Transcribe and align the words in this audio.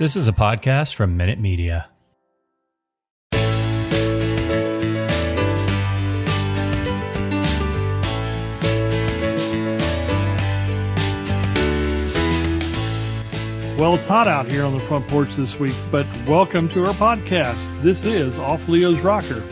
This 0.00 0.16
is 0.16 0.26
a 0.26 0.32
podcast 0.32 0.94
from 0.94 1.18
Minute 1.18 1.38
Media. 1.38 1.90
Well, 13.78 13.94
it's 13.94 14.06
hot 14.06 14.26
out 14.26 14.50
here 14.50 14.64
on 14.64 14.72
the 14.72 14.82
front 14.88 15.06
porch 15.08 15.28
this 15.36 15.58
week, 15.60 15.76
but 15.92 16.06
welcome 16.26 16.70
to 16.70 16.86
our 16.86 16.94
podcast. 16.94 17.82
This 17.82 18.02
is 18.06 18.38
Off 18.38 18.66
Leo's 18.68 19.00
Rocker. 19.00 19.42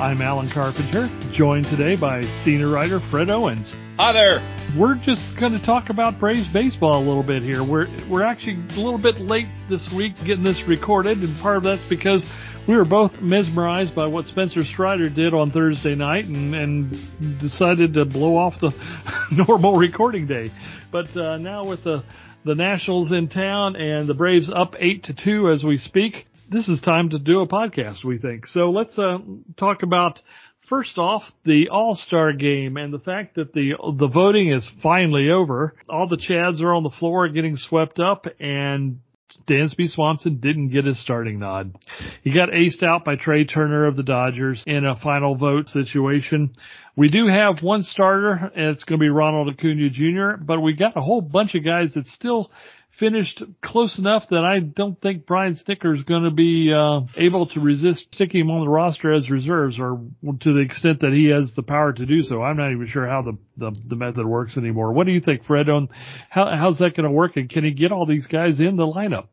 I'm 0.00 0.22
Alan 0.22 0.48
Carpenter, 0.48 1.10
joined 1.32 1.66
today 1.66 1.96
by 1.96 2.22
senior 2.22 2.70
writer 2.70 2.98
Fred 2.98 3.28
Owens. 3.28 3.74
Hi 4.00 4.12
there. 4.12 4.40
We're 4.76 4.94
just 4.94 5.36
going 5.38 5.50
to 5.50 5.58
talk 5.58 5.90
about 5.90 6.20
Braves 6.20 6.46
baseball 6.46 6.98
a 6.98 7.04
little 7.04 7.24
bit 7.24 7.42
here. 7.42 7.64
We're 7.64 7.88
we're 8.08 8.22
actually 8.22 8.62
a 8.76 8.80
little 8.80 8.96
bit 8.96 9.20
late 9.20 9.48
this 9.68 9.92
week 9.92 10.14
getting 10.22 10.44
this 10.44 10.62
recorded, 10.68 11.18
and 11.18 11.36
part 11.38 11.56
of 11.56 11.62
that's 11.64 11.82
because 11.88 12.32
we 12.68 12.76
were 12.76 12.84
both 12.84 13.20
mesmerized 13.20 13.96
by 13.96 14.06
what 14.06 14.26
Spencer 14.26 14.62
Strider 14.62 15.08
did 15.08 15.34
on 15.34 15.50
Thursday 15.50 15.96
night, 15.96 16.26
and, 16.26 16.54
and 16.54 17.40
decided 17.40 17.94
to 17.94 18.04
blow 18.04 18.36
off 18.36 18.60
the 18.60 18.72
normal 19.48 19.74
recording 19.74 20.28
day. 20.28 20.52
But 20.92 21.16
uh, 21.16 21.38
now 21.38 21.64
with 21.64 21.82
the 21.82 22.04
the 22.44 22.54
Nationals 22.54 23.10
in 23.10 23.26
town 23.26 23.74
and 23.74 24.06
the 24.06 24.14
Braves 24.14 24.48
up 24.48 24.76
eight 24.78 25.02
to 25.04 25.12
two 25.12 25.50
as 25.50 25.64
we 25.64 25.76
speak, 25.76 26.28
this 26.48 26.68
is 26.68 26.80
time 26.80 27.10
to 27.10 27.18
do 27.18 27.40
a 27.40 27.48
podcast. 27.48 28.04
We 28.04 28.18
think 28.18 28.46
so. 28.46 28.70
Let's 28.70 28.96
uh, 28.96 29.18
talk 29.56 29.82
about 29.82 30.22
First 30.68 30.98
off, 30.98 31.22
the 31.44 31.70
All-Star 31.70 32.34
game 32.34 32.76
and 32.76 32.92
the 32.92 32.98
fact 32.98 33.36
that 33.36 33.54
the 33.54 33.72
the 33.98 34.08
voting 34.08 34.52
is 34.52 34.68
finally 34.82 35.30
over. 35.30 35.74
All 35.88 36.06
the 36.06 36.18
Chads 36.18 36.60
are 36.60 36.74
on 36.74 36.82
the 36.82 36.90
floor 36.90 37.28
getting 37.28 37.56
swept 37.56 37.98
up 37.98 38.26
and 38.38 39.00
Dansby 39.48 39.88
Swanson 39.88 40.40
didn't 40.40 40.68
get 40.68 40.84
his 40.84 41.00
starting 41.00 41.38
nod. 41.38 41.74
He 42.22 42.32
got 42.32 42.50
aced 42.50 42.82
out 42.82 43.04
by 43.04 43.16
Trea 43.16 43.46
Turner 43.46 43.86
of 43.86 43.96
the 43.96 44.02
Dodgers 44.02 44.62
in 44.66 44.84
a 44.84 44.96
final 44.96 45.36
vote 45.36 45.68
situation. 45.68 46.54
We 46.96 47.08
do 47.08 47.28
have 47.28 47.62
one 47.62 47.82
starter, 47.82 48.32
and 48.32 48.70
it's 48.70 48.84
going 48.84 48.98
to 48.98 49.02
be 49.02 49.08
Ronald 49.08 49.48
Acuna 49.48 49.88
Jr., 49.88 50.42
but 50.42 50.60
we 50.60 50.74
got 50.74 50.96
a 50.96 51.00
whole 51.00 51.20
bunch 51.20 51.54
of 51.54 51.64
guys 51.64 51.94
that 51.94 52.06
still 52.08 52.50
finished 52.98 53.42
close 53.62 53.98
enough 53.98 54.28
that 54.30 54.44
I 54.44 54.60
don't 54.60 55.00
think 55.00 55.26
Brian 55.26 55.54
Snitker 55.54 55.96
is 55.96 56.02
going 56.02 56.24
to 56.24 56.30
be 56.30 56.72
uh, 56.74 57.02
able 57.16 57.46
to 57.46 57.60
resist 57.60 58.06
sticking 58.12 58.42
him 58.42 58.50
on 58.50 58.64
the 58.64 58.70
roster 58.70 59.12
as 59.12 59.30
reserves, 59.30 59.78
or 59.78 60.00
to 60.40 60.52
the 60.52 60.60
extent 60.60 61.00
that 61.00 61.12
he 61.12 61.30
has 61.30 61.52
the 61.54 61.62
power 61.62 61.92
to 61.92 62.06
do 62.06 62.22
so. 62.22 62.42
I'm 62.42 62.56
not 62.56 62.72
even 62.72 62.88
sure 62.88 63.06
how 63.06 63.22
the 63.22 63.38
the, 63.56 63.76
the 63.88 63.96
method 63.96 64.26
works 64.26 64.56
anymore. 64.56 64.92
What 64.92 65.06
do 65.06 65.12
you 65.12 65.20
think, 65.20 65.44
Fred? 65.44 65.68
On 65.68 65.88
how 66.28 66.54
how's 66.54 66.78
that 66.78 66.96
going 66.96 67.04
to 67.04 67.10
work, 67.10 67.36
and 67.36 67.48
can 67.48 67.64
he 67.64 67.70
get 67.70 67.92
all 67.92 68.06
these 68.06 68.26
guys 68.26 68.60
in 68.60 68.76
the 68.76 68.86
lineup? 68.86 69.28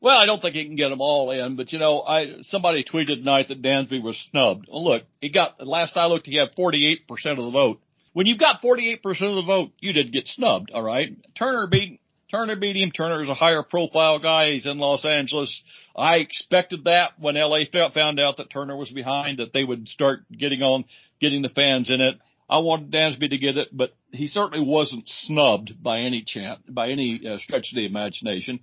Well, 0.00 0.16
I 0.16 0.26
don't 0.26 0.40
think 0.40 0.54
he 0.54 0.64
can 0.64 0.76
get 0.76 0.90
them 0.90 1.00
all 1.00 1.32
in, 1.32 1.56
but 1.56 1.72
you 1.72 1.80
know, 1.80 2.02
I 2.02 2.42
somebody 2.42 2.84
tweeted 2.84 3.16
tonight 3.16 3.48
that 3.48 3.62
Dansby 3.62 4.02
was 4.02 4.16
snubbed. 4.30 4.66
Well, 4.70 4.84
look, 4.84 5.02
he 5.20 5.28
got 5.28 5.66
last 5.66 5.96
I 5.96 6.06
looked, 6.06 6.26
he 6.26 6.36
had 6.36 6.54
48% 6.56 7.00
of 7.10 7.44
the 7.44 7.50
vote. 7.50 7.80
When 8.12 8.26
you've 8.26 8.38
got 8.38 8.62
48% 8.62 8.98
of 9.04 9.36
the 9.36 9.44
vote, 9.46 9.72
you 9.80 9.92
did 9.92 10.12
get 10.12 10.28
snubbed, 10.28 10.70
all 10.72 10.82
right? 10.82 11.16
Turner 11.36 11.66
beat 11.66 12.00
Turner 12.30 12.56
beat 12.56 12.76
him. 12.76 12.90
Turner 12.90 13.22
is 13.22 13.28
a 13.28 13.34
higher 13.34 13.62
profile 13.62 14.18
guy. 14.18 14.52
He's 14.52 14.66
in 14.66 14.78
Los 14.78 15.04
Angeles. 15.04 15.62
I 15.96 16.16
expected 16.16 16.84
that 16.84 17.18
when 17.18 17.36
LA 17.36 17.60
found 17.94 18.20
out 18.20 18.36
that 18.36 18.50
Turner 18.50 18.76
was 18.76 18.90
behind, 18.90 19.38
that 19.38 19.52
they 19.52 19.64
would 19.64 19.88
start 19.88 20.20
getting 20.30 20.62
on, 20.62 20.84
getting 21.20 21.42
the 21.42 21.48
fans 21.48 21.88
in 21.88 22.00
it. 22.00 22.16
I 22.50 22.58
wanted 22.58 22.90
Dansby 22.90 23.30
to 23.30 23.38
get 23.38 23.56
it, 23.56 23.68
but 23.72 23.94
he 24.10 24.26
certainly 24.26 24.64
wasn't 24.64 25.08
snubbed 25.08 25.82
by 25.82 26.00
any 26.00 26.22
chance, 26.26 26.60
by 26.68 26.90
any 26.90 27.20
uh, 27.26 27.38
stretch 27.38 27.72
of 27.72 27.76
the 27.76 27.86
imagination. 27.86 28.60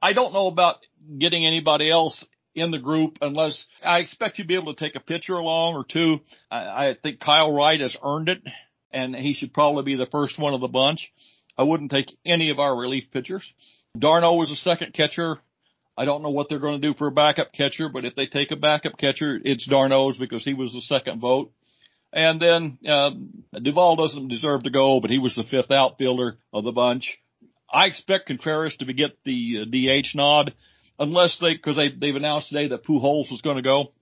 I 0.00 0.12
don't 0.12 0.32
know 0.32 0.46
about 0.46 0.76
getting 1.18 1.46
anybody 1.46 1.90
else 1.90 2.24
in 2.54 2.70
the 2.70 2.78
group 2.78 3.18
unless 3.20 3.66
I 3.82 3.98
expect 3.98 4.38
you 4.38 4.44
to 4.44 4.48
be 4.48 4.54
able 4.54 4.74
to 4.74 4.80
take 4.82 4.94
a 4.94 5.00
pitcher 5.00 5.34
along 5.34 5.74
or 5.74 5.84
two. 5.84 6.20
I, 6.50 6.56
I 6.56 6.96
think 7.02 7.20
Kyle 7.20 7.52
Wright 7.52 7.80
has 7.80 7.96
earned 8.02 8.30
it 8.30 8.42
and 8.90 9.14
he 9.14 9.34
should 9.34 9.52
probably 9.52 9.82
be 9.82 9.96
the 9.96 10.10
first 10.10 10.38
one 10.38 10.54
of 10.54 10.60
the 10.60 10.68
bunch. 10.68 11.12
I 11.58 11.62
wouldn't 11.62 11.90
take 11.90 12.16
any 12.24 12.50
of 12.50 12.58
our 12.58 12.76
relief 12.76 13.04
pitchers. 13.12 13.44
d'Arnaud 13.98 14.34
was 14.34 14.50
a 14.50 14.56
second 14.56 14.92
catcher. 14.92 15.38
I 15.96 16.04
don't 16.04 16.22
know 16.22 16.30
what 16.30 16.48
they're 16.48 16.58
going 16.58 16.80
to 16.80 16.86
do 16.86 16.94
for 16.94 17.06
a 17.06 17.12
backup 17.12 17.52
catcher, 17.52 17.88
but 17.88 18.04
if 18.04 18.14
they 18.14 18.26
take 18.26 18.50
a 18.50 18.56
backup 18.56 18.98
catcher, 18.98 19.40
it's 19.42 19.66
d'Arnaud's 19.66 20.18
because 20.18 20.44
he 20.44 20.52
was 20.52 20.72
the 20.72 20.82
second 20.82 21.20
vote. 21.20 21.52
And 22.12 22.40
then 22.40 22.78
uh, 22.88 23.10
Duvall 23.58 23.96
doesn't 23.96 24.28
deserve 24.28 24.64
to 24.64 24.70
go, 24.70 25.00
but 25.00 25.10
he 25.10 25.18
was 25.18 25.34
the 25.34 25.44
fifth 25.44 25.70
outfielder 25.70 26.36
of 26.52 26.64
the 26.64 26.72
bunch. 26.72 27.18
I 27.72 27.86
expect 27.86 28.28
Contreras 28.28 28.76
to 28.76 28.92
get 28.92 29.18
the 29.24 29.62
uh, 29.62 29.64
DH 29.64 30.14
nod, 30.14 30.54
unless 30.98 31.36
they 31.40 31.54
because 31.54 31.76
they 31.76 31.88
they've 31.90 32.14
announced 32.14 32.48
today 32.48 32.68
that 32.68 32.84
Pujols 32.84 33.32
is 33.32 33.42
going 33.42 33.56
to 33.56 33.62
go, 33.62 33.92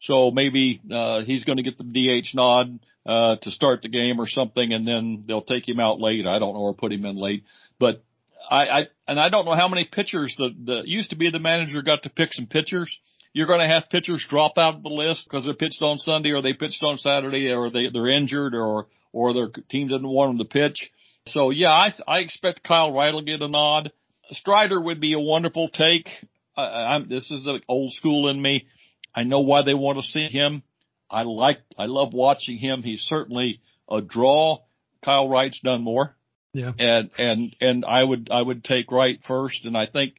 so 0.00 0.30
maybe 0.30 0.80
uh, 0.90 1.20
he's 1.22 1.44
going 1.44 1.58
to 1.58 1.62
get 1.62 1.76
the 1.76 1.84
DH 1.84 2.34
nod 2.34 2.80
uh, 3.06 3.36
to 3.36 3.50
start 3.50 3.82
the 3.82 3.88
game 3.88 4.20
or 4.20 4.28
something, 4.28 4.72
and 4.72 4.86
then 4.86 5.24
they'll 5.26 5.42
take 5.42 5.68
him 5.68 5.80
out 5.80 6.00
late. 6.00 6.26
I 6.26 6.38
don't 6.38 6.54
know, 6.54 6.60
or 6.60 6.74
put 6.74 6.92
him 6.92 7.04
in 7.04 7.16
late. 7.16 7.44
But 7.78 8.04
I, 8.50 8.64
I 8.64 8.80
and 9.08 9.18
I 9.18 9.28
don't 9.28 9.44
know 9.44 9.54
how 9.54 9.68
many 9.68 9.84
pitchers 9.90 10.34
the 10.38 10.50
the 10.64 10.82
used 10.84 11.10
to 11.10 11.16
be 11.16 11.30
the 11.30 11.38
manager 11.38 11.82
got 11.82 12.04
to 12.04 12.10
pick 12.10 12.32
some 12.32 12.46
pitchers. 12.46 12.96
You're 13.32 13.46
going 13.46 13.66
to 13.66 13.74
have 13.74 13.88
pitchers 13.90 14.24
drop 14.28 14.58
out 14.58 14.76
of 14.76 14.82
the 14.82 14.90
list 14.90 15.24
because 15.24 15.46
they 15.46 15.52
pitched 15.54 15.80
on 15.80 15.98
Sunday 15.98 16.30
or 16.30 16.42
they 16.42 16.52
pitched 16.52 16.82
on 16.82 16.98
Saturday 16.98 17.50
or 17.50 17.70
they 17.70 17.88
they're 17.92 18.08
injured 18.08 18.54
or 18.54 18.86
or 19.12 19.34
their 19.34 19.48
team 19.70 19.88
didn't 19.88 20.08
want 20.08 20.30
them 20.30 20.46
to 20.46 20.52
pitch. 20.52 20.90
So 21.28 21.50
yeah, 21.50 21.70
I 21.70 21.92
I 22.06 22.18
expect 22.18 22.62
Kyle 22.62 22.92
Wright 22.92 23.12
will 23.12 23.22
get 23.22 23.42
a 23.42 23.48
nod. 23.48 23.92
Strider 24.30 24.80
would 24.80 25.00
be 25.00 25.14
a 25.14 25.20
wonderful 25.20 25.68
take. 25.68 26.08
I, 26.56 26.62
I'm 26.62 27.08
this 27.08 27.30
is 27.30 27.44
the 27.44 27.60
old 27.68 27.92
school 27.94 28.28
in 28.28 28.40
me. 28.40 28.66
I 29.14 29.24
know 29.24 29.40
why 29.40 29.62
they 29.62 29.74
want 29.74 29.98
to 29.98 30.10
see 30.10 30.28
him. 30.28 30.62
I 31.12 31.22
like, 31.22 31.58
I 31.78 31.86
love 31.86 32.12
watching 32.14 32.58
him. 32.58 32.82
He's 32.82 33.02
certainly 33.02 33.60
a 33.90 34.00
draw. 34.00 34.58
Kyle 35.04 35.28
Wright's 35.28 35.60
done 35.60 35.82
more. 35.82 36.16
Yeah. 36.54 36.72
And, 36.78 37.10
and, 37.18 37.56
and 37.60 37.84
I 37.84 38.02
would, 38.02 38.28
I 38.30 38.40
would 38.40 38.64
take 38.64 38.90
Wright 38.90 39.18
first. 39.26 39.64
And 39.64 39.76
I 39.76 39.86
think, 39.86 40.14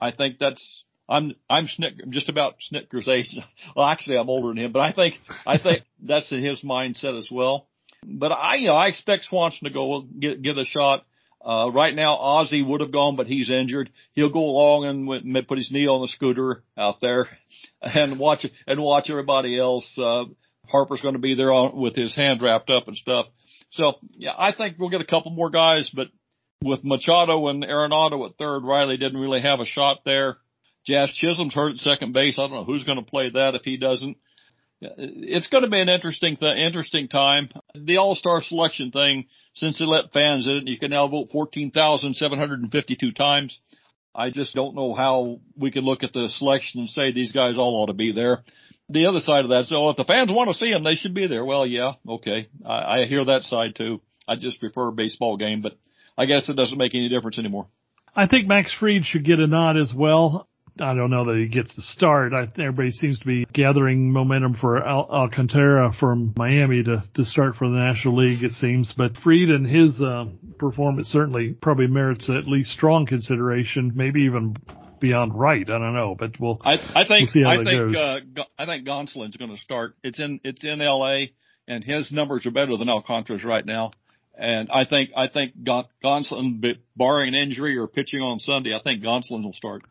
I 0.00 0.10
think 0.10 0.36
that's, 0.38 0.84
I'm, 1.08 1.34
I'm 1.48 1.68
Snick, 1.68 1.94
just 2.10 2.28
about 2.28 2.56
Snitker's 2.72 3.08
age. 3.08 3.36
Well, 3.76 3.86
actually 3.86 4.16
I'm 4.16 4.30
older 4.30 4.48
than 4.48 4.64
him, 4.64 4.72
but 4.72 4.80
I 4.80 4.92
think, 4.92 5.14
I 5.46 5.58
think 5.58 5.84
that's 6.02 6.30
in 6.32 6.42
his 6.42 6.62
mindset 6.62 7.18
as 7.18 7.28
well. 7.30 7.68
But 8.04 8.32
I, 8.32 8.56
you 8.56 8.68
know, 8.68 8.74
I 8.74 8.86
expect 8.86 9.24
Swanson 9.24 9.68
to 9.68 9.74
go 9.74 10.06
get, 10.18 10.40
get 10.42 10.58
a 10.58 10.64
shot. 10.64 11.04
Uh, 11.46 11.70
right 11.70 11.94
now, 11.94 12.16
Ozzie 12.16 12.62
would 12.62 12.80
have 12.80 12.90
gone, 12.90 13.14
but 13.14 13.28
he's 13.28 13.48
injured. 13.48 13.90
He'll 14.14 14.32
go 14.32 14.40
along 14.40 15.08
and 15.24 15.46
put 15.46 15.58
his 15.58 15.70
knee 15.70 15.86
on 15.86 16.00
the 16.00 16.08
scooter 16.08 16.64
out 16.76 17.00
there 17.00 17.28
and 17.82 18.18
watch 18.18 18.44
and 18.66 18.82
watch 18.82 19.08
everybody 19.10 19.58
else. 19.58 19.96
Uh, 19.96 20.24
Harper's 20.68 21.00
going 21.00 21.14
to 21.14 21.20
be 21.20 21.36
there 21.36 21.52
on, 21.52 21.80
with 21.80 21.94
his 21.94 22.16
hand 22.16 22.42
wrapped 22.42 22.68
up 22.68 22.88
and 22.88 22.96
stuff. 22.96 23.26
So 23.72 23.92
yeah, 24.12 24.32
I 24.36 24.52
think 24.52 24.76
we'll 24.78 24.90
get 24.90 25.00
a 25.00 25.06
couple 25.06 25.30
more 25.30 25.50
guys, 25.50 25.88
but 25.94 26.08
with 26.64 26.82
Machado 26.82 27.46
and 27.46 27.62
Arenado 27.62 28.28
at 28.28 28.36
third, 28.38 28.64
Riley 28.64 28.96
didn't 28.96 29.20
really 29.20 29.42
have 29.42 29.60
a 29.60 29.66
shot 29.66 29.98
there. 30.04 30.38
Jazz 30.84 31.12
Chisholm's 31.12 31.54
hurt 31.54 31.74
at 31.74 31.80
second 31.80 32.12
base. 32.12 32.38
I 32.38 32.42
don't 32.42 32.52
know 32.52 32.64
who's 32.64 32.84
going 32.84 33.02
to 33.02 33.08
play 33.08 33.30
that 33.30 33.54
if 33.54 33.62
he 33.62 33.76
doesn't. 33.76 34.16
Uh, 34.84 34.88
it's 34.98 35.46
going 35.48 35.64
to 35.64 35.70
be 35.70 35.80
an 35.80 35.88
interesting, 35.88 36.36
th- 36.36 36.56
interesting 36.56 37.08
time. 37.08 37.48
The 37.74 37.96
All-Star 37.96 38.42
selection 38.42 38.90
thing 38.90 39.26
since 39.54 39.78
they 39.78 39.86
let 39.86 40.12
fans 40.12 40.46
in, 40.46 40.66
you 40.66 40.78
can 40.78 40.90
now 40.90 41.08
vote 41.08 41.28
14,752 41.32 43.12
times. 43.12 43.58
I 44.14 44.30
just 44.30 44.54
don't 44.54 44.74
know 44.74 44.94
how 44.94 45.40
we 45.56 45.70
can 45.70 45.84
look 45.84 46.02
at 46.02 46.12
the 46.12 46.28
selection 46.28 46.80
and 46.80 46.90
say 46.90 47.12
these 47.12 47.32
guys 47.32 47.56
all 47.56 47.82
ought 47.82 47.86
to 47.86 47.92
be 47.94 48.12
there. 48.12 48.44
The 48.88 49.06
other 49.06 49.20
side 49.20 49.44
of 49.44 49.50
that, 49.50 49.64
so 49.66 49.90
if 49.90 49.96
the 49.96 50.04
fans 50.04 50.30
want 50.30 50.48
to 50.48 50.54
see 50.54 50.70
them, 50.70 50.84
they 50.84 50.94
should 50.94 51.14
be 51.14 51.26
there. 51.26 51.44
Well, 51.44 51.66
yeah, 51.66 51.92
okay. 52.08 52.48
I, 52.64 53.02
I 53.02 53.06
hear 53.06 53.24
that 53.24 53.42
side 53.42 53.74
too. 53.76 54.00
I 54.28 54.36
just 54.36 54.60
prefer 54.60 54.88
a 54.88 54.92
baseball 54.92 55.36
game, 55.36 55.60
but 55.60 55.72
I 56.16 56.26
guess 56.26 56.48
it 56.48 56.56
doesn't 56.56 56.78
make 56.78 56.94
any 56.94 57.08
difference 57.08 57.38
anymore. 57.38 57.66
I 58.14 58.26
think 58.26 58.46
Max 58.46 58.72
Fried 58.72 59.04
should 59.04 59.24
get 59.24 59.40
a 59.40 59.46
nod 59.46 59.76
as 59.76 59.92
well. 59.92 60.48
I 60.80 60.94
don't 60.94 61.10
know 61.10 61.24
that 61.26 61.36
he 61.36 61.48
gets 61.48 61.74
to 61.74 61.82
start. 61.82 62.32
I, 62.34 62.48
everybody 62.60 62.90
seems 62.90 63.18
to 63.20 63.24
be 63.24 63.46
gathering 63.52 64.12
momentum 64.12 64.54
for 64.54 64.84
Al- 64.84 65.08
Alcantara 65.10 65.92
from 65.98 66.34
Miami 66.36 66.82
to, 66.82 67.02
to 67.14 67.24
start 67.24 67.56
for 67.56 67.68
the 67.68 67.76
National 67.76 68.16
League, 68.16 68.44
it 68.44 68.52
seems. 68.52 68.92
But 68.92 69.16
Fried 69.16 69.48
and 69.48 69.66
his 69.66 70.00
uh, 70.00 70.26
performance 70.58 71.08
certainly 71.08 71.52
probably 71.52 71.86
merits 71.86 72.28
at 72.28 72.46
least 72.46 72.70
strong 72.70 73.06
consideration, 73.06 73.92
maybe 73.94 74.22
even 74.22 74.56
beyond 75.00 75.34
right. 75.34 75.62
I 75.68 75.78
don't 75.78 75.94
know, 75.94 76.14
but 76.18 76.38
we'll. 76.38 76.60
I, 76.64 76.74
I 76.94 77.06
think 77.06 77.30
we'll 77.34 77.48
I 77.48 77.64
think 77.64 77.96
uh, 77.96 78.44
I 78.58 78.66
think 78.66 78.86
Gonsolin's 78.86 79.36
going 79.36 79.52
to 79.52 79.60
start. 79.60 79.94
It's 80.02 80.20
in 80.20 80.40
it's 80.44 80.62
in 80.62 80.80
L.A. 80.80 81.32
and 81.66 81.82
his 81.82 82.12
numbers 82.12 82.44
are 82.46 82.50
better 82.50 82.76
than 82.76 82.88
Alcantara's 82.88 83.44
right 83.44 83.64
now. 83.64 83.92
And 84.38 84.68
I 84.70 84.84
think 84.84 85.10
I 85.16 85.28
think 85.28 85.54
Gonsolin, 86.04 86.62
barring 86.94 87.34
an 87.34 87.40
injury 87.40 87.78
or 87.78 87.86
pitching 87.86 88.20
on 88.20 88.40
Sunday, 88.40 88.74
I 88.74 88.82
think 88.82 89.02
Gonsolin 89.02 89.42
will 89.42 89.54
start. 89.54 89.82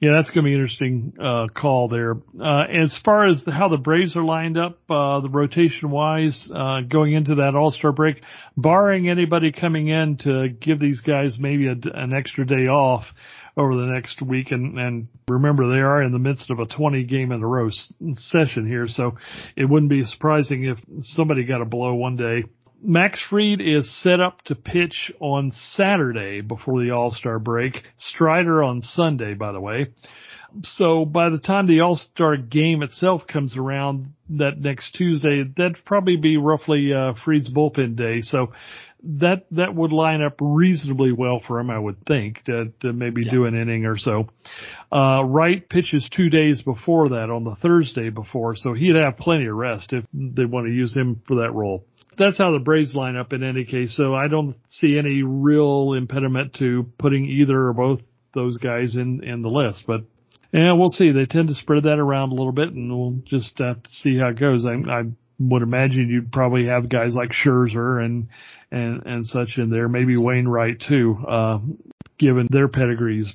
Yeah, 0.00 0.12
that's 0.16 0.30
going 0.30 0.44
to 0.44 0.48
be 0.48 0.54
an 0.54 0.60
interesting 0.60 1.12
uh, 1.22 1.48
call 1.54 1.88
there. 1.88 2.14
Uh, 2.40 2.62
as 2.62 2.98
far 3.04 3.28
as 3.28 3.44
the, 3.44 3.52
how 3.52 3.68
the 3.68 3.76
Braves 3.76 4.16
are 4.16 4.24
lined 4.24 4.56
up, 4.56 4.78
uh, 4.88 5.20
the 5.20 5.28
rotation 5.30 5.90
wise, 5.90 6.48
uh, 6.54 6.80
going 6.80 7.12
into 7.12 7.34
that 7.34 7.54
All 7.54 7.70
Star 7.70 7.92
break, 7.92 8.22
barring 8.56 9.10
anybody 9.10 9.52
coming 9.52 9.88
in 9.88 10.16
to 10.22 10.48
give 10.48 10.80
these 10.80 11.02
guys 11.02 11.36
maybe 11.38 11.66
a, 11.66 11.74
an 11.92 12.14
extra 12.14 12.46
day 12.46 12.66
off 12.66 13.04
over 13.58 13.76
the 13.76 13.92
next 13.92 14.22
week, 14.22 14.52
and, 14.52 14.78
and 14.78 15.08
remember 15.28 15.68
they 15.68 15.80
are 15.80 16.02
in 16.02 16.12
the 16.12 16.18
midst 16.18 16.50
of 16.50 16.60
a 16.60 16.66
20 16.66 17.04
game 17.04 17.30
in 17.30 17.42
a 17.42 17.46
row 17.46 17.68
s- 17.68 17.92
session 18.14 18.66
here, 18.66 18.88
so 18.88 19.16
it 19.54 19.66
wouldn't 19.66 19.90
be 19.90 20.06
surprising 20.06 20.64
if 20.64 20.78
somebody 21.02 21.44
got 21.44 21.60
a 21.60 21.66
blow 21.66 21.92
one 21.92 22.16
day 22.16 22.44
Max 22.82 23.20
Fried 23.28 23.60
is 23.60 24.02
set 24.02 24.20
up 24.20 24.42
to 24.42 24.54
pitch 24.54 25.12
on 25.20 25.52
Saturday 25.74 26.40
before 26.40 26.82
the 26.82 26.92
All-Star 26.92 27.38
break. 27.38 27.82
Strider 27.98 28.62
on 28.62 28.82
Sunday, 28.82 29.34
by 29.34 29.52
the 29.52 29.60
way. 29.60 29.88
So 30.62 31.04
by 31.04 31.28
the 31.28 31.38
time 31.38 31.66
the 31.66 31.80
All-Star 31.80 32.36
game 32.36 32.82
itself 32.82 33.22
comes 33.26 33.56
around 33.56 34.14
that 34.30 34.58
next 34.58 34.92
Tuesday, 34.92 35.44
that'd 35.44 35.84
probably 35.84 36.16
be 36.16 36.36
roughly, 36.38 36.92
uh, 36.92 37.12
Fried's 37.24 37.52
bullpen 37.52 37.96
day. 37.96 38.22
So 38.22 38.52
that, 39.02 39.44
that 39.52 39.74
would 39.74 39.92
line 39.92 40.22
up 40.22 40.36
reasonably 40.40 41.12
well 41.12 41.40
for 41.46 41.60
him, 41.60 41.70
I 41.70 41.78
would 41.78 42.04
think, 42.06 42.44
to, 42.44 42.72
to 42.80 42.92
maybe 42.92 43.22
yeah. 43.24 43.30
do 43.30 43.44
an 43.44 43.54
inning 43.54 43.84
or 43.84 43.96
so. 43.98 44.28
Uh, 44.90 45.22
Wright 45.24 45.68
pitches 45.68 46.08
two 46.10 46.30
days 46.30 46.62
before 46.62 47.10
that 47.10 47.30
on 47.30 47.44
the 47.44 47.56
Thursday 47.56 48.08
before, 48.08 48.56
so 48.56 48.72
he'd 48.72 48.96
have 48.96 49.18
plenty 49.18 49.46
of 49.46 49.54
rest 49.54 49.92
if 49.92 50.04
they 50.12 50.46
want 50.46 50.66
to 50.66 50.72
use 50.72 50.94
him 50.94 51.22
for 51.28 51.36
that 51.36 51.52
role 51.52 51.84
that's 52.18 52.38
how 52.38 52.52
the 52.52 52.58
Braves 52.58 52.94
line 52.94 53.16
up 53.16 53.32
in 53.32 53.42
any 53.42 53.64
case. 53.64 53.96
So 53.96 54.14
I 54.14 54.28
don't 54.28 54.56
see 54.70 54.98
any 54.98 55.22
real 55.22 55.94
impediment 55.94 56.54
to 56.54 56.86
putting 56.98 57.24
either 57.26 57.68
or 57.68 57.72
both 57.72 58.00
those 58.34 58.58
guys 58.58 58.96
in 58.96 59.24
in 59.24 59.42
the 59.42 59.48
list. 59.48 59.84
But 59.86 60.02
yeah, 60.52 60.72
we'll 60.72 60.90
see. 60.90 61.12
They 61.12 61.26
tend 61.26 61.48
to 61.48 61.54
spread 61.54 61.84
that 61.84 61.98
around 61.98 62.32
a 62.32 62.34
little 62.34 62.52
bit, 62.52 62.70
and 62.70 62.90
we'll 62.90 63.22
just 63.24 63.58
have 63.58 63.82
to 63.82 63.90
see 63.90 64.18
how 64.18 64.28
it 64.28 64.40
goes. 64.40 64.66
I, 64.66 64.72
I 64.90 65.02
would 65.38 65.62
imagine 65.62 66.08
you'd 66.08 66.32
probably 66.32 66.66
have 66.66 66.88
guys 66.88 67.14
like 67.14 67.30
Scherzer 67.30 68.04
and 68.04 68.28
and 68.70 69.06
and 69.06 69.26
such 69.26 69.58
in 69.58 69.70
there, 69.70 69.88
maybe 69.88 70.16
Wainwright 70.16 70.80
too, 70.86 71.16
uh, 71.28 71.58
given 72.18 72.48
their 72.50 72.68
pedigrees. 72.68 73.32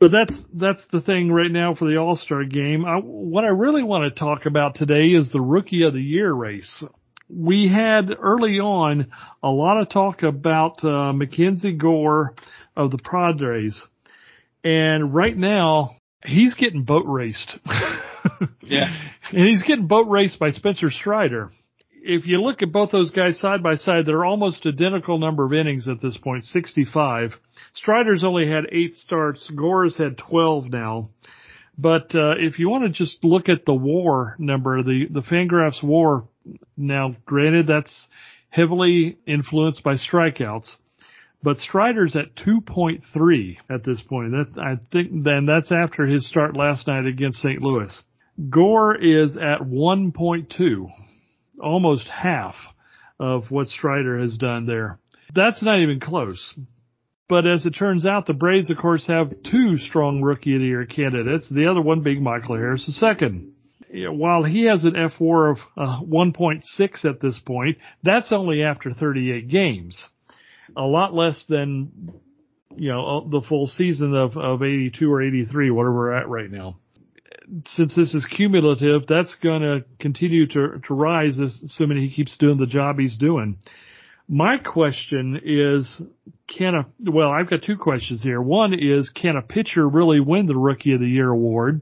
But 0.00 0.12
that's 0.12 0.40
that's 0.54 0.86
the 0.92 1.00
thing 1.00 1.32
right 1.32 1.50
now 1.50 1.74
for 1.74 1.90
the 1.90 1.96
All 1.96 2.16
Star 2.16 2.44
game. 2.44 2.84
I, 2.84 2.98
what 2.98 3.44
I 3.44 3.48
really 3.48 3.82
want 3.82 4.12
to 4.12 4.18
talk 4.18 4.46
about 4.46 4.76
today 4.76 5.08
is 5.08 5.32
the 5.32 5.40
Rookie 5.40 5.82
of 5.82 5.92
the 5.92 6.00
Year 6.00 6.32
race 6.32 6.84
we 7.28 7.68
had 7.68 8.10
early 8.18 8.58
on 8.58 9.10
a 9.42 9.48
lot 9.48 9.80
of 9.80 9.90
talk 9.90 10.22
about 10.22 10.82
uh, 10.82 11.12
Mackenzie 11.12 11.72
Gore 11.72 12.34
of 12.76 12.90
the 12.90 12.98
Padres, 12.98 13.80
and 14.64 15.14
right 15.14 15.36
now 15.36 15.96
he's 16.24 16.54
getting 16.54 16.84
boat 16.84 17.04
raced. 17.06 17.58
yeah, 18.62 18.92
and 19.30 19.48
he's 19.48 19.62
getting 19.62 19.86
boat 19.86 20.08
raced 20.08 20.38
by 20.38 20.50
Spencer 20.50 20.90
Strider. 20.90 21.50
If 22.00 22.26
you 22.26 22.40
look 22.40 22.62
at 22.62 22.72
both 22.72 22.90
those 22.90 23.10
guys 23.10 23.38
side 23.38 23.62
by 23.62 23.74
side, 23.74 24.06
they're 24.06 24.24
almost 24.24 24.64
identical 24.64 25.18
number 25.18 25.44
of 25.44 25.52
innings 25.52 25.88
at 25.88 26.00
this 26.00 26.16
point, 26.16 26.44
65. 26.44 27.32
Strider's 27.74 28.24
only 28.24 28.48
had 28.48 28.64
eight 28.72 28.96
starts. 28.96 29.50
Gore's 29.54 29.96
had 29.96 30.16
12 30.16 30.70
now. 30.70 31.10
But 31.76 32.14
uh, 32.14 32.34
if 32.38 32.58
you 32.58 32.68
want 32.68 32.84
to 32.84 32.90
just 32.90 33.22
look 33.22 33.48
at 33.48 33.64
the 33.64 33.74
WAR 33.74 34.36
number, 34.38 34.82
the 34.82 35.06
the 35.10 35.20
Fangraphs 35.20 35.82
WAR 35.82 36.24
now, 36.76 37.16
granted, 37.26 37.66
that's 37.66 38.08
heavily 38.50 39.18
influenced 39.26 39.82
by 39.82 39.94
strikeouts, 39.94 40.68
but 41.42 41.58
Strider's 41.58 42.16
at 42.16 42.34
2.3 42.34 43.56
at 43.70 43.84
this 43.84 44.00
point. 44.02 44.32
That 44.32 44.60
I 44.60 44.78
think 44.92 45.24
then 45.24 45.46
that's 45.46 45.70
after 45.70 46.06
his 46.06 46.28
start 46.28 46.56
last 46.56 46.86
night 46.86 47.06
against 47.06 47.38
St. 47.38 47.60
Louis. 47.60 48.02
Gore 48.50 48.96
is 48.96 49.36
at 49.36 49.60
1.2, 49.60 50.90
almost 51.60 52.08
half 52.08 52.54
of 53.18 53.50
what 53.50 53.68
Strider 53.68 54.18
has 54.18 54.36
done 54.36 54.66
there. 54.66 54.98
That's 55.34 55.62
not 55.62 55.80
even 55.80 56.00
close. 56.00 56.54
But 57.28 57.46
as 57.46 57.66
it 57.66 57.72
turns 57.72 58.06
out, 58.06 58.26
the 58.26 58.32
Braves, 58.32 58.70
of 58.70 58.78
course, 58.78 59.06
have 59.06 59.42
two 59.42 59.76
strong 59.76 60.22
Rookie 60.22 60.54
of 60.54 60.60
the 60.60 60.66
Year 60.66 60.86
candidates. 60.86 61.48
The 61.50 61.66
other 61.66 61.82
one 61.82 62.02
being 62.02 62.22
Michael 62.22 62.56
Harris 62.56 62.88
II 63.02 63.50
while 63.92 64.44
he 64.44 64.64
has 64.64 64.84
an 64.84 64.94
fWAR 64.94 65.52
of 65.52 65.58
uh, 65.76 66.00
1.6 66.02 67.04
at 67.04 67.20
this 67.20 67.38
point, 67.44 67.78
that's 68.02 68.32
only 68.32 68.62
after 68.62 68.92
38 68.92 69.48
games. 69.48 70.02
A 70.76 70.82
lot 70.82 71.14
less 71.14 71.42
than, 71.48 72.12
you 72.76 72.90
know, 72.90 73.18
uh, 73.18 73.28
the 73.28 73.46
full 73.46 73.66
season 73.66 74.14
of, 74.14 74.36
of 74.36 74.62
82 74.62 75.10
or 75.10 75.22
83, 75.22 75.70
whatever 75.70 75.94
we're 75.94 76.12
at 76.12 76.28
right 76.28 76.50
now. 76.50 76.78
Since 77.66 77.96
this 77.96 78.14
is 78.14 78.26
cumulative, 78.36 79.06
that's 79.06 79.34
going 79.42 79.62
to 79.62 79.84
continue 79.98 80.46
to, 80.48 80.80
to 80.86 80.94
rise 80.94 81.38
assuming 81.38 81.98
he 81.98 82.14
keeps 82.14 82.36
doing 82.36 82.58
the 82.58 82.66
job 82.66 82.98
he's 82.98 83.16
doing. 83.16 83.56
My 84.30 84.58
question 84.58 85.40
is, 85.42 86.02
can 86.46 86.74
a, 86.74 86.86
well, 87.10 87.30
I've 87.30 87.48
got 87.48 87.62
two 87.62 87.78
questions 87.78 88.22
here. 88.22 88.42
One 88.42 88.74
is, 88.74 89.08
can 89.08 89.36
a 89.36 89.42
pitcher 89.42 89.88
really 89.88 90.20
win 90.20 90.44
the 90.44 90.54
Rookie 90.54 90.92
of 90.92 91.00
the 91.00 91.08
Year 91.08 91.30
award? 91.30 91.80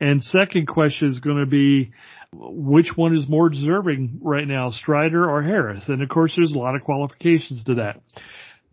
And 0.00 0.22
second 0.22 0.66
question 0.66 1.08
is 1.08 1.20
going 1.20 1.38
to 1.38 1.46
be, 1.46 1.92
which 2.32 2.96
one 2.96 3.16
is 3.16 3.28
more 3.28 3.48
deserving 3.48 4.20
right 4.22 4.46
now, 4.46 4.70
Strider 4.70 5.28
or 5.28 5.42
Harris? 5.42 5.84
And 5.88 6.02
of 6.02 6.08
course, 6.08 6.34
there's 6.36 6.52
a 6.52 6.58
lot 6.58 6.76
of 6.76 6.82
qualifications 6.82 7.64
to 7.64 7.76
that. 7.76 8.00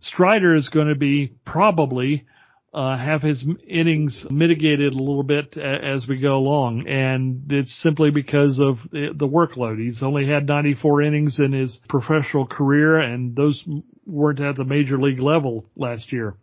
Strider 0.02 0.54
is 0.54 0.68
going 0.68 0.90
to 0.90 0.96
be 0.96 1.34
probably 1.46 2.26
uh, 2.74 2.98
have 2.98 3.22
his 3.22 3.46
innings 3.68 4.26
mitigated 4.30 4.94
a 4.94 4.98
little 4.98 5.24
bit 5.24 5.56
as 5.58 6.08
we 6.08 6.20
go 6.20 6.36
along, 6.36 6.88
and 6.88 7.44
it's 7.52 7.82
simply 7.82 8.10
because 8.10 8.60
of 8.60 8.80
the 8.92 9.28
workload. 9.28 9.80
He's 9.80 10.02
only 10.02 10.28
had 10.28 10.48
94 10.48 11.04
innings 11.04 11.40
in 11.40 11.54
his 11.54 11.80
professional 11.88 12.48
career, 12.48 13.00
and 13.00 13.36
those 13.36 13.64
weren't 14.06 14.42
at 14.42 14.58
the 14.58 14.66
major 14.66 15.00
league 15.00 15.20
level 15.20 15.66
last 15.76 16.12
year 16.12 16.36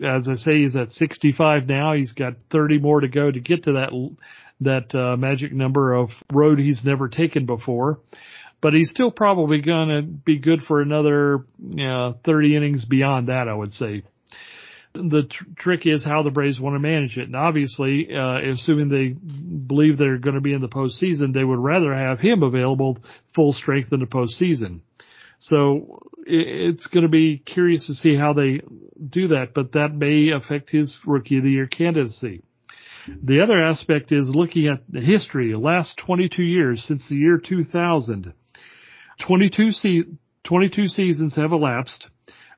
as 0.00 0.28
I 0.28 0.34
say, 0.34 0.62
he's 0.62 0.76
at 0.76 0.92
65 0.92 1.66
now. 1.66 1.94
He's 1.94 2.12
got 2.12 2.34
30 2.50 2.78
more 2.78 3.00
to 3.00 3.08
go 3.08 3.30
to 3.30 3.40
get 3.40 3.64
to 3.64 3.72
that 3.72 4.16
that 4.60 4.94
uh, 4.94 5.16
magic 5.16 5.52
number 5.52 5.92
of 5.92 6.10
road 6.32 6.58
he's 6.58 6.82
never 6.84 7.08
taken 7.08 7.46
before. 7.46 7.98
But 8.60 8.74
he's 8.74 8.90
still 8.90 9.10
probably 9.10 9.60
going 9.60 9.88
to 9.88 10.02
be 10.02 10.38
good 10.38 10.62
for 10.62 10.80
another 10.80 11.44
you 11.58 11.84
know, 11.84 12.16
30 12.24 12.56
innings 12.56 12.84
beyond 12.84 13.28
that, 13.28 13.48
I 13.48 13.54
would 13.54 13.74
say. 13.74 14.04
The 14.94 15.26
tr- 15.28 15.44
trick 15.58 15.80
is 15.84 16.04
how 16.04 16.22
the 16.22 16.30
Braves 16.30 16.60
want 16.60 16.76
to 16.76 16.78
manage 16.78 17.16
it. 17.16 17.24
And 17.24 17.34
obviously, 17.34 18.08
uh, 18.14 18.38
assuming 18.52 18.88
they 18.88 19.16
believe 19.66 19.98
they're 19.98 20.18
going 20.18 20.36
to 20.36 20.40
be 20.40 20.52
in 20.52 20.60
the 20.60 20.68
postseason, 20.68 21.34
they 21.34 21.42
would 21.42 21.58
rather 21.58 21.92
have 21.92 22.20
him 22.20 22.44
available 22.44 22.98
full 23.34 23.52
strength 23.52 23.92
in 23.92 23.98
the 23.98 24.06
postseason. 24.06 24.82
So 25.46 26.02
it's 26.24 26.86
going 26.86 27.02
to 27.02 27.08
be 27.08 27.38
curious 27.38 27.86
to 27.86 27.94
see 27.94 28.16
how 28.16 28.32
they 28.32 28.60
do 29.10 29.28
that, 29.28 29.54
but 29.54 29.72
that 29.72 29.92
may 29.92 30.30
affect 30.30 30.70
his 30.70 31.00
rookie 31.04 31.38
of 31.38 31.44
the 31.44 31.50
year 31.50 31.66
candidacy. 31.66 32.42
The 33.08 33.40
other 33.40 33.60
aspect 33.60 34.12
is 34.12 34.28
looking 34.28 34.68
at 34.68 34.84
the 34.88 35.00
history, 35.00 35.50
the 35.50 35.58
last 35.58 35.96
22 36.06 36.44
years 36.44 36.84
since 36.86 37.08
the 37.08 37.16
year 37.16 37.38
2000. 37.38 38.32
22, 39.26 39.72
se- 39.72 40.04
22 40.44 40.86
seasons 40.86 41.34
have 41.34 41.50
elapsed. 41.50 42.06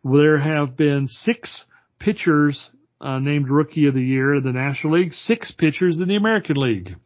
There 0.05 0.39
have 0.39 0.77
been 0.77 1.09
six 1.09 1.65
pitchers 1.99 2.71
uh, 3.01 3.19
named 3.19 3.49
rookie 3.49 3.87
of 3.87 3.95
the 3.95 4.03
year 4.03 4.35
in 4.35 4.45
the 4.45 4.53
National 4.53 5.01
League, 5.01 5.15
six 5.15 5.51
pitchers 5.53 5.99
in 5.99 6.09
the 6.09 6.17
American 6.17 6.57
League, 6.57 6.97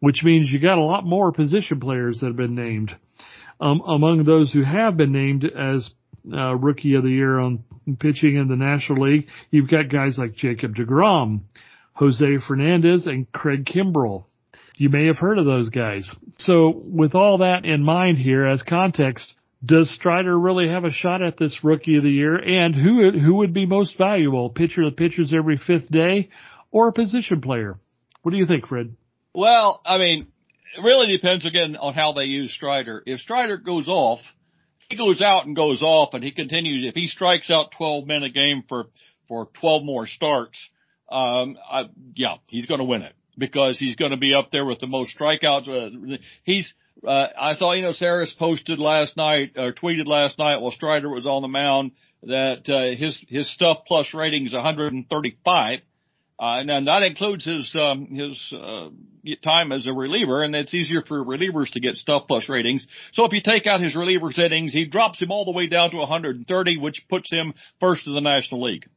which 0.00 0.24
means 0.24 0.50
you 0.50 0.58
got 0.58 0.78
a 0.78 0.84
lot 0.84 1.06
more 1.06 1.30
position 1.30 1.78
players 1.78 2.18
that 2.18 2.26
have 2.26 2.36
been 2.36 2.56
named 2.56 2.96
um, 3.60 3.80
among 3.86 4.24
those 4.24 4.52
who 4.52 4.62
have 4.62 4.96
been 4.96 5.12
named 5.12 5.44
as 5.44 5.90
uh, 6.32 6.54
Rookie 6.54 6.94
of 6.94 7.02
the 7.02 7.10
Year 7.10 7.38
on 7.38 7.64
pitching 7.98 8.36
in 8.36 8.48
the 8.48 8.56
National 8.56 9.08
League. 9.08 9.28
You've 9.50 9.70
got 9.70 9.90
guys 9.90 10.16
like 10.18 10.34
Jacob 10.34 10.74
DeGrom, 10.74 11.42
Jose 11.94 12.38
Fernandez, 12.46 13.06
and 13.06 13.30
Craig 13.32 13.64
Kimbrel. 13.66 14.24
You 14.76 14.88
may 14.88 15.06
have 15.06 15.18
heard 15.18 15.38
of 15.38 15.44
those 15.44 15.68
guys. 15.68 16.10
So 16.38 16.82
with 16.84 17.14
all 17.14 17.38
that 17.38 17.64
in 17.64 17.84
mind 17.84 18.18
here 18.18 18.44
as 18.46 18.62
context, 18.62 19.32
does 19.64 19.90
Strider 19.94 20.38
really 20.38 20.68
have 20.68 20.84
a 20.84 20.90
shot 20.90 21.22
at 21.22 21.38
this 21.38 21.62
rookie 21.62 21.96
of 21.96 22.02
the 22.02 22.10
year? 22.10 22.36
And 22.36 22.74
who, 22.74 23.10
who 23.12 23.36
would 23.36 23.54
be 23.54 23.66
most 23.66 23.96
valuable? 23.96 24.50
Pitcher 24.50 24.84
that 24.84 24.96
pitches 24.96 25.32
every 25.32 25.58
fifth 25.58 25.90
day 25.90 26.30
or 26.70 26.88
a 26.88 26.92
position 26.92 27.40
player? 27.40 27.78
What 28.22 28.32
do 28.32 28.36
you 28.36 28.46
think, 28.46 28.66
Fred? 28.66 28.96
Well, 29.34 29.80
I 29.84 29.98
mean, 29.98 30.26
really 30.82 31.12
depends 31.12 31.46
again 31.46 31.76
on 31.76 31.94
how 31.94 32.12
they 32.12 32.24
use 32.24 32.52
Strider. 32.52 33.02
If 33.06 33.20
Strider 33.20 33.56
goes 33.56 33.88
off, 33.88 34.20
he 34.88 34.96
goes 34.96 35.22
out 35.22 35.46
and 35.46 35.56
goes 35.56 35.82
off 35.82 36.14
and 36.14 36.22
he 36.22 36.30
continues, 36.30 36.84
if 36.84 36.94
he 36.94 37.08
strikes 37.08 37.50
out 37.50 37.72
12 37.76 38.06
men 38.06 38.22
a 38.22 38.30
game 38.30 38.64
for, 38.68 38.86
for 39.28 39.48
12 39.60 39.84
more 39.84 40.06
starts, 40.06 40.58
um, 41.10 41.56
I, 41.70 41.84
yeah, 42.14 42.36
he's 42.46 42.66
going 42.66 42.78
to 42.78 42.84
win 42.84 43.02
it 43.02 43.14
because 43.36 43.78
he's 43.78 43.96
going 43.96 44.12
to 44.12 44.16
be 44.16 44.34
up 44.34 44.50
there 44.50 44.64
with 44.64 44.80
the 44.80 44.86
most 44.86 45.16
strikeouts. 45.18 45.68
Uh, 45.68 46.16
he's, 46.44 46.72
uh, 47.06 47.26
I 47.38 47.54
saw, 47.54 47.72
you 47.72 47.82
know, 47.82 47.92
Sarris 47.92 48.36
posted 48.36 48.78
last 48.78 49.16
night 49.16 49.52
or 49.56 49.72
tweeted 49.72 50.06
last 50.06 50.38
night 50.38 50.58
while 50.58 50.72
Strider 50.72 51.10
was 51.10 51.26
on 51.26 51.42
the 51.42 51.48
mound 51.48 51.92
that, 52.22 52.68
uh, 52.68 52.96
his, 52.98 53.22
his 53.28 53.52
stuff 53.52 53.78
plus 53.86 54.14
rating 54.14 54.46
is 54.46 54.54
135. 54.54 55.80
Uh, 56.38 56.58
and 56.66 56.88
that 56.88 57.02
includes 57.04 57.44
his, 57.44 57.74
um, 57.78 58.06
his, 58.06 58.52
uh, 58.52 58.88
time 59.44 59.70
as 59.70 59.86
a 59.86 59.92
reliever, 59.92 60.42
and 60.42 60.54
it's 60.56 60.74
easier 60.74 61.02
for 61.02 61.24
relievers 61.24 61.70
to 61.70 61.80
get 61.80 61.94
stuff 61.94 62.24
plus 62.26 62.48
ratings. 62.48 62.84
So 63.12 63.24
if 63.24 63.32
you 63.32 63.40
take 63.40 63.68
out 63.68 63.80
his 63.80 63.94
reliever 63.94 64.32
settings, 64.32 64.72
he 64.72 64.84
drops 64.84 65.22
him 65.22 65.30
all 65.30 65.44
the 65.44 65.52
way 65.52 65.68
down 65.68 65.90
to 65.92 65.98
130, 65.98 66.78
which 66.78 67.04
puts 67.08 67.30
him 67.30 67.54
first 67.78 68.06
in 68.08 68.14
the 68.14 68.20
National 68.20 68.64
League. 68.64 68.88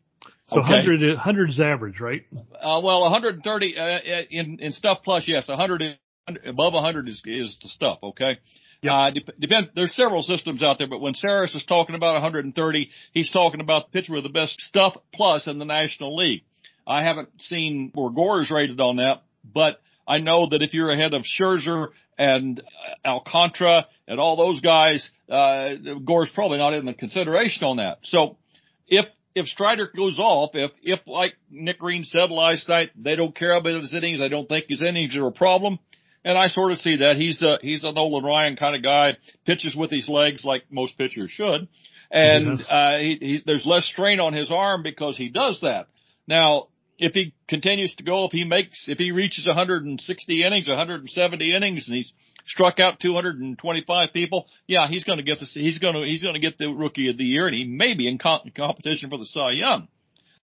So 0.48 0.60
okay. 0.60 0.70
100, 0.70 1.16
100 1.16 1.50
is 1.50 1.60
average, 1.60 2.00
right? 2.00 2.24
Uh, 2.34 2.82
well, 2.84 3.02
130, 3.02 3.78
uh, 3.78 3.84
in, 4.32 4.58
in 4.60 4.72
stuff 4.72 5.00
plus, 5.04 5.26
yes, 5.28 5.48
100, 5.48 6.00
above 6.46 6.74
100 6.74 7.08
is, 7.08 7.22
is 7.26 7.58
the 7.62 7.70
stuff, 7.70 8.00
okay? 8.02 8.40
Yep. 8.82 8.92
Uh, 8.94 9.12
dep- 9.12 9.40
depend, 9.40 9.70
there's 9.76 9.96
several 9.96 10.24
systems 10.24 10.64
out 10.64 10.78
there, 10.78 10.88
but 10.88 11.00
when 11.00 11.14
Sarris 11.14 11.56
is 11.56 11.66
talking 11.68 11.96
about 11.96 12.14
130, 12.14 12.90
he's 13.14 13.30
talking 13.32 13.60
about 13.60 13.92
the 13.92 14.00
pitcher 14.00 14.14
with 14.14 14.24
the 14.24 14.30
best 14.30 14.60
stuff 14.62 14.96
plus 15.14 15.48
in 15.48 15.60
the 15.60 15.66
National 15.66 16.16
League. 16.16 16.44
I 16.88 17.04
haven't 17.04 17.30
seen 17.42 17.92
where 17.94 18.10
Gore's 18.10 18.50
rated 18.50 18.80
on 18.80 18.96
that, 18.96 19.24
but 19.44 19.82
I 20.08 20.20
know 20.20 20.48
that 20.50 20.62
if 20.62 20.74
you're 20.74 20.92
ahead 20.92 21.14
of 21.14 21.24
Scherzer 21.24 21.90
and 22.18 22.62
Alcantara 23.06 23.88
and 24.08 24.20
all 24.20 24.38
those 24.38 24.62
guys, 24.62 25.08
uh, 25.30 25.72
Gore's 26.06 26.32
probably 26.34 26.60
not 26.60 26.74
in 26.74 26.86
the 26.86 26.94
consideration 26.94 27.66
on 27.66 27.78
that. 27.78 28.00
So 28.04 28.38
if, 28.88 29.06
if 29.36 29.48
Strider 29.48 29.90
goes 29.96 30.18
off, 30.18 30.52
if, 30.54 30.72
if 30.82 31.00
like 31.06 31.34
Nick 31.52 31.80
Green 31.80 32.06
said 32.06 32.32
last 32.32 32.70
night, 32.70 32.92
they 32.96 33.16
don't 33.16 33.36
care 33.36 33.56
about 33.56 33.82
his 33.82 33.94
innings, 33.94 34.22
I 34.22 34.30
don't 34.30 34.48
think 34.48 34.66
his 34.70 34.82
innings 34.82 35.16
are 35.18 35.28
a 35.28 35.32
problem. 35.32 35.80
And 36.24 36.38
I 36.38 36.48
sort 36.48 36.72
of 36.72 36.80
see 36.80 36.98
that. 36.98 37.18
He's 37.18 37.42
a, 37.42 37.58
he's 37.62 37.84
a 37.84 37.92
Nolan 37.92 38.24
Ryan 38.24 38.56
kind 38.56 38.76
of 38.76 38.84
guy, 38.84 39.18
pitches 39.46 39.76
with 39.76 39.92
his 39.92 40.10
legs 40.10 40.44
like 40.44 40.64
most 40.72 40.98
pitchers 40.98 41.32
should. 41.32 41.68
And, 42.10 42.60
yes. 42.60 42.68
uh, 42.70 42.98
he, 42.98 43.18
he, 43.20 43.44
there's 43.46 43.66
less 43.66 43.86
strain 43.86 44.20
on 44.20 44.34
his 44.34 44.50
arm 44.50 44.84
because 44.84 45.18
he 45.18 45.30
does 45.30 45.60
that. 45.62 45.88
Now, 46.28 46.68
if 46.98 47.14
he 47.14 47.34
continues 47.48 47.94
to 47.96 48.04
go, 48.04 48.26
if 48.26 48.32
he 48.32 48.44
makes, 48.44 48.86
if 48.88 48.98
he 48.98 49.12
reaches 49.12 49.46
160 49.46 50.44
innings, 50.44 50.68
170 50.68 51.56
innings, 51.56 51.88
and 51.88 51.96
he's 51.96 52.12
struck 52.48 52.80
out 52.80 53.00
225 53.00 54.14
people, 54.14 54.48
yeah, 54.66 54.88
he's 54.88 55.04
going 55.04 55.18
to 55.18 55.24
get 55.24 55.40
the, 55.40 55.46
he's 55.46 55.80
going 55.80 55.94
to, 55.94 56.04
he's 56.04 56.24
going 56.24 56.34
to 56.34 56.40
get 56.40 56.58
the 56.58 56.68
rookie 56.68 57.10
of 57.10 57.18
the 57.18 57.24
year, 57.24 57.48
and 57.48 57.56
he 57.56 57.66
may 57.66 57.94
be 57.94 58.08
in 58.08 58.18
co- 58.18 58.40
competition 58.56 59.10
for 59.10 59.18
the 59.18 59.26
Cy 59.26 59.52
Young. 59.52 59.88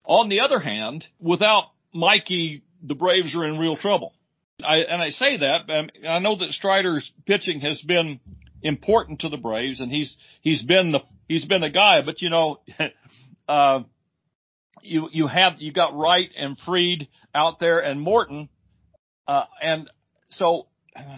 On 0.03 0.29
the 0.29 0.41
other 0.41 0.59
hand, 0.59 1.05
without 1.19 1.65
Mikey, 1.93 2.63
the 2.83 2.95
Braves 2.95 3.35
are 3.35 3.45
in 3.45 3.57
real 3.57 3.77
trouble. 3.77 4.13
I, 4.63 4.77
and 4.77 5.01
I 5.01 5.11
say 5.11 5.37
that, 5.37 5.69
I 6.07 6.19
know 6.19 6.37
that 6.37 6.51
Strider's 6.51 7.09
pitching 7.25 7.61
has 7.61 7.81
been 7.81 8.19
important 8.61 9.21
to 9.21 9.29
the 9.29 9.37
Braves, 9.37 9.79
and 9.79 9.91
he's, 9.91 10.15
he's 10.41 10.61
been 10.61 10.91
the, 10.91 10.99
he's 11.27 11.45
been 11.45 11.63
a 11.63 11.69
guy, 11.69 12.01
but 12.01 12.21
you 12.21 12.29
know, 12.29 12.59
uh, 13.47 13.83
you 14.83 15.09
you 15.11 15.27
have 15.27 15.53
you 15.59 15.71
got 15.71 15.95
Wright 15.95 16.29
and 16.37 16.57
Fried 16.65 17.07
out 17.33 17.59
there 17.59 17.79
and 17.79 18.01
Morton, 18.01 18.49
uh, 19.27 19.45
and 19.61 19.89
so 20.29 20.67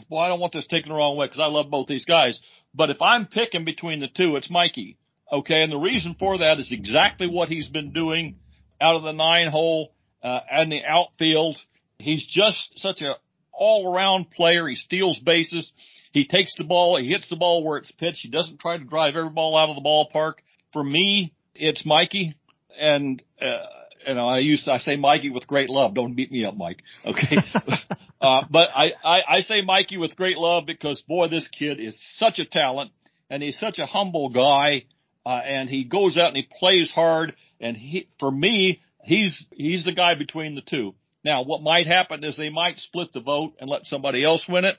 well 0.10 0.22
I 0.22 0.28
don't 0.28 0.40
want 0.40 0.54
this 0.54 0.68
taken 0.68 0.90
the 0.90 0.96
wrong 0.96 1.18
way 1.18 1.28
because 1.28 1.40
I 1.40 1.48
love 1.48 1.70
both 1.70 1.88
these 1.88 2.06
guys, 2.06 2.40
but 2.74 2.90
if 2.90 3.02
I'm 3.02 3.28
picking 3.28 3.66
between 3.66 4.00
the 4.00 4.08
two, 4.08 4.36
it's 4.36 4.50
Mikey. 4.50 4.98
Okay, 5.32 5.64
and 5.64 5.72
the 5.72 5.78
reason 5.78 6.16
for 6.20 6.38
that 6.40 6.60
is 6.60 6.72
exactly 6.72 7.28
what 7.28 7.50
he's 7.50 7.68
been 7.68 7.92
doing 7.92 8.36
out 8.80 8.96
of 8.96 9.04
the 9.04 9.14
nine 9.14 9.50
hole 9.50 9.94
uh, 10.22 10.40
and 10.52 10.72
the 10.72 10.82
outfield. 10.88 11.58
He's 11.98 12.26
just 12.28 12.80
such 12.80 13.02
a 13.02 13.16
all 13.52 13.92
around 13.92 14.32
player. 14.32 14.68
He 14.68 14.76
steals 14.76 15.20
bases. 15.20 15.72
He 16.12 16.26
takes 16.26 16.54
the 16.56 16.64
ball. 16.64 17.02
He 17.02 17.10
hits 17.10 17.30
the 17.30 17.36
ball 17.36 17.64
where 17.64 17.78
it's 17.78 17.92
pitched. 17.92 18.22
He 18.22 18.30
doesn't 18.30 18.60
try 18.60 18.78
to 18.78 18.84
drive 18.84 19.16
every 19.16 19.30
ball 19.30 19.58
out 19.58 19.70
of 19.70 19.76
the 19.76 19.82
ballpark. 19.82 20.34
For 20.74 20.84
me, 20.84 21.34
it's 21.56 21.86
Mikey 21.86 22.36
and 22.80 23.22
uh, 23.42 23.66
you 24.08 24.14
know, 24.16 24.28
I 24.28 24.40
use 24.40 24.68
I 24.68 24.80
say 24.80 24.96
Mikey 24.96 25.30
with 25.30 25.48
great 25.48 25.70
love. 25.70 25.94
Don't 25.96 26.16
beat 26.16 26.32
me 26.32 26.46
up, 26.46 26.56
Mike. 26.56 26.80
Okay, 27.06 27.38
uh, 28.22 28.42
but 28.50 28.70
I, 28.76 28.92
I 29.04 29.22
I 29.28 29.40
say 29.42 29.62
Mikey 29.62 29.98
with 29.98 30.16
great 30.16 30.38
love 30.38 30.66
because 30.66 31.02
boy, 31.08 31.28
this 31.28 31.48
kid 31.48 31.80
is 31.80 32.00
such 32.18 32.40
a 32.40 32.46
talent, 32.46 32.92
and 33.30 33.42
he's 33.42 33.60
such 33.60 33.80
a 33.80 33.86
humble 33.86 34.30
guy, 34.30 34.86
uh, 35.26 35.30
and 35.30 35.70
he 35.70 35.84
goes 35.84 36.18
out 36.18 36.28
and 36.28 36.38
he 36.38 36.48
plays 36.60 36.92
hard, 36.92 37.36
and 37.60 37.78
he 37.78 38.10
for 38.20 38.32
me 38.32 38.82
he's 39.04 39.46
he's 39.52 39.86
the 39.86 39.94
guy 39.94 40.16
between 40.16 40.56
the 40.56 40.62
two. 40.62 40.96
Now, 41.24 41.44
what 41.44 41.62
might 41.62 41.88
happen 41.88 42.24
is 42.24 42.36
they 42.36 42.50
might 42.50 42.80
split 42.80 43.14
the 43.14 43.22
vote 43.22 43.54
and 43.60 43.70
let 43.70 43.86
somebody 43.86 44.26
else 44.26 44.46
win 44.50 44.66
it, 44.66 44.78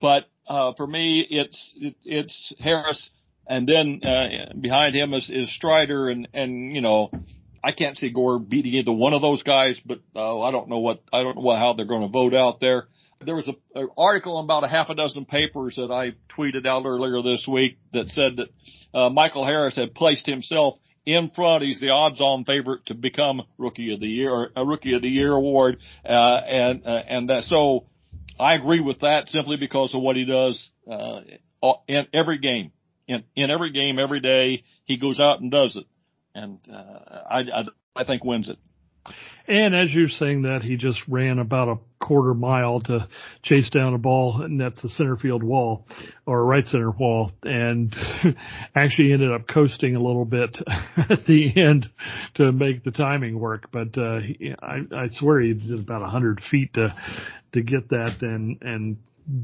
but 0.00 0.24
uh, 0.46 0.72
for 0.76 0.86
me, 0.86 1.26
it's 1.28 1.72
it, 1.76 1.94
it's 2.04 2.54
Harris 2.58 3.10
and 3.48 3.66
then 3.66 4.00
uh, 4.04 4.52
behind 4.60 4.94
him 4.94 5.14
is, 5.14 5.28
is 5.30 5.52
Strider, 5.54 6.10
and 6.10 6.28
and 6.34 6.74
you 6.74 6.82
know, 6.82 7.10
I 7.64 7.72
can't 7.72 7.96
see 7.96 8.10
Gore 8.10 8.38
beating 8.38 8.74
either 8.74 8.92
one 8.92 9.14
of 9.14 9.22
those 9.22 9.42
guys, 9.42 9.80
but 9.84 10.00
uh, 10.14 10.40
I 10.40 10.50
don't 10.50 10.68
know 10.68 10.78
what 10.78 11.02
I 11.12 11.22
don't 11.22 11.36
know 11.36 11.56
how 11.56 11.72
they're 11.72 11.86
going 11.86 12.02
to 12.02 12.08
vote 12.08 12.34
out 12.34 12.60
there. 12.60 12.88
There 13.24 13.34
was 13.34 13.48
a, 13.48 13.54
an 13.78 13.88
article 13.96 14.38
in 14.38 14.44
about 14.44 14.62
a 14.62 14.68
half 14.68 14.90
a 14.90 14.94
dozen 14.94 15.24
papers 15.24 15.74
that 15.76 15.90
I 15.90 16.12
tweeted 16.36 16.66
out 16.66 16.84
earlier 16.84 17.20
this 17.22 17.48
week 17.50 17.78
that 17.92 18.08
said 18.10 18.36
that 18.36 18.96
uh, 18.96 19.10
Michael 19.10 19.44
Harris 19.44 19.74
had 19.74 19.94
placed 19.94 20.26
himself 20.26 20.78
in 21.04 21.30
front. 21.34 21.64
He's 21.64 21.80
the 21.80 21.88
odds-on 21.88 22.44
favorite 22.44 22.86
to 22.86 22.94
become 22.94 23.42
Rookie 23.56 23.92
of 23.92 23.98
the 23.98 24.06
Year, 24.06 24.30
or 24.30 24.50
a 24.54 24.64
Rookie 24.64 24.94
of 24.94 25.02
the 25.02 25.08
Year 25.08 25.32
award, 25.32 25.78
uh, 26.04 26.08
and 26.08 26.86
uh, 26.86 27.02
and 27.08 27.30
that 27.30 27.44
so. 27.44 27.86
I 28.40 28.54
agree 28.54 28.78
with 28.78 29.00
that 29.00 29.28
simply 29.30 29.56
because 29.56 29.92
of 29.94 30.00
what 30.00 30.14
he 30.14 30.24
does 30.24 30.68
uh, 30.88 31.22
in 31.88 32.06
every 32.12 32.38
game 32.38 32.70
in, 33.08 33.24
in 33.34 33.50
every 33.50 33.72
game, 33.72 33.98
every 33.98 34.20
day. 34.20 34.62
He 34.84 34.96
goes 34.98 35.18
out 35.18 35.40
and 35.40 35.50
does 35.50 35.74
it. 35.76 35.84
And, 36.34 36.58
uh, 36.72 37.22
I, 37.28 37.38
I, 37.38 37.62
I 37.96 38.04
think 38.04 38.24
wins 38.24 38.48
it. 38.48 38.58
And 39.46 39.74
as 39.74 39.92
you're 39.92 40.10
saying 40.10 40.42
that, 40.42 40.62
he 40.62 40.76
just 40.76 41.00
ran 41.08 41.38
about 41.38 41.68
a 41.68 41.78
quarter 42.04 42.34
mile 42.34 42.80
to 42.80 43.08
chase 43.42 43.70
down 43.70 43.94
a 43.94 43.98
ball 43.98 44.42
and 44.42 44.60
that's 44.60 44.82
the 44.82 44.88
center 44.90 45.16
field 45.16 45.42
wall 45.42 45.86
or 46.26 46.44
right 46.44 46.64
center 46.64 46.90
wall 46.90 47.32
and 47.42 47.94
actually 48.74 49.12
ended 49.12 49.32
up 49.32 49.48
coasting 49.48 49.96
a 49.96 50.00
little 50.00 50.24
bit 50.24 50.56
at 51.10 51.24
the 51.26 51.52
end 51.56 51.86
to 52.34 52.52
make 52.52 52.84
the 52.84 52.90
timing 52.90 53.40
work. 53.40 53.70
But, 53.72 53.96
uh, 53.96 54.20
he, 54.20 54.54
I, 54.62 54.80
I 54.94 55.08
swear 55.10 55.40
he 55.40 55.54
did 55.54 55.80
about 55.80 56.02
a 56.02 56.08
hundred 56.08 56.42
feet 56.50 56.74
to, 56.74 56.94
to 57.54 57.62
get 57.62 57.88
that 57.88 58.18
and, 58.20 58.58
and 58.60 58.98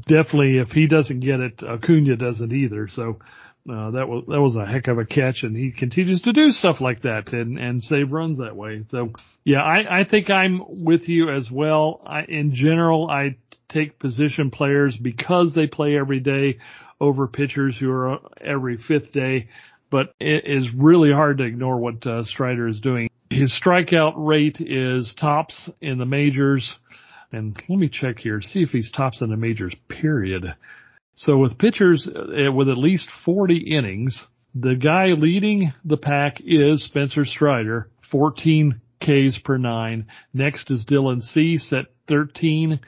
definitely 0.07 0.57
if 0.59 0.69
he 0.69 0.87
doesn't 0.87 1.19
get 1.19 1.39
it, 1.39 1.63
Acuna 1.63 2.15
doesn't 2.15 2.51
either. 2.51 2.87
So, 2.89 3.19
uh, 3.67 3.91
that 3.91 4.07
was 4.07 4.25
that 4.27 4.41
was 4.41 4.55
a 4.55 4.65
heck 4.65 4.87
of 4.87 4.99
a 4.99 5.05
catch, 5.05 5.41
and 5.41 5.55
he 5.55 5.71
continues 5.71 6.21
to 6.21 6.33
do 6.33 6.51
stuff 6.51 6.81
like 6.81 7.01
that 7.01 7.33
and 7.33 7.57
and 7.57 7.83
save 7.83 8.11
runs 8.11 8.37
that 8.37 8.55
way. 8.55 8.83
So 8.91 9.11
yeah, 9.43 9.63
I 9.63 10.01
I 10.01 10.03
think 10.03 10.29
I'm 10.29 10.61
with 10.67 11.09
you 11.09 11.31
as 11.31 11.49
well. 11.51 12.01
I 12.05 12.23
in 12.23 12.53
general 12.53 13.09
I 13.09 13.37
take 13.69 13.97
position 13.97 14.51
players 14.51 14.95
because 15.01 15.53
they 15.55 15.65
play 15.65 15.97
every 15.97 16.19
day 16.19 16.59
over 17.01 17.27
pitchers 17.27 17.75
who 17.79 17.89
are 17.89 18.19
every 18.39 18.77
fifth 18.77 19.11
day, 19.11 19.49
but 19.89 20.13
it 20.19 20.45
is 20.45 20.69
really 20.75 21.11
hard 21.11 21.39
to 21.39 21.43
ignore 21.43 21.77
what 21.77 22.05
uh, 22.05 22.23
Strider 22.23 22.67
is 22.67 22.79
doing. 22.79 23.09
His 23.31 23.59
strikeout 23.59 24.13
rate 24.15 24.57
is 24.59 25.13
tops 25.19 25.69
in 25.81 25.97
the 25.97 26.05
majors. 26.05 26.71
And 27.31 27.59
let 27.67 27.79
me 27.79 27.89
check 27.89 28.19
here, 28.19 28.41
see 28.41 28.61
if 28.61 28.69
he's 28.69 28.91
tops 28.91 29.21
in 29.21 29.29
the 29.29 29.35
majors, 29.35 29.73
period. 29.89 30.55
So 31.15 31.37
with 31.37 31.57
pitchers 31.57 32.07
uh, 32.07 32.51
with 32.51 32.69
at 32.69 32.77
least 32.77 33.09
40 33.23 33.57
innings, 33.77 34.25
the 34.53 34.75
guy 34.75 35.07
leading 35.17 35.73
the 35.83 35.97
pack 35.97 36.37
is 36.45 36.83
Spencer 36.85 37.25
Strider, 37.25 37.89
14 38.11 38.81
Ks 39.01 39.37
per 39.43 39.57
nine. 39.57 40.07
Next 40.33 40.71
is 40.71 40.85
Dylan 40.85 41.21
Cease 41.21 41.71
at 41.73 41.87
13. 42.07 42.79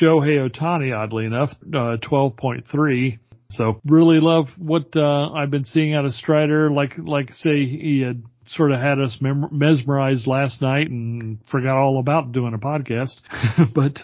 Shohei 0.00 0.48
Ohtani, 0.48 0.96
oddly 0.96 1.26
enough, 1.26 1.50
uh, 1.68 1.96
12.3. 2.02 3.18
So 3.50 3.80
really 3.84 4.20
love 4.20 4.48
what 4.58 4.96
uh, 4.96 5.30
I've 5.30 5.50
been 5.50 5.64
seeing 5.64 5.94
out 5.94 6.04
of 6.04 6.12
Strider. 6.14 6.70
Like 6.70 6.94
like 6.98 7.32
say 7.34 7.66
he 7.66 8.02
had 8.04 8.22
sort 8.48 8.72
of 8.72 8.80
had 8.80 9.00
us 9.00 9.18
mesmerized 9.20 10.26
last 10.26 10.60
night 10.60 10.90
and 10.90 11.38
forgot 11.50 11.76
all 11.76 11.98
about 11.98 12.32
doing 12.32 12.54
a 12.54 12.58
podcast. 12.58 13.16
but 13.74 13.98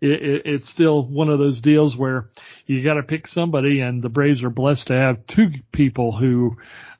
it, 0.00 0.22
it, 0.22 0.42
it's 0.44 0.70
still 0.70 1.06
one 1.06 1.28
of 1.28 1.38
those 1.38 1.60
deals 1.60 1.96
where 1.96 2.28
you 2.66 2.82
got 2.84 2.94
to 2.94 3.02
pick 3.02 3.26
somebody, 3.28 3.80
and 3.80 4.02
the 4.02 4.08
Braves 4.08 4.42
are 4.42 4.50
blessed 4.50 4.88
to 4.88 4.94
have 4.94 5.26
two 5.26 5.48
people 5.72 6.16
who 6.16 6.56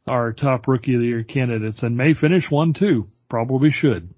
are 0.08 0.32
top 0.32 0.66
rookie 0.66 0.94
of 0.94 1.00
the 1.00 1.06
year 1.06 1.24
candidates 1.24 1.82
and 1.82 1.96
may 1.96 2.14
finish 2.14 2.50
one 2.50 2.72
too. 2.72 3.08
Probably 3.28 3.70
should. 3.70 4.12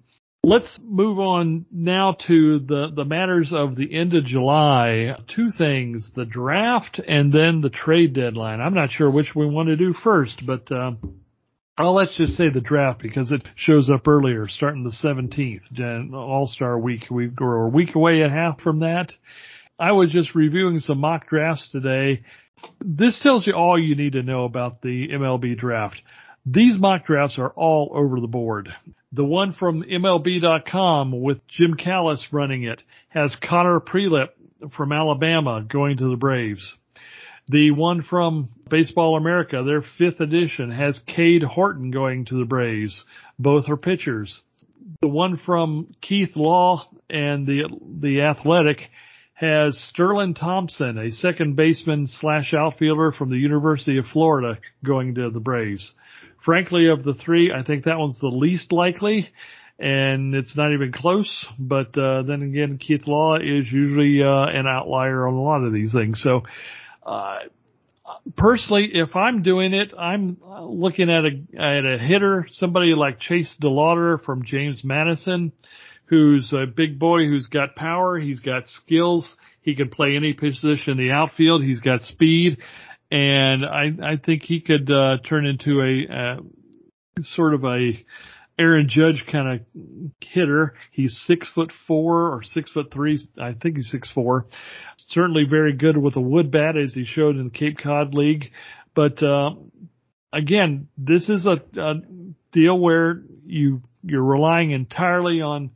Let's 0.44 0.76
move 0.82 1.20
on 1.20 1.66
now 1.70 2.16
to 2.26 2.58
the, 2.58 2.90
the 2.92 3.04
matters 3.04 3.52
of 3.52 3.76
the 3.76 3.94
end 3.94 4.12
of 4.14 4.24
July. 4.24 5.14
Two 5.28 5.52
things, 5.56 6.10
the 6.16 6.24
draft 6.24 6.98
and 7.06 7.32
then 7.32 7.60
the 7.60 7.70
trade 7.70 8.12
deadline. 8.12 8.60
I'm 8.60 8.74
not 8.74 8.90
sure 8.90 9.08
which 9.08 9.36
we 9.36 9.46
want 9.46 9.68
to 9.68 9.76
do 9.76 9.94
first, 9.94 10.42
but, 10.44 10.72
uh, 10.72 10.92
well, 11.78 11.94
let's 11.94 12.16
just 12.16 12.34
say 12.34 12.50
the 12.52 12.60
draft 12.60 13.00
because 13.00 13.32
it 13.32 13.42
shows 13.56 13.90
up 13.90 14.06
earlier, 14.06 14.46
starting 14.48 14.84
the 14.84 14.90
17th, 14.90 16.12
All-Star 16.12 16.78
week. 16.78 17.04
We're 17.10 17.66
a 17.66 17.68
week 17.68 17.94
away 17.94 18.20
and 18.20 18.32
a 18.32 18.34
half 18.34 18.60
from 18.60 18.80
that. 18.80 19.12
I 19.78 19.92
was 19.92 20.12
just 20.12 20.34
reviewing 20.34 20.80
some 20.80 20.98
mock 20.98 21.28
drafts 21.28 21.68
today. 21.72 22.22
This 22.80 23.18
tells 23.22 23.46
you 23.46 23.54
all 23.54 23.78
you 23.80 23.96
need 23.96 24.12
to 24.12 24.22
know 24.22 24.44
about 24.44 24.82
the 24.82 25.08
MLB 25.08 25.58
draft. 25.58 26.00
These 26.44 26.78
mock 26.78 27.06
drafts 27.06 27.38
are 27.38 27.50
all 27.50 27.90
over 27.94 28.20
the 28.20 28.26
board. 28.26 28.68
The 29.12 29.24
one 29.24 29.52
from 29.52 29.82
MLB.com 29.82 31.20
with 31.22 31.38
Jim 31.48 31.74
Callis 31.74 32.26
running 32.32 32.64
it 32.64 32.82
has 33.08 33.36
Connor 33.42 33.80
Prielipp 33.80 34.28
from 34.76 34.92
Alabama 34.92 35.64
going 35.68 35.96
to 35.98 36.10
the 36.10 36.16
Braves. 36.16 36.76
The 37.48 37.70
one 37.72 38.02
from 38.02 38.50
Baseball 38.68 39.16
America, 39.16 39.62
their 39.64 39.82
fifth 39.82 40.20
edition, 40.20 40.70
has 40.70 41.00
Cade 41.06 41.42
Horton 41.42 41.90
going 41.90 42.24
to 42.26 42.38
the 42.38 42.44
Braves. 42.44 43.04
Both 43.38 43.68
are 43.68 43.76
pitchers. 43.76 44.40
The 45.00 45.08
one 45.08 45.36
from 45.36 45.94
Keith 46.00 46.36
Law 46.36 46.88
and 47.10 47.46
the 47.46 47.64
the 48.00 48.22
Athletic 48.22 48.90
has 49.34 49.76
Sterling 49.90 50.34
Thompson, 50.34 50.98
a 50.98 51.10
second 51.10 51.56
baseman 51.56 52.06
slash 52.06 52.54
outfielder 52.54 53.12
from 53.12 53.30
the 53.30 53.36
University 53.36 53.98
of 53.98 54.06
Florida, 54.06 54.58
going 54.84 55.16
to 55.16 55.30
the 55.30 55.40
Braves 55.40 55.94
frankly, 56.44 56.88
of 56.88 57.04
the 57.04 57.14
three, 57.14 57.52
I 57.52 57.62
think 57.62 57.84
that 57.84 57.98
one's 57.98 58.18
the 58.18 58.28
least 58.28 58.72
likely, 58.72 59.30
and 59.78 60.34
it's 60.34 60.56
not 60.56 60.72
even 60.72 60.92
close. 60.92 61.46
But 61.58 61.96
uh, 61.96 62.22
then 62.22 62.42
again, 62.42 62.78
Keith 62.78 63.06
Law 63.06 63.36
is 63.36 63.70
usually 63.70 64.22
uh, 64.22 64.46
an 64.46 64.66
outlier 64.66 65.26
on 65.26 65.34
a 65.34 65.42
lot 65.42 65.64
of 65.64 65.72
these 65.72 65.92
things. 65.92 66.20
So, 66.22 66.42
uh, 67.04 67.38
personally, 68.36 68.90
if 68.92 69.14
I'm 69.16 69.42
doing 69.42 69.74
it, 69.74 69.92
I'm 69.98 70.36
looking 70.62 71.10
at 71.10 71.24
a 71.24 71.62
at 71.62 71.84
a 71.84 71.98
hitter, 71.98 72.46
somebody 72.52 72.94
like 72.94 73.20
Chase 73.20 73.56
DeLauter 73.62 74.22
from 74.24 74.44
James 74.44 74.82
Madison, 74.84 75.52
who's 76.06 76.52
a 76.52 76.66
big 76.66 76.98
boy 76.98 77.26
who's 77.26 77.46
got 77.46 77.76
power, 77.76 78.18
he's 78.18 78.40
got 78.40 78.68
skills, 78.68 79.36
he 79.62 79.74
can 79.74 79.88
play 79.88 80.16
any 80.16 80.32
position 80.32 80.92
in 80.92 80.96
the 80.98 81.10
outfield, 81.10 81.62
he's 81.62 81.80
got 81.80 82.02
speed 82.02 82.58
and 83.12 83.66
I 83.66 83.90
I 84.02 84.16
think 84.16 84.42
he 84.42 84.60
could 84.60 84.90
uh, 84.90 85.18
turn 85.28 85.44
into 85.44 85.82
a 85.82 86.12
uh, 86.12 86.36
sort 87.36 87.52
of 87.52 87.62
a 87.64 87.92
Aaron 88.58 88.88
Judge 88.88 89.24
kind 89.30 89.60
of 89.60 90.12
hitter. 90.20 90.74
He's 90.90 91.22
six 91.26 91.50
foot 91.52 91.72
four 91.86 92.34
or 92.34 92.42
six 92.42 92.70
foot 92.70 92.92
three. 92.92 93.18
I 93.40 93.52
think 93.52 93.76
he's 93.76 93.90
six 93.90 94.10
four. 94.12 94.46
Certainly 95.08 95.44
very 95.50 95.72
good 95.74 95.96
with 95.96 96.16
a 96.16 96.20
wood 96.20 96.50
bat 96.50 96.76
as 96.76 96.94
he 96.94 97.04
showed 97.04 97.36
in 97.36 97.44
the 97.44 97.50
Cape 97.50 97.78
Cod 97.82 98.14
League. 98.14 98.50
But 98.94 99.22
uh, 99.22 99.52
again, 100.32 100.88
this 100.98 101.28
is 101.28 101.46
a, 101.46 101.80
a 101.80 101.94
deal 102.52 102.78
where 102.78 103.22
you 103.44 103.82
you're 104.04 104.22
relying 104.22 104.72
entirely 104.72 105.40
on 105.40 105.70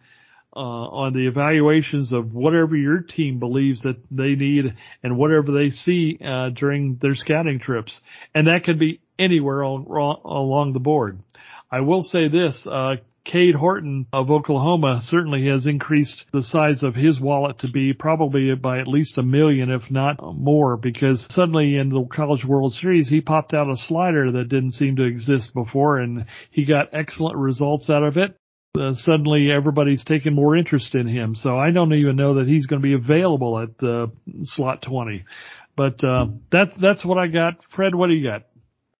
uh, 0.54 0.58
on 0.58 1.12
the 1.12 1.26
evaluations 1.26 2.12
of 2.12 2.32
whatever 2.32 2.76
your 2.76 3.00
team 3.00 3.38
believes 3.38 3.82
that 3.82 3.96
they 4.10 4.34
need 4.34 4.74
and 5.02 5.18
whatever 5.18 5.52
they 5.52 5.70
see 5.70 6.18
uh, 6.24 6.48
during 6.50 6.98
their 7.02 7.14
scouting 7.14 7.60
trips, 7.60 8.00
and 8.34 8.46
that 8.46 8.64
could 8.64 8.78
be 8.78 9.00
anywhere 9.18 9.62
on, 9.62 9.86
along 10.24 10.72
the 10.72 10.80
board. 10.80 11.20
I 11.70 11.80
will 11.80 12.02
say 12.02 12.28
this: 12.28 12.66
uh, 12.70 12.96
Cade 13.24 13.56
Horton 13.56 14.06
of 14.12 14.30
Oklahoma 14.30 15.00
certainly 15.02 15.48
has 15.48 15.66
increased 15.66 16.24
the 16.32 16.42
size 16.42 16.82
of 16.82 16.94
his 16.94 17.20
wallet 17.20 17.58
to 17.60 17.70
be 17.70 17.92
probably 17.92 18.54
by 18.54 18.78
at 18.78 18.86
least 18.86 19.18
a 19.18 19.22
million, 19.22 19.70
if 19.70 19.90
not 19.90 20.16
more, 20.22 20.76
because 20.76 21.26
suddenly 21.30 21.76
in 21.76 21.88
the 21.88 22.06
College 22.14 22.44
World 22.44 22.72
Series, 22.72 23.08
he 23.08 23.20
popped 23.20 23.52
out 23.52 23.68
a 23.68 23.76
slider 23.76 24.30
that 24.32 24.48
didn't 24.48 24.72
seem 24.72 24.96
to 24.96 25.04
exist 25.04 25.52
before 25.54 25.98
and 25.98 26.26
he 26.50 26.64
got 26.64 26.90
excellent 26.92 27.36
results 27.36 27.90
out 27.90 28.04
of 28.04 28.16
it 28.16 28.36
uh, 28.78 28.94
suddenly 28.94 29.50
everybody's 29.50 30.04
taking 30.04 30.34
more 30.34 30.56
interest 30.56 30.94
in 30.94 31.06
him. 31.06 31.34
So 31.34 31.58
I 31.58 31.70
don't 31.70 31.94
even 31.94 32.16
know 32.16 32.34
that 32.34 32.46
he's 32.46 32.66
going 32.66 32.80
to 32.80 32.86
be 32.86 32.94
available 32.94 33.58
at 33.58 33.76
the 33.78 34.10
slot 34.44 34.82
20. 34.82 35.24
But 35.76 36.02
uh, 36.04 36.26
that 36.52 36.72
that's 36.80 37.04
what 37.04 37.18
I 37.18 37.26
got. 37.26 37.54
Fred, 37.74 37.94
what 37.94 38.08
do 38.08 38.14
you 38.14 38.28
got? 38.28 38.44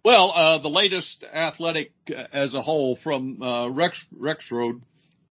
Well, 0.07 0.31
uh, 0.31 0.59
the 0.59 0.69
latest 0.69 1.25
athletic 1.35 1.90
uh, 2.16 2.23
as 2.33 2.55
a 2.55 2.62
whole 2.62 2.97
from 3.03 3.42
uh, 3.42 3.69
Rex 3.71 4.01
Rexrode 4.16 4.81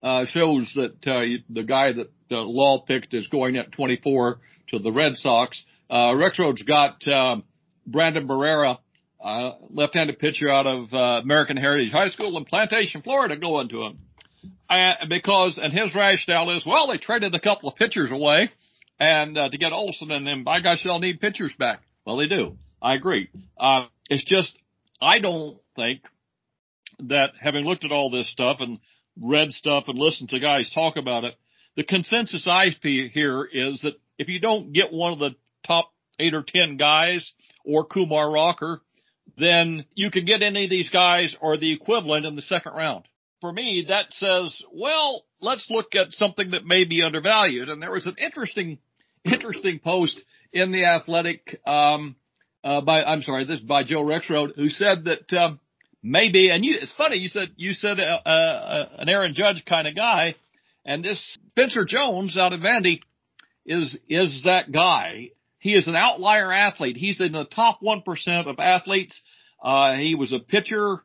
uh, 0.04 0.26
shows 0.26 0.70
that 0.76 1.08
uh, 1.08 1.42
the 1.50 1.64
guy 1.64 1.94
that 1.94 2.12
uh, 2.30 2.42
Law 2.42 2.84
picked 2.86 3.14
is 3.14 3.26
going 3.30 3.56
at 3.56 3.72
24 3.72 4.38
to 4.72 4.80
the 4.80 4.92
Red 4.92 5.14
Sox. 5.16 5.64
Uh, 5.90 6.12
Rexrode's 6.16 6.64
got 6.64 7.08
uh, 7.08 7.38
Brandon 7.88 8.28
Barrera, 8.28 8.80
uh, 9.24 9.52
left-handed 9.70 10.20
pitcher 10.20 10.50
out 10.50 10.68
of 10.68 10.94
uh, 10.94 11.22
American 11.24 11.56
Heritage 11.56 11.94
High 11.94 12.10
School 12.10 12.36
in 12.36 12.44
Plantation, 12.44 13.02
Florida, 13.02 13.38
going 13.38 13.70
to 13.70 13.84
him. 13.84 14.00
Uh, 14.70 15.06
because, 15.08 15.58
and 15.58 15.72
his 15.72 15.96
rationale 15.96 16.50
is, 16.50 16.66
well, 16.66 16.90
they 16.90 16.98
traded 16.98 17.34
a 17.34 17.40
couple 17.40 17.70
of 17.70 17.78
pitchers 17.78 18.12
away 18.12 18.50
and 19.00 19.38
uh, 19.38 19.48
to 19.48 19.58
get 19.58 19.72
Olson 19.72 20.12
and 20.12 20.28
them, 20.28 20.44
by 20.44 20.60
gosh, 20.60 20.84
they'll 20.84 21.00
need 21.00 21.22
pitchers 21.22 21.56
back. 21.58 21.80
Well, 22.06 22.18
they 22.18 22.28
do. 22.28 22.58
I 22.82 22.96
agree. 22.96 23.30
Uh, 23.58 23.86
it's 24.10 24.26
just, 24.26 24.54
I 25.02 25.20
don't 25.20 25.58
think 25.76 26.02
that 27.00 27.32
having 27.40 27.66
looked 27.66 27.86
at 27.86 27.92
all 27.92 28.10
this 28.10 28.32
stuff 28.32 28.58
and 28.60 28.80
read 29.22 29.52
stuff 29.52 29.86
and 29.88 29.98
listened 29.98 30.30
to 30.30 30.40
guys 30.40 30.72
talk 30.74 30.96
about 30.98 31.24
it, 31.24 31.36
the 31.76 31.84
consensus 31.84 32.48
I 32.50 32.68
hear 32.70 33.44
is 33.46 33.82
that 33.82 33.96
if 34.18 34.30
you 34.30 34.40
don't 34.40 34.74
get 34.74 34.94
one 34.94 35.14
of 35.14 35.20
the 35.20 35.36
top 35.68 35.92
eight 36.20 36.34
or 36.34 36.44
ten 36.44 36.78
guys 36.78 37.34
or 37.66 37.86
Kumar 37.86 38.32
Rocker, 38.32 38.82
then 39.38 39.86
you 39.94 40.12
can 40.12 40.26
get 40.26 40.42
any 40.42 40.66
of 40.66 40.70
these 40.70 40.90
guys 40.90 41.36
or 41.42 41.58
the 41.58 41.74
equivalent 41.74 42.26
in 42.26 42.36
the 42.36 42.42
second 42.42 42.74
round 42.74 43.06
for 43.46 43.54
me, 43.54 43.86
that 43.90 44.12
says, 44.12 44.60
well, 44.74 45.24
let's 45.40 45.68
look 45.70 45.94
at 45.94 46.12
something 46.14 46.50
that 46.52 46.66
may 46.66 46.84
be 46.84 47.04
undervalued. 47.04 47.70
And 47.70 47.80
there 47.80 47.92
was 47.92 48.08
an 48.08 48.16
interesting, 48.18 48.80
interesting 49.24 49.78
post 49.78 50.20
in 50.52 50.72
the 50.72 50.86
Athletic, 50.86 51.62
um, 51.68 52.16
uh, 52.66 52.82
by 52.82 53.04
I'm 53.04 53.22
sorry, 53.22 53.46
this 53.46 53.60
by 53.60 53.84
Joe 53.84 54.04
Rexrode, 54.04 54.56
who 54.56 54.70
said 54.70 55.06
that 55.06 55.32
um, 55.38 55.60
maybe, 56.02 56.50
and 56.50 56.66
you, 56.66 56.78
it's 56.82 56.94
funny, 56.94 57.18
you 57.18 57.28
said 57.28 57.50
you 57.56 57.74
said 57.74 58.00
uh, 58.00 58.28
uh, 58.28 58.90
an 58.98 59.08
Aaron 59.08 59.34
Judge 59.36 59.64
kind 59.66 59.88
of 59.88 59.96
guy, 59.96 60.36
and 60.84 61.06
this 61.06 61.38
Spencer 61.52 61.86
Jones 61.86 62.36
out 62.36 62.54
of 62.54 62.62
Vandy 62.62 63.02
is 63.66 63.96
is 64.10 64.42
that 64.46 64.72
guy. 64.72 65.30
He 65.60 65.74
is 65.74 65.88
an 65.88 65.96
outlier 65.96 66.52
athlete. 66.52 66.98
He's 66.98 67.20
in 67.20 67.32
the 67.32 67.46
top 67.46 67.78
one 67.82 68.02
percent 68.02 68.48
of 68.48 68.60
athletes. 68.60 69.20
Uh, 69.64 69.94
he 69.94 70.16
was 70.16 70.34
a 70.34 70.40
pitcher 70.40 70.98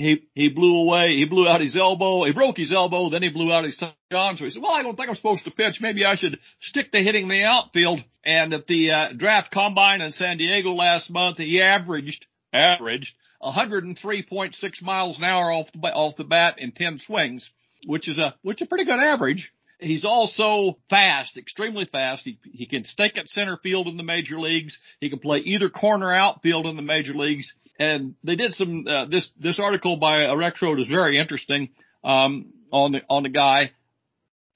he 0.00 0.28
he 0.34 0.48
blew 0.48 0.78
away. 0.78 1.16
He 1.16 1.24
blew 1.24 1.48
out 1.48 1.60
his 1.60 1.76
elbow. 1.76 2.24
He 2.24 2.32
broke 2.32 2.56
his 2.56 2.72
elbow. 2.72 3.10
Then 3.10 3.22
he 3.22 3.28
blew 3.28 3.52
out 3.52 3.64
his 3.64 3.80
arm. 4.12 4.36
So 4.36 4.44
he 4.44 4.50
said, 4.50 4.62
"Well, 4.62 4.72
I 4.72 4.82
don't 4.82 4.96
think 4.96 5.08
I'm 5.08 5.14
supposed 5.14 5.44
to 5.44 5.50
pitch. 5.50 5.78
Maybe 5.80 6.04
I 6.04 6.16
should 6.16 6.38
stick 6.60 6.92
to 6.92 6.98
hitting 6.98 7.28
the 7.28 7.44
outfield." 7.44 8.00
And 8.24 8.52
at 8.52 8.66
the 8.66 8.90
uh, 8.90 9.08
draft 9.16 9.50
combine 9.52 10.00
in 10.00 10.12
San 10.12 10.38
Diego 10.38 10.72
last 10.72 11.10
month, 11.10 11.38
he 11.38 11.62
averaged 11.62 12.26
averaged 12.52 13.14
103.6 13.42 14.82
miles 14.82 15.18
an 15.18 15.24
hour 15.24 15.52
off 15.52 15.68
the 15.72 15.78
off 15.88 16.16
the 16.16 16.24
bat 16.24 16.56
in 16.58 16.72
10 16.72 16.98
swings, 16.98 17.48
which 17.86 18.08
is 18.08 18.18
a 18.18 18.34
which 18.42 18.60
is 18.60 18.66
a 18.66 18.68
pretty 18.68 18.84
good 18.84 19.00
average. 19.00 19.52
He's 19.80 20.04
also 20.04 20.78
fast, 20.90 21.36
extremely 21.36 21.86
fast. 21.86 22.22
He 22.24 22.38
he 22.52 22.66
can 22.66 22.84
stick 22.84 23.16
at 23.16 23.28
center 23.28 23.56
field 23.56 23.88
in 23.88 23.96
the 23.96 24.02
major 24.02 24.38
leagues. 24.38 24.76
He 25.00 25.10
can 25.10 25.18
play 25.18 25.38
either 25.38 25.70
corner 25.70 26.12
outfield 26.12 26.66
in 26.66 26.76
the 26.76 26.82
major 26.82 27.14
leagues. 27.14 27.52
And 27.78 28.14
they 28.22 28.36
did 28.36 28.52
some 28.52 28.84
uh, 28.86 29.06
this 29.06 29.28
this 29.40 29.58
article 29.58 29.98
by 29.98 30.18
Rexrode 30.18 30.80
is 30.80 30.88
very 30.88 31.18
interesting 31.18 31.70
um, 32.04 32.52
on 32.70 32.92
the 32.92 33.00
on 33.08 33.22
the 33.22 33.30
guy. 33.30 33.72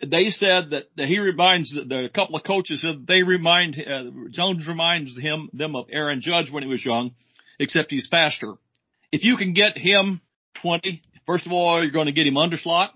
They 0.00 0.28
said 0.28 0.70
that, 0.70 0.84
that 0.96 1.06
he 1.06 1.18
reminds 1.18 1.72
the, 1.74 2.04
a 2.04 2.08
couple 2.10 2.36
of 2.36 2.44
coaches 2.44 2.82
said 2.82 3.06
they 3.06 3.22
remind 3.22 3.76
uh, 3.80 4.28
Jones 4.30 4.68
reminds 4.68 5.16
him 5.18 5.48
them 5.52 5.76
of 5.76 5.86
Aaron 5.90 6.20
Judge 6.20 6.50
when 6.50 6.62
he 6.62 6.68
was 6.68 6.84
young, 6.84 7.14
except 7.58 7.90
he's 7.90 8.08
faster. 8.08 8.54
If 9.12 9.24
you 9.24 9.36
can 9.36 9.54
get 9.54 9.78
him 9.78 10.20
20, 10.60 11.00
first 11.26 11.46
of 11.46 11.52
all, 11.52 11.82
you're 11.82 11.92
going 11.92 12.06
to 12.06 12.12
get 12.12 12.26
him 12.26 12.36
under 12.36 12.56
slot. 12.56 12.92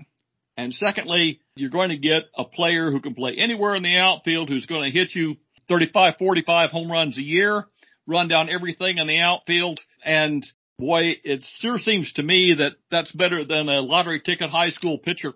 And 0.58 0.74
secondly, 0.74 1.40
you're 1.54 1.70
going 1.70 1.90
to 1.90 1.96
get 1.96 2.24
a 2.36 2.44
player 2.44 2.90
who 2.90 3.00
can 3.00 3.14
play 3.14 3.36
anywhere 3.38 3.76
in 3.76 3.84
the 3.84 3.96
outfield 3.96 4.48
who's 4.48 4.66
going 4.66 4.90
to 4.90 4.98
hit 4.98 5.14
you 5.14 5.36
35, 5.68 6.14
45 6.18 6.70
home 6.70 6.90
runs 6.90 7.16
a 7.16 7.22
year, 7.22 7.66
run 8.08 8.26
down 8.26 8.50
everything 8.50 8.98
in 8.98 9.06
the 9.06 9.20
outfield. 9.20 9.78
And 10.04 10.44
boy, 10.76 11.12
it 11.22 11.44
sure 11.60 11.78
seems 11.78 12.12
to 12.14 12.24
me 12.24 12.56
that 12.58 12.72
that's 12.90 13.12
better 13.12 13.44
than 13.44 13.68
a 13.68 13.80
lottery 13.80 14.20
ticket 14.20 14.50
high 14.50 14.70
school 14.70 14.98
pitcher 14.98 15.34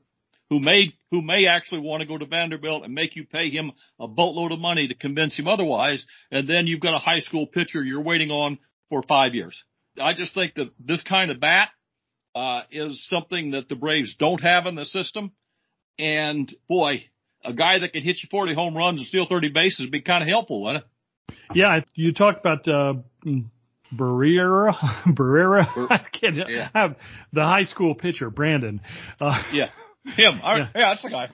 who 0.50 0.58
may, 0.58 0.92
who 1.12 1.22
may 1.22 1.46
actually 1.46 1.82
want 1.82 2.00
to 2.00 2.08
go 2.08 2.18
to 2.18 2.26
Vanderbilt 2.26 2.85
and 2.85 2.92
make 2.92 3.14
you 3.14 3.24
pay 3.24 3.48
him 3.48 3.70
a 4.00 4.08
boatload 4.08 4.50
of 4.50 4.58
money 4.58 4.88
to 4.88 4.94
convince 4.94 5.38
him 5.38 5.46
otherwise. 5.46 6.04
And 6.32 6.48
then 6.48 6.66
you've 6.66 6.80
got 6.80 6.96
a 6.96 6.98
high 6.98 7.20
school 7.20 7.46
pitcher 7.46 7.80
you're 7.85 8.02
waiting 8.02 8.32
on 8.32 8.58
for 8.90 9.04
five 9.04 9.37
years. 9.37 9.62
I 10.02 10.14
just 10.14 10.35
think 10.35 10.54
that 10.56 10.72
this 10.80 11.04
kind 11.04 11.30
of 11.30 11.38
bat, 11.38 11.68
uh, 12.35 12.62
is 12.71 13.07
something 13.09 13.53
that 13.53 13.68
the 13.68 13.75
Braves 13.77 14.14
don't 14.18 14.40
have 14.42 14.66
in 14.66 14.75
the 14.75 14.85
system. 14.85 15.33
And 15.99 16.53
boy, 16.68 17.05
a 17.45 17.53
guy 17.53 17.79
that 17.81 17.92
can 17.92 18.03
hit 18.03 18.18
you 18.23 18.29
40 18.31 18.55
home 18.55 18.77
runs 18.77 18.99
and 19.01 19.07
steal 19.09 19.27
30 19.29 19.51
bases 19.51 19.81
would 19.87 19.90
be 19.92 20.01
kind 20.01 20.23
of 20.23 20.29
helpful, 20.29 20.62
wouldn't 20.62 20.85
it? 20.85 21.35
Yeah, 21.55 21.81
you 21.95 22.12
talked 22.12 22.40
about, 22.40 22.66
uh, 22.66 22.95
Barrera, 23.95 24.73
Barrera. 25.07 25.66
I 25.90 25.99
can't 26.12 26.37
Yeah. 26.49 26.71
have 26.75 26.97
the 27.33 27.45
high 27.45 27.64
school 27.64 27.95
pitcher, 27.95 28.31
Brandon. 28.31 28.81
Uh, 29.21 29.42
Yeah. 29.53 29.68
Him. 30.16 30.40
Right. 30.42 30.59
Yeah. 30.75 30.81
Yeah, 30.81 30.90
that's 30.90 31.03
the 31.03 31.11
guy. 31.11 31.29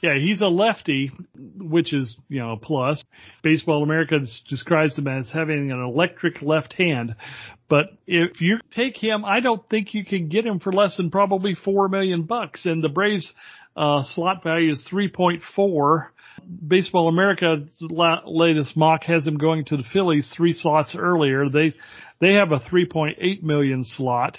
Yeah, 0.00 0.18
he's 0.18 0.40
a 0.40 0.46
lefty, 0.46 1.12
which 1.58 1.92
is, 1.92 2.16
you 2.28 2.40
know, 2.40 2.52
a 2.52 2.56
plus. 2.56 3.02
Baseball 3.42 3.82
America 3.82 4.18
describes 4.48 4.96
him 4.96 5.06
as 5.06 5.30
having 5.30 5.70
an 5.70 5.80
electric 5.80 6.40
left 6.40 6.72
hand. 6.72 7.14
But 7.68 7.86
if 8.06 8.40
you 8.40 8.58
take 8.74 8.96
him, 8.96 9.24
I 9.24 9.40
don't 9.40 9.68
think 9.68 9.92
you 9.92 10.04
can 10.04 10.28
get 10.28 10.46
him 10.46 10.58
for 10.58 10.72
less 10.72 10.96
than 10.96 11.10
probably 11.10 11.54
four 11.54 11.88
million 11.88 12.22
bucks. 12.22 12.64
And 12.64 12.82
the 12.82 12.88
Braves, 12.88 13.32
uh, 13.76 14.02
slot 14.02 14.42
value 14.42 14.72
is 14.72 14.84
3.4. 14.90 16.06
Baseball 16.66 17.08
America's 17.08 17.68
la- 17.80 18.22
latest 18.26 18.76
mock 18.76 19.04
has 19.04 19.26
him 19.26 19.36
going 19.36 19.66
to 19.66 19.76
the 19.76 19.84
Phillies 19.92 20.32
three 20.34 20.54
slots 20.54 20.96
earlier. 20.98 21.50
They, 21.50 21.74
they 22.20 22.34
have 22.34 22.52
a 22.52 22.58
3.8 22.58 23.42
million 23.42 23.84
slot 23.84 24.38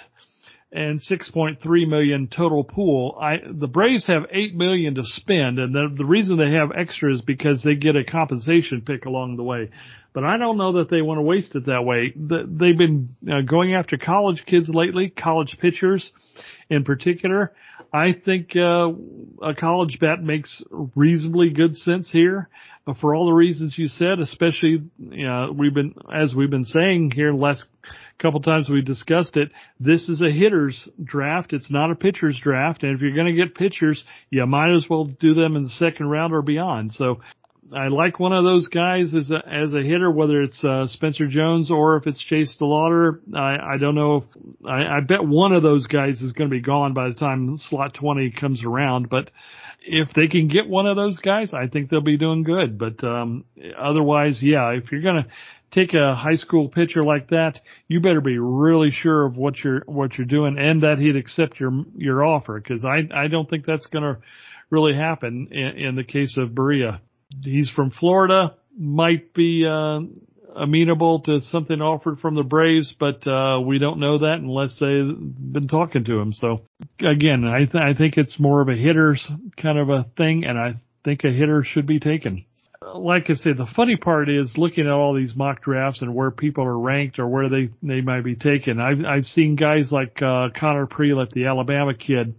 and 0.72 1.00
6.3 1.00 1.88
million 1.88 2.28
total 2.28 2.64
pool. 2.64 3.18
I, 3.20 3.36
the 3.46 3.66
Braves 3.66 4.06
have 4.06 4.22
8 4.30 4.54
million 4.54 4.94
to 4.94 5.02
spend 5.04 5.58
and 5.58 5.74
the, 5.74 5.94
the 5.94 6.04
reason 6.04 6.38
they 6.38 6.56
have 6.56 6.70
extra 6.76 7.14
is 7.14 7.20
because 7.20 7.62
they 7.62 7.74
get 7.74 7.94
a 7.94 8.04
compensation 8.04 8.82
pick 8.84 9.04
along 9.04 9.36
the 9.36 9.42
way. 9.42 9.70
But 10.14 10.24
I 10.24 10.36
don't 10.36 10.58
know 10.58 10.72
that 10.78 10.90
they 10.90 11.02
want 11.02 11.18
to 11.18 11.22
waste 11.22 11.54
it 11.54 11.66
that 11.66 11.84
way. 11.84 12.12
The, 12.14 12.44
they've 12.46 12.76
been 12.76 13.16
uh, 13.30 13.42
going 13.42 13.74
after 13.74 13.96
college 13.96 14.42
kids 14.46 14.68
lately, 14.68 15.10
college 15.10 15.56
pitchers 15.60 16.10
in 16.68 16.84
particular. 16.84 17.52
I 17.94 18.12
think, 18.12 18.56
uh, 18.56 18.92
a 19.42 19.54
college 19.54 19.98
bat 20.00 20.22
makes 20.22 20.62
reasonably 20.94 21.50
good 21.50 21.76
sense 21.76 22.10
here 22.10 22.48
uh, 22.86 22.94
for 23.00 23.14
all 23.14 23.26
the 23.26 23.32
reasons 23.32 23.74
you 23.76 23.88
said, 23.88 24.18
especially, 24.18 24.82
you 24.98 25.26
know, 25.26 25.54
we've 25.54 25.74
been, 25.74 25.94
as 26.12 26.34
we've 26.34 26.50
been 26.50 26.64
saying 26.64 27.10
here 27.14 27.32
the 27.32 27.38
last 27.38 27.66
couple 28.22 28.40
times 28.40 28.70
we 28.70 28.80
discussed 28.80 29.36
it, 29.36 29.50
this 29.80 30.08
is 30.08 30.22
a 30.22 30.30
hitter's 30.30 30.88
draft. 31.02 31.52
It's 31.52 31.70
not 31.70 31.90
a 31.90 31.96
pitcher's 31.96 32.40
draft. 32.40 32.82
And 32.84 32.94
if 32.94 33.00
you're 33.00 33.14
going 33.14 33.26
to 33.26 33.44
get 33.44 33.54
pitchers, 33.54 34.02
you 34.30 34.46
might 34.46 34.74
as 34.74 34.86
well 34.88 35.04
do 35.04 35.34
them 35.34 35.56
in 35.56 35.64
the 35.64 35.70
second 35.70 36.08
round 36.08 36.32
or 36.32 36.40
beyond. 36.40 36.92
So 36.92 37.20
I 37.74 37.88
like 37.88 38.20
one 38.20 38.32
of 38.32 38.44
those 38.44 38.68
guys 38.68 39.14
as 39.14 39.30
a, 39.30 39.42
as 39.48 39.72
a 39.72 39.82
hitter, 39.82 40.10
whether 40.10 40.42
it's, 40.42 40.62
uh, 40.64 40.86
Spencer 40.86 41.26
Jones 41.26 41.70
or 41.70 41.96
if 41.96 42.06
it's 42.06 42.22
Chase 42.22 42.54
DeLauter. 42.60 43.20
I, 43.34 43.74
I 43.74 43.78
don't 43.78 43.94
know 43.94 44.16
if, 44.16 44.24
I, 44.66 44.98
I 44.98 45.00
bet 45.00 45.26
one 45.26 45.52
of 45.52 45.62
those 45.62 45.86
guys 45.86 46.20
is 46.22 46.32
going 46.32 46.48
to 46.48 46.54
be 46.54 46.62
gone 46.62 46.94
by 46.94 47.08
the 47.08 47.14
time 47.14 47.56
slot 47.58 47.94
20 47.94 48.30
comes 48.38 48.64
around, 48.64 49.08
but 49.08 49.30
if 49.84 50.08
they 50.14 50.28
can 50.28 50.46
get 50.46 50.68
one 50.68 50.86
of 50.86 50.94
those 50.96 51.18
guys, 51.18 51.52
I 51.52 51.66
think 51.66 51.90
they'll 51.90 52.02
be 52.02 52.18
doing 52.18 52.44
good. 52.44 52.78
But, 52.78 53.02
um, 53.02 53.44
otherwise, 53.76 54.38
yeah, 54.40 54.70
if 54.70 54.92
you're 54.92 55.02
going 55.02 55.24
to 55.24 55.30
take 55.72 55.94
a 55.94 56.14
high 56.14 56.36
school 56.36 56.68
pitcher 56.68 57.04
like 57.04 57.30
that, 57.30 57.60
you 57.88 58.00
better 58.00 58.20
be 58.20 58.38
really 58.38 58.90
sure 58.90 59.24
of 59.24 59.36
what 59.36 59.64
you're, 59.64 59.82
what 59.86 60.16
you're 60.16 60.26
doing 60.26 60.58
and 60.58 60.82
that 60.82 60.98
he'd 60.98 61.16
accept 61.16 61.58
your, 61.58 61.84
your 61.96 62.24
offer. 62.24 62.60
Cause 62.60 62.84
I, 62.84 63.08
I 63.14 63.28
don't 63.28 63.48
think 63.48 63.66
that's 63.66 63.86
going 63.86 64.04
to 64.04 64.20
really 64.70 64.94
happen 64.94 65.48
in, 65.50 65.86
in 65.88 65.96
the 65.96 66.04
case 66.04 66.36
of 66.38 66.50
Barrera 66.50 67.00
he's 67.42 67.70
from 67.70 67.90
Florida, 67.90 68.54
might 68.76 69.32
be 69.34 69.66
uh, 69.66 70.00
amenable 70.54 71.20
to 71.20 71.40
something 71.40 71.80
offered 71.80 72.20
from 72.20 72.34
the 72.34 72.42
Braves, 72.42 72.94
but 72.98 73.26
uh, 73.26 73.60
we 73.60 73.78
don't 73.78 74.00
know 74.00 74.18
that 74.18 74.38
unless 74.38 74.78
they've 74.78 75.52
been 75.52 75.68
talking 75.68 76.04
to 76.04 76.18
him. 76.18 76.32
So 76.32 76.62
again, 77.00 77.44
I 77.44 77.64
th- 77.64 77.74
I 77.74 77.94
think 77.94 78.16
it's 78.16 78.38
more 78.38 78.60
of 78.60 78.68
a 78.68 78.76
hitter's 78.76 79.26
kind 79.56 79.78
of 79.78 79.88
a 79.88 80.06
thing, 80.16 80.44
and 80.44 80.58
I 80.58 80.74
think 81.04 81.24
a 81.24 81.32
hitter 81.32 81.64
should 81.64 81.86
be 81.86 82.00
taken. 82.00 82.44
Like 82.94 83.30
I 83.30 83.34
said, 83.34 83.56
the 83.56 83.66
funny 83.76 83.96
part 83.96 84.28
is 84.28 84.52
looking 84.56 84.86
at 84.86 84.92
all 84.92 85.14
these 85.14 85.34
mock 85.34 85.62
drafts 85.62 86.02
and 86.02 86.14
where 86.14 86.30
people 86.30 86.64
are 86.64 86.78
ranked 86.78 87.18
or 87.18 87.28
where 87.28 87.48
they, 87.48 87.70
they 87.82 88.00
might 88.00 88.22
be 88.22 88.34
taken. 88.34 88.80
I've, 88.80 89.04
I've 89.04 89.24
seen 89.24 89.56
guys 89.56 89.90
like, 89.90 90.20
uh, 90.22 90.48
Connor 90.58 90.86
Prielipp, 90.86 91.30
the 91.30 91.46
Alabama 91.46 91.94
kid, 91.94 92.34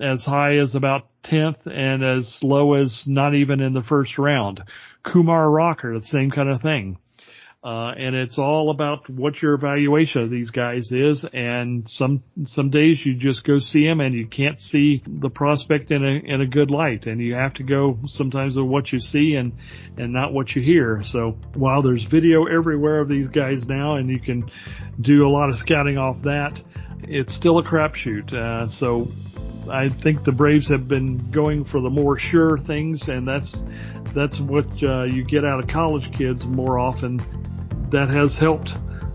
as 0.00 0.22
high 0.22 0.58
as 0.58 0.74
about 0.74 1.06
10th 1.24 1.66
and 1.66 2.02
as 2.02 2.38
low 2.42 2.74
as 2.74 3.02
not 3.06 3.34
even 3.34 3.60
in 3.60 3.74
the 3.74 3.82
first 3.82 4.18
round. 4.18 4.62
Kumar 5.04 5.50
Rocker, 5.50 5.98
the 5.98 6.06
same 6.06 6.30
kind 6.30 6.48
of 6.48 6.62
thing. 6.62 6.98
Uh, 7.64 7.92
and 7.96 8.16
it's 8.16 8.38
all 8.38 8.70
about 8.70 9.08
what 9.08 9.40
your 9.40 9.54
evaluation 9.54 10.20
of 10.20 10.30
these 10.30 10.50
guys 10.50 10.90
is. 10.90 11.24
And 11.32 11.88
some, 11.88 12.22
some 12.46 12.70
days 12.70 13.06
you 13.06 13.14
just 13.14 13.44
go 13.44 13.60
see 13.60 13.86
them 13.86 14.00
and 14.00 14.14
you 14.14 14.26
can't 14.26 14.58
see 14.58 15.00
the 15.06 15.30
prospect 15.30 15.92
in 15.92 16.04
a, 16.04 16.32
in 16.32 16.40
a 16.40 16.46
good 16.46 16.72
light. 16.72 17.06
And 17.06 17.20
you 17.20 17.34
have 17.34 17.54
to 17.54 17.62
go 17.62 17.98
sometimes 18.06 18.56
with 18.56 18.66
what 18.66 18.92
you 18.92 18.98
see 18.98 19.34
and, 19.34 19.52
and 19.96 20.12
not 20.12 20.32
what 20.32 20.56
you 20.56 20.62
hear. 20.62 21.02
So 21.06 21.36
while 21.54 21.82
there's 21.82 22.04
video 22.04 22.46
everywhere 22.46 23.00
of 23.00 23.08
these 23.08 23.28
guys 23.28 23.64
now 23.64 23.94
and 23.94 24.10
you 24.10 24.18
can 24.18 24.50
do 25.00 25.24
a 25.24 25.30
lot 25.30 25.48
of 25.48 25.56
scouting 25.58 25.98
off 25.98 26.20
that, 26.22 26.60
it's 27.04 27.34
still 27.36 27.58
a 27.58 27.62
crapshoot. 27.62 28.32
Uh, 28.32 28.68
so 28.70 29.06
I 29.70 29.88
think 29.88 30.24
the 30.24 30.32
Braves 30.32 30.68
have 30.68 30.88
been 30.88 31.30
going 31.30 31.64
for 31.64 31.80
the 31.80 31.90
more 31.90 32.18
sure 32.18 32.58
things, 32.58 33.08
and 33.08 33.26
that's 33.26 33.54
that's 34.12 34.40
what 34.40 34.66
uh, 34.86 35.04
you 35.04 35.24
get 35.24 35.44
out 35.44 35.60
of 35.60 35.68
college 35.68 36.10
kids 36.16 36.44
more 36.44 36.78
often. 36.78 37.20
That 37.92 38.08
has 38.14 38.36
helped 38.38 38.70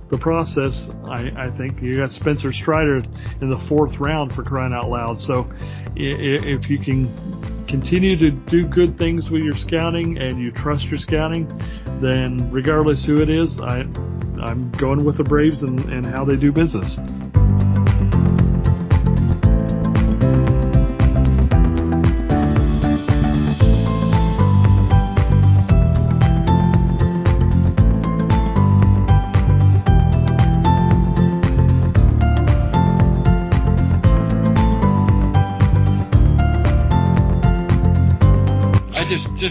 the 0.10 0.18
process. 0.18 0.74
I, 1.10 1.32
I 1.36 1.58
think 1.58 1.82
you 1.82 1.96
got 1.96 2.12
Spencer 2.12 2.54
Strider 2.54 2.98
in 3.42 3.50
the 3.50 3.60
fourth 3.68 3.98
round 4.00 4.34
for 4.34 4.44
crying 4.44 4.74
out 4.74 4.90
loud. 4.90 5.20
So 5.20 5.50
if 5.96 6.70
you 6.70 6.80
can 6.80 7.12
continue 7.68 8.18
to 8.18 8.32
do 8.32 8.66
good 8.66 8.98
things 8.98 9.30
with 9.30 9.42
your 9.42 9.54
scouting 9.54 10.18
and 10.18 10.40
you 10.40 10.52
trust 10.52 10.86
your 10.86 11.00
scouting, 11.00 11.48
then 12.00 12.38
regardless 12.52 13.04
who 13.04 13.22
it 13.22 13.30
is, 13.30 13.60
I 13.60 13.84
I'm 14.40 14.72
going 14.74 15.04
with 15.04 15.18
the 15.18 15.24
Braves 15.24 15.64
and, 15.64 15.80
and 15.90 16.06
how 16.06 16.24
they 16.24 16.36
do 16.36 16.52
business. 16.52 16.96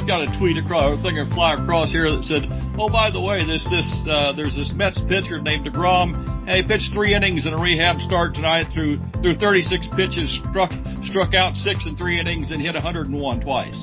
Just 0.07 0.29
got 0.29 0.35
a 0.35 0.39
tweet 0.39 0.57
across, 0.57 0.99
a 0.99 1.03
thing 1.03 1.17
fly 1.33 1.55
across 1.55 1.91
here 1.91 2.09
that 2.09 2.25
said, 2.25 2.47
"Oh, 2.79 2.89
by 2.89 3.11
the 3.11 3.21
way, 3.21 3.45
this 3.45 3.65
this 3.69 3.87
uh, 4.09 4.33
there's 4.33 4.55
this 4.55 4.73
Mets 4.75 5.01
pitcher 5.09 5.41
named 5.41 5.67
Degrom. 5.67 6.47
Hey, 6.47 6.63
pitched 6.63 6.93
three 6.93 7.15
innings 7.15 7.47
in 7.47 7.53
a 7.53 7.59
rehab 7.59 8.01
start 8.01 8.35
tonight 8.35 8.67
through 8.73 8.99
through 9.23 9.35
36 9.35 9.89
pitches, 9.97 10.31
struck 10.49 10.73
struck 11.05 11.35
out 11.35 11.57
six 11.57 11.87
in 11.87 11.97
three 11.97 12.21
innings, 12.21 12.51
and 12.51 12.63
hit 12.63 12.75
101 12.75 13.41
twice. 13.41 13.75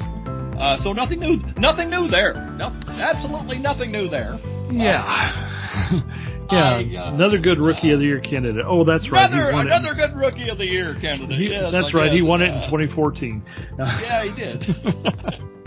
Uh, 0.57 0.77
so 0.77 0.93
nothing 0.93 1.19
new, 1.19 1.41
nothing 1.57 1.89
new 1.89 2.07
there. 2.07 2.33
No, 2.57 2.71
absolutely 2.87 3.59
nothing 3.59 3.91
new 3.91 4.07
there. 4.07 4.37
Yeah." 4.71 5.49
Yeah, 6.51 6.75
I, 6.77 6.97
uh, 7.07 7.13
another 7.15 7.39
good 7.39 7.59
rookie 7.59 7.93
of 7.93 7.99
the 7.99 8.05
year 8.05 8.19
candidate. 8.19 8.65
Oh, 8.67 8.83
that's 8.83 9.09
right. 9.09 9.25
Another 9.31 9.49
he 9.49 9.55
won 9.55 9.65
another 9.67 9.91
it. 9.91 9.95
good 9.95 10.15
rookie 10.15 10.49
of 10.49 10.59
the 10.59 10.65
year 10.65 10.93
candidate. 10.93 11.39
He- 11.39 11.49
yes, 11.49 11.71
that's 11.71 11.89
I 11.95 11.97
right. 11.97 12.11
He 12.11 12.19
guess. 12.19 12.27
won 12.27 12.41
it 12.43 12.49
in 12.49 12.57
Uh, 12.57 12.65
2014. 12.69 13.43
Yeah, 13.79 14.23
he 14.23 14.29
did. 14.39 14.61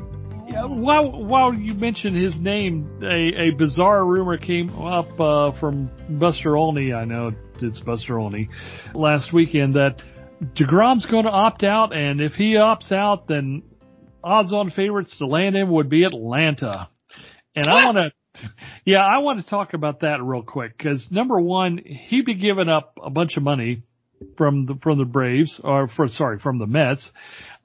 While 0.64 1.24
while 1.24 1.54
you 1.54 1.74
mentioned 1.74 2.16
his 2.16 2.40
name, 2.40 2.88
a, 3.02 3.48
a 3.48 3.50
bizarre 3.50 4.04
rumor 4.04 4.38
came 4.38 4.70
up 4.70 5.20
uh, 5.20 5.52
from 5.60 5.90
Buster 6.18 6.56
Olney. 6.56 6.94
I 6.94 7.04
know 7.04 7.32
it's 7.60 7.80
Buster 7.80 8.18
Olney 8.18 8.48
last 8.94 9.32
weekend 9.32 9.74
that 9.74 10.02
Degrom's 10.54 11.04
going 11.06 11.24
to 11.24 11.30
opt 11.30 11.62
out, 11.62 11.94
and 11.94 12.20
if 12.20 12.32
he 12.32 12.54
opts 12.54 12.90
out, 12.90 13.28
then 13.28 13.62
odds-on 14.24 14.70
favorites 14.70 15.16
to 15.18 15.26
land 15.26 15.56
him 15.56 15.70
would 15.70 15.90
be 15.90 16.04
Atlanta. 16.04 16.88
And 17.54 17.66
I 17.68 17.84
want 17.84 17.96
to, 17.96 18.50
yeah, 18.84 19.04
I 19.04 19.18
want 19.18 19.42
to 19.42 19.48
talk 19.48 19.74
about 19.74 20.00
that 20.00 20.22
real 20.22 20.42
quick 20.42 20.76
because 20.76 21.06
number 21.10 21.38
one, 21.38 21.78
he'd 21.78 22.24
be 22.24 22.34
giving 22.34 22.68
up 22.68 22.98
a 23.02 23.10
bunch 23.10 23.36
of 23.36 23.42
money 23.42 23.82
from 24.36 24.66
the 24.66 24.78
from 24.82 24.98
the 24.98 25.04
Braves 25.04 25.60
or 25.62 25.88
for 25.88 26.08
sorry 26.08 26.38
from 26.38 26.58
the 26.58 26.66
Mets 26.66 27.06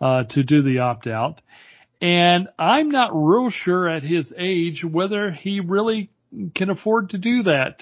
uh, 0.01 0.23
to 0.23 0.43
do 0.43 0.61
the 0.61 0.79
opt 0.79 1.07
out. 1.07 1.41
And 2.01 2.47
I'm 2.57 2.89
not 2.89 3.11
real 3.13 3.51
sure 3.51 3.87
at 3.87 4.03
his 4.03 4.33
age 4.35 4.83
whether 4.83 5.31
he 5.31 5.59
really 5.59 6.09
can 6.55 6.69
afford 6.69 7.11
to 7.11 7.17
do 7.17 7.43
that. 7.43 7.81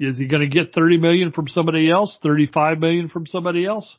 Is 0.00 0.18
he 0.18 0.26
going 0.26 0.48
to 0.48 0.54
get 0.54 0.74
30 0.74 0.96
million 0.96 1.30
from 1.30 1.46
somebody 1.46 1.90
else, 1.90 2.18
35 2.22 2.78
million 2.78 3.08
from 3.08 3.26
somebody 3.26 3.66
else? 3.66 3.98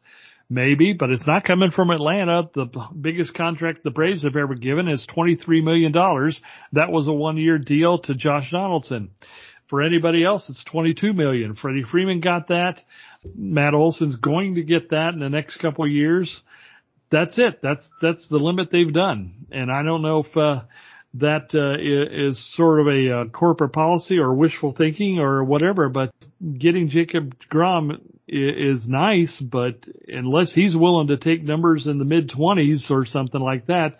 Maybe, 0.49 0.91
but 0.91 1.11
it's 1.11 1.25
not 1.25 1.45
coming 1.45 1.71
from 1.71 1.91
Atlanta. 1.91 2.49
The 2.53 2.65
biggest 2.99 3.33
contract 3.33 3.83
the 3.83 3.91
Braves 3.91 4.23
have 4.23 4.35
ever 4.35 4.55
given 4.55 4.89
is 4.89 5.07
$23 5.15 5.63
million. 5.63 5.93
That 6.73 6.91
was 6.91 7.07
a 7.07 7.13
one 7.13 7.37
year 7.37 7.57
deal 7.57 7.99
to 7.99 8.15
Josh 8.15 8.51
Donaldson. 8.51 9.11
For 9.69 9.81
anybody 9.81 10.25
else, 10.25 10.49
it's 10.49 10.65
22 10.65 11.13
million. 11.13 11.55
Freddie 11.55 11.85
Freeman 11.89 12.19
got 12.19 12.49
that. 12.49 12.81
Matt 13.33 13.73
Olson's 13.73 14.17
going 14.17 14.55
to 14.55 14.63
get 14.63 14.89
that 14.89 15.13
in 15.13 15.21
the 15.21 15.29
next 15.29 15.59
couple 15.59 15.85
of 15.85 15.91
years. 15.91 16.41
That's 17.11 17.37
it. 17.37 17.59
That's, 17.61 17.85
that's 18.01 18.27
the 18.29 18.37
limit 18.37 18.69
they've 18.71 18.93
done. 18.93 19.47
And 19.51 19.71
I 19.71 19.83
don't 19.83 20.01
know 20.01 20.23
if, 20.23 20.37
uh, 20.37 20.61
that 21.15 21.53
uh, 21.53 22.25
is 22.25 22.55
sort 22.55 22.79
of 22.79 22.87
a 22.87 23.11
uh, 23.11 23.25
corporate 23.37 23.73
policy 23.73 24.17
or 24.17 24.33
wishful 24.33 24.73
thinking 24.77 25.19
or 25.19 25.43
whatever, 25.43 25.89
but 25.89 26.13
getting 26.57 26.89
Jacob 26.89 27.35
DeGrom 27.39 27.99
is 28.27 28.87
nice, 28.87 29.41
but 29.41 29.75
unless 30.07 30.53
he's 30.53 30.75
willing 30.75 31.07
to 31.07 31.17
take 31.17 31.43
numbers 31.43 31.85
in 31.85 31.97
the 31.97 32.05
mid 32.05 32.29
20s 32.29 32.89
or 32.89 33.05
something 33.05 33.41
like 33.41 33.67
that, 33.67 33.97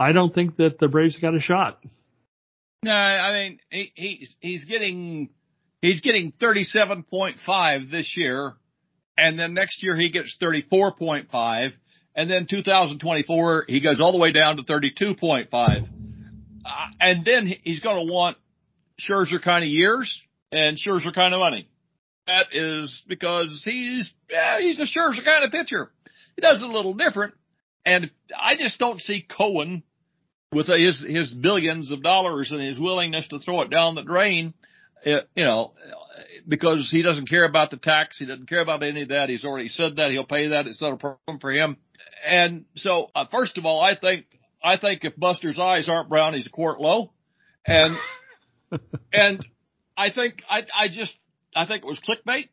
I 0.00 0.12
don't 0.12 0.34
think 0.34 0.56
that 0.56 0.78
the 0.80 0.88
Braves 0.88 1.18
got 1.18 1.34
a 1.34 1.40
shot. 1.40 1.84
No, 2.82 2.92
I 2.92 3.32
mean 3.32 3.58
he, 3.70 3.92
he's 3.94 4.34
he's 4.40 4.64
getting 4.64 5.30
he's 5.82 6.00
getting 6.00 6.32
37.5 6.32 7.90
this 7.90 8.14
year, 8.16 8.54
and 9.16 9.38
then 9.38 9.54
next 9.54 9.82
year 9.82 9.96
he 9.96 10.10
gets 10.10 10.36
34.5, 10.42 11.72
and 12.14 12.30
then 12.30 12.46
2024 12.48 13.64
he 13.68 13.80
goes 13.80 14.00
all 14.00 14.12
the 14.12 14.18
way 14.18 14.32
down 14.32 14.56
to 14.56 14.62
32.5, 14.62 15.48
uh, 15.52 15.86
and 17.00 17.24
then 17.24 17.52
he's 17.62 17.80
going 17.80 18.06
to 18.06 18.12
want 18.12 18.36
Scherzer 19.00 19.42
kind 19.42 19.64
of 19.64 19.68
years 19.68 20.22
and 20.52 20.78
Scherzer 20.78 21.14
kind 21.14 21.34
of 21.34 21.40
money 21.40 21.68
that 22.26 22.46
is 22.52 23.04
because 23.06 23.62
he's 23.64 24.10
yeah, 24.30 24.60
he's 24.60 24.80
a 24.80 24.84
Scherzer 24.84 25.24
kind 25.24 25.44
of 25.44 25.50
pitcher. 25.50 25.90
He 26.36 26.42
does 26.42 26.62
it 26.62 26.68
a 26.68 26.72
little 26.72 26.94
different, 26.94 27.34
and 27.84 28.10
I 28.36 28.56
just 28.56 28.78
don't 28.78 29.00
see 29.00 29.26
Cohen 29.36 29.82
with 30.52 30.68
his 30.68 31.04
his 31.06 31.34
billions 31.34 31.90
of 31.90 32.02
dollars 32.02 32.50
and 32.50 32.60
his 32.60 32.78
willingness 32.78 33.28
to 33.28 33.38
throw 33.38 33.62
it 33.62 33.70
down 33.70 33.94
the 33.94 34.02
drain. 34.02 34.54
Uh, 35.04 35.20
you 35.36 35.44
know, 35.44 35.74
because 36.48 36.88
he 36.90 37.02
doesn't 37.02 37.28
care 37.28 37.44
about 37.44 37.70
the 37.70 37.76
tax, 37.76 38.18
he 38.18 38.24
doesn't 38.24 38.48
care 38.48 38.62
about 38.62 38.82
any 38.82 39.02
of 39.02 39.08
that. 39.08 39.28
He's 39.28 39.44
already 39.44 39.68
said 39.68 39.96
that 39.96 40.10
he'll 40.10 40.24
pay 40.24 40.48
that. 40.48 40.66
It's 40.66 40.80
not 40.80 40.94
a 40.94 40.96
problem 40.96 41.38
for 41.40 41.52
him. 41.52 41.76
And 42.26 42.64
so, 42.76 43.10
uh, 43.14 43.26
first 43.30 43.58
of 43.58 43.66
all, 43.66 43.80
I 43.80 43.96
think 43.96 44.26
I 44.62 44.78
think 44.78 45.04
if 45.04 45.16
Buster's 45.16 45.58
eyes 45.58 45.88
aren't 45.88 46.08
brown, 46.08 46.34
he's 46.34 46.46
a 46.46 46.50
quart 46.50 46.80
low, 46.80 47.12
and 47.66 47.96
and 49.12 49.46
I 49.96 50.10
think 50.10 50.42
I 50.48 50.62
I 50.74 50.88
just 50.88 51.14
I 51.54 51.66
think 51.66 51.82
it 51.82 51.86
was 51.86 52.00
clickbait, 52.00 52.48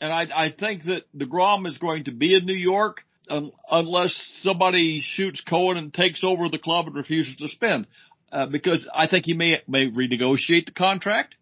and 0.00 0.12
I, 0.12 0.46
I 0.46 0.54
think 0.56 0.84
that 0.84 1.02
Degrom 1.16 1.66
is 1.66 1.78
going 1.78 2.04
to 2.04 2.12
be 2.12 2.34
in 2.34 2.46
New 2.46 2.54
York 2.54 3.04
um, 3.28 3.52
unless 3.70 4.14
somebody 4.42 5.00
shoots 5.04 5.40
Cohen 5.40 5.76
and 5.76 5.92
takes 5.92 6.22
over 6.24 6.48
the 6.48 6.58
club 6.58 6.86
and 6.86 6.94
refuses 6.94 7.36
to 7.36 7.48
spend, 7.48 7.86
uh, 8.32 8.46
because 8.46 8.88
I 8.94 9.08
think 9.08 9.26
he 9.26 9.34
may 9.34 9.60
may 9.66 9.90
renegotiate 9.90 10.66
the 10.66 10.72
contract. 10.72 11.34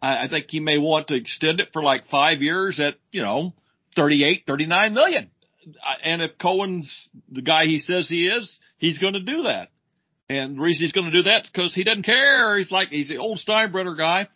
I, 0.00 0.24
I 0.24 0.28
think 0.28 0.46
he 0.48 0.60
may 0.60 0.78
want 0.78 1.08
to 1.08 1.14
extend 1.14 1.60
it 1.60 1.70
for 1.72 1.82
like 1.82 2.06
five 2.06 2.40
years 2.40 2.80
at 2.80 2.94
you 3.10 3.22
know 3.22 3.54
thirty 3.94 4.24
eight, 4.24 4.44
thirty 4.46 4.66
nine 4.66 4.94
million. 4.94 5.30
And 6.04 6.22
if 6.22 6.38
Cohen's 6.38 7.08
the 7.30 7.42
guy 7.42 7.66
he 7.66 7.80
says 7.80 8.08
he 8.08 8.28
is, 8.28 8.58
he's 8.78 8.98
going 8.98 9.14
to 9.14 9.20
do 9.20 9.42
that. 9.44 9.68
And 10.28 10.56
the 10.56 10.60
reason 10.60 10.82
he's 10.82 10.92
going 10.92 11.10
to 11.10 11.16
do 11.16 11.24
that 11.24 11.44
is 11.44 11.50
because 11.50 11.74
he 11.74 11.84
doesn't 11.84 12.04
care. 12.04 12.58
He's 12.58 12.70
like, 12.70 12.88
he's 12.88 13.08
the 13.08 13.18
old 13.18 13.40
Steinbrenner 13.46 13.96
guy. 13.96 14.28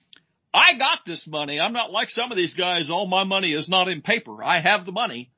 I 0.52 0.76
got 0.78 1.00
this 1.06 1.26
money. 1.26 1.60
I'm 1.60 1.72
not 1.72 1.92
like 1.92 2.10
some 2.10 2.30
of 2.30 2.36
these 2.36 2.54
guys. 2.54 2.90
All 2.90 3.06
my 3.06 3.24
money 3.24 3.52
is 3.52 3.68
not 3.68 3.88
in 3.88 4.02
paper. 4.02 4.42
I 4.42 4.60
have 4.60 4.86
the 4.86 4.92
money. 4.92 5.30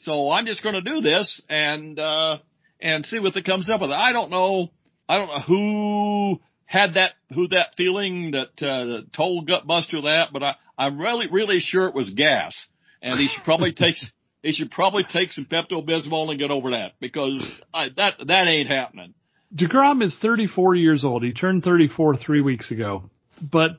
So 0.00 0.30
I'm 0.30 0.46
just 0.46 0.62
going 0.62 0.74
to 0.74 0.80
do 0.80 1.00
this 1.00 1.40
and, 1.48 1.98
uh, 1.98 2.38
and 2.80 3.06
see 3.06 3.18
what 3.18 3.36
it 3.36 3.44
comes 3.44 3.70
up 3.70 3.80
with. 3.80 3.90
I 3.90 4.12
don't 4.12 4.30
know. 4.30 4.70
I 5.08 5.18
don't 5.18 5.28
know 5.28 5.42
who 5.46 6.40
had 6.64 6.94
that, 6.94 7.12
who 7.32 7.48
that 7.48 7.74
feeling 7.76 8.32
that, 8.32 8.66
uh, 8.66 9.02
told 9.16 9.48
Gutbuster 9.48 10.02
that, 10.02 10.28
but 10.32 10.42
I, 10.42 10.54
I'm 10.76 11.00
really, 11.00 11.26
really 11.30 11.60
sure 11.60 11.86
it 11.86 11.94
was 11.94 12.10
gas 12.10 12.66
and 13.00 13.18
he 13.18 13.28
should 13.28 13.44
probably 13.44 13.72
take, 13.72 13.94
he 14.46 14.52
should 14.52 14.70
probably 14.70 15.04
take 15.04 15.32
some 15.32 15.44
Pepto 15.44 15.84
Bismol 15.84 16.30
and 16.30 16.38
get 16.38 16.50
over 16.50 16.70
that 16.70 16.92
because 17.00 17.42
I, 17.74 17.88
that, 17.96 18.14
that 18.26 18.46
ain't 18.46 18.68
happening. 18.68 19.14
DeGrom 19.54 20.02
is 20.02 20.16
34 20.20 20.74
years 20.74 21.04
old. 21.04 21.22
He 21.22 21.32
turned 21.32 21.62
34 21.62 22.16
three 22.16 22.40
weeks 22.40 22.70
ago 22.70 23.10
but 23.40 23.72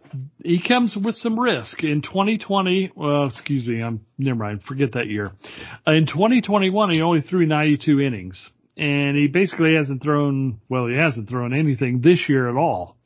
he 0.44 0.62
comes 0.62 0.96
with 0.96 1.16
some 1.16 1.40
risk 1.40 1.84
in 1.84 2.02
2020. 2.02 2.92
Well, 2.96 3.28
excuse 3.28 3.66
me, 3.66 3.82
I'm 3.82 4.06
never 4.18 4.38
mind. 4.38 4.64
Forget 4.64 4.94
that 4.94 5.08
year. 5.08 5.32
In 5.86 6.06
2021, 6.06 6.92
he 6.92 7.02
only 7.02 7.22
threw 7.22 7.46
92 7.46 8.00
innings, 8.00 8.50
and 8.78 9.18
he 9.18 9.28
basically 9.28 9.76
hasn't 9.76 10.04
thrown. 10.04 10.60
Well, 10.70 10.88
he 10.88 10.96
hasn't 10.96 11.30
thrown 11.30 11.54
anything 11.54 12.02
this 12.02 12.30
year 12.30 12.50
at 12.50 12.56
all. 12.56 12.98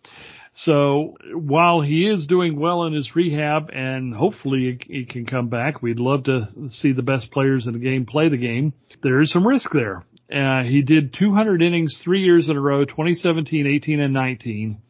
So 0.53 1.15
while 1.33 1.81
he 1.81 2.07
is 2.07 2.27
doing 2.27 2.59
well 2.59 2.83
in 2.83 2.93
his 2.93 3.15
rehab, 3.15 3.69
and 3.73 4.13
hopefully 4.13 4.79
he 4.85 5.05
can 5.05 5.25
come 5.25 5.47
back, 5.47 5.81
we'd 5.81 5.99
love 5.99 6.25
to 6.25 6.45
see 6.69 6.91
the 6.91 7.01
best 7.01 7.31
players 7.31 7.67
in 7.67 7.73
the 7.73 7.79
game 7.79 8.05
play 8.05 8.29
the 8.29 8.37
game. 8.37 8.73
There 9.01 9.21
is 9.21 9.31
some 9.31 9.47
risk 9.47 9.71
there. 9.71 10.05
Uh, 10.33 10.63
he 10.63 10.81
did 10.81 11.13
200 11.13 11.61
innings 11.61 11.99
three 12.03 12.21
years 12.21 12.49
in 12.49 12.57
a 12.57 12.61
row, 12.61 12.85
2017, 12.85 13.67
18, 13.67 13.99
and 13.99 14.13
19 14.13 14.81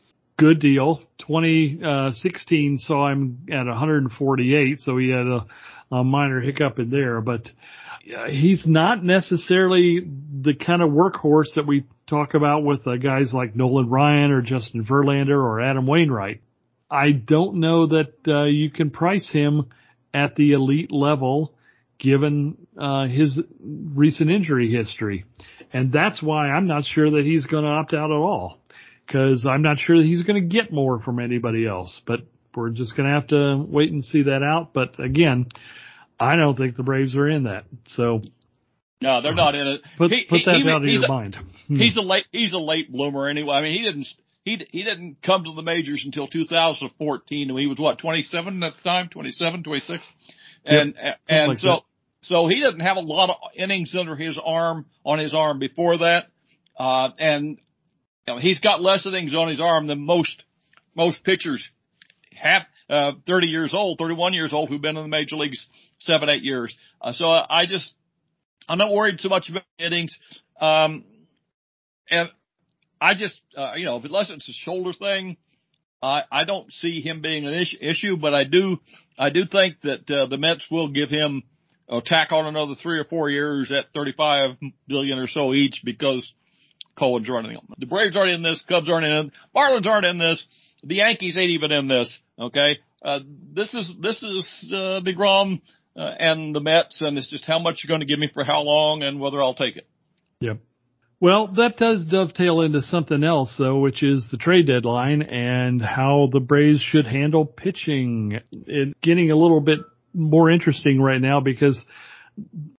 good 0.42 0.60
deal. 0.60 1.02
2016 1.20 2.80
saw 2.80 3.12
him 3.12 3.46
at 3.52 3.68
148, 3.68 4.82
so 4.82 4.98
he 4.98 5.10
had 5.10 5.28
a, 5.28 5.46
a 5.92 6.04
minor 6.04 6.42
hiccup 6.42 6.80
in 6.80 6.90
there, 6.90 7.22
but 7.22 7.48
he's 8.30 8.66
not 8.66 9.04
necessarily 9.04 10.00
the 10.00 10.54
kind 10.54 10.82
of 10.82 10.90
workhorse 10.90 11.54
that 11.56 11.68
we 11.68 11.86
talk 12.08 12.34
about 12.34 12.64
with 12.64 12.86
uh, 12.88 12.98
guys 12.98 13.32
like 13.34 13.56
Nolan 13.56 13.90
Ryan 13.90 14.32
or 14.32 14.42
Justin 14.42 14.84
Verlander 14.86 15.38
or 15.38 15.62
Adam 15.62 15.88
Wainwright. 15.88 16.42
I 16.90 17.12
don't 17.12 17.60
know 17.60 17.88
that 17.88 18.14
uh, 18.28 18.44
you 18.44 18.70
can 18.70 18.90
price 18.90 19.30
him 19.32 19.70
at 20.14 20.36
the 20.36 20.52
elite 20.54 20.92
level 20.92 21.54
given 22.00 22.58
uh, 22.78 23.06
his 23.06 23.40
recent 23.62 24.30
injury 24.30 24.72
history. 24.72 25.26
And 25.72 25.94
that's 25.94 26.22
why 26.22 26.50
I'm 26.50 26.68
not 26.68 26.84
sure 26.84 27.10
that 27.12 27.24
he's 27.24 27.46
going 27.46 27.64
to 27.64 27.70
opt 27.70 27.94
out 27.94 28.12
at 28.12 28.16
all 28.16 28.60
because 29.06 29.46
I'm 29.46 29.62
not 29.62 29.80
sure 29.80 29.98
that 29.98 30.06
he's 30.06 30.24
going 30.24 30.42
to 30.42 30.56
get 30.56 30.74
more 30.74 31.00
from 31.00 31.20
anybody 31.20 31.66
else. 31.66 32.02
But 32.06 32.22
we're 32.56 32.72
just 32.72 32.98
going 32.98 33.08
to 33.08 33.14
have 33.14 33.28
to 33.28 33.64
wait 33.66 33.92
and 33.92 34.04
see 34.04 34.24
that 34.24 34.44
out. 34.44 34.74
But 34.74 35.00
again, 35.00 35.46
I 36.22 36.36
don't 36.36 36.56
think 36.56 36.78
the 36.78 36.84
Braves 36.84 37.16
are 37.16 37.28
in 37.28 37.44
that. 37.44 37.66
So 37.88 38.22
no, 39.02 39.22
they're 39.22 39.34
not 39.34 39.56
in 39.56 39.68
it. 39.68 39.82
Put, 39.98 40.12
he, 40.12 40.26
put 40.30 40.42
that 40.46 40.58
he, 40.58 40.70
out 40.70 40.84
of 40.84 40.88
your 40.88 41.04
a, 41.04 41.08
mind. 41.08 41.36
He's 41.68 41.98
a 41.98 42.02
late 42.02 42.26
he's 42.32 42.54
a 42.54 42.60
late 42.60 42.92
bloomer 42.92 43.28
anyway. 43.28 43.56
I 43.56 43.62
mean, 43.62 43.78
he 43.78 43.84
didn't 43.84 44.08
he 44.46 44.68
he 44.70 44.84
didn't 44.84 45.18
come 45.24 45.44
to 45.46 45.54
the 45.54 45.64
majors 45.64 46.04
until 46.06 46.28
2014, 46.28 47.50
and 47.50 47.60
he 47.60 47.66
was 47.66 47.80
what 47.80 47.98
27 47.98 48.62
at 48.62 48.74
the 48.76 48.82
time, 48.88 49.10
27, 49.10 49.64
26, 49.64 50.04
and 50.66 50.94
yep, 50.96 51.20
and 51.28 51.50
like 51.50 51.58
so. 51.58 51.68
That. 51.68 51.82
So 52.24 52.48
he 52.48 52.60
didn't 52.60 52.82
have 52.82 52.98
a 52.98 53.02
lot 53.02 53.32
of 53.32 53.36
innings 53.56 53.96
under 54.00 54.16
his 54.16 54.40
arm 54.44 54.86
on 55.04 55.18
his 55.18 55.34
arm 55.34 55.58
before 55.58 55.98
that. 56.00 56.28
Uh, 56.78 57.10
and 57.18 57.58
you 58.28 58.34
know, 58.36 58.38
he's 58.38 58.60
got 58.60 58.80
less 58.80 59.08
innings 59.08 59.34
on 59.34 59.48
his 59.48 59.60
arm 59.60 59.88
than 59.88 60.00
most 60.06 60.44
most 60.94 61.24
pitchers 61.24 61.68
have. 62.36 62.64
Uh, 62.92 63.14
30 63.26 63.48
years 63.48 63.74
old, 63.74 63.98
31 63.98 64.34
years 64.34 64.52
old, 64.52 64.68
who've 64.68 64.82
been 64.82 64.98
in 64.98 65.04
the 65.04 65.08
major 65.08 65.38
leagues 65.38 65.66
seven, 66.00 66.28
eight 66.28 66.44
years. 66.44 66.76
Uh, 67.02 67.14
so 67.14 67.26
I 67.26 67.66
just, 67.66 67.96
I'm 68.68 68.78
not 68.78 68.92
worried 68.92 69.22
so 69.22 69.30
much 69.30 69.50
about 69.50 69.64
innings. 69.80 70.14
Um, 70.60 71.06
and 72.10 72.30
I 73.00 73.14
just, 73.14 73.40
uh, 73.58 73.76
you 73.76 73.86
know, 73.86 74.02
unless 74.04 74.30
it's 74.30 74.50
a 74.50 74.52
shoulder 74.52 74.92
thing, 74.92 75.38
I, 76.04 76.24
I 76.30 76.44
don't 76.44 76.70
see 76.74 77.00
him 77.00 77.22
being 77.22 77.48
an 77.48 77.54
issue, 77.54 77.78
issue 77.80 78.18
but 78.18 78.34
I 78.34 78.44
do, 78.44 78.78
I 79.18 79.30
do 79.30 79.46
think 79.46 79.78
that, 79.84 80.12
uh, 80.12 80.26
the 80.26 80.38
Mets 80.38 80.66
will 80.70 80.90
give 80.90 81.10
him, 81.10 81.44
uh, 81.88 82.02
tack 82.06 82.34
on 82.34 82.46
another 82.46 82.76
three 82.76 83.00
or 83.00 83.06
four 83.06 83.30
years 83.30 83.72
at 83.72 83.94
35 83.94 84.58
billion 84.88 85.18
or 85.18 85.28
so 85.28 85.54
each 85.54 85.82
because 85.86 86.30
Cohen's 86.98 87.30
running. 87.30 87.58
The 87.78 87.86
Braves 87.86 88.16
aren't 88.16 88.32
in 88.32 88.44
this. 88.44 88.64
Cubs 88.68 88.90
aren't 88.90 89.06
in. 89.06 89.32
Marlins 89.56 89.86
aren't 89.86 90.06
in 90.06 90.18
this. 90.18 90.44
The 90.84 90.96
Yankees 90.96 91.38
ain't 91.38 91.52
even 91.52 91.72
in 91.72 91.88
this. 91.88 92.20
Okay. 92.42 92.80
Uh, 93.04 93.20
this 93.54 93.74
is, 93.74 93.96
this 94.02 94.22
is, 94.24 94.70
uh, 94.72 95.02
DeGrom, 95.06 95.62
uh, 95.96 96.00
and 96.00 96.56
the 96.56 96.60
Mets, 96.60 97.02
and 97.02 97.18
it's 97.18 97.30
just 97.30 97.46
how 97.46 97.60
much 97.60 97.82
you're 97.84 97.90
going 97.90 98.06
to 98.06 98.12
give 98.12 98.20
me 98.20 98.30
for 98.34 98.44
how 98.44 98.62
long 98.62 99.04
and 99.04 99.20
whether 99.20 99.42
I'll 99.42 99.54
take 99.54 99.78
it. 99.78 99.88
Yep. 100.40 100.60
Well, 101.20 101.54
that 101.58 101.78
does 101.78 102.08
dovetail 102.08 102.62
into 102.62 102.82
something 102.82 103.24
else 103.24 103.54
though, 103.60 103.78
which 103.80 104.02
is 104.02 104.28
the 104.32 104.38
trade 104.38 104.66
deadline 104.66 105.22
and 105.22 105.80
how 105.80 106.30
the 106.32 106.40
Braves 106.40 106.82
should 106.82 107.06
handle 107.06 107.46
pitching. 107.46 108.40
It 108.52 109.00
getting 109.02 109.30
a 109.30 109.36
little 109.36 109.62
bit 109.62 109.80
more 110.16 110.50
interesting 110.50 111.00
right 111.00 111.22
now 111.22 111.40
because 111.40 111.80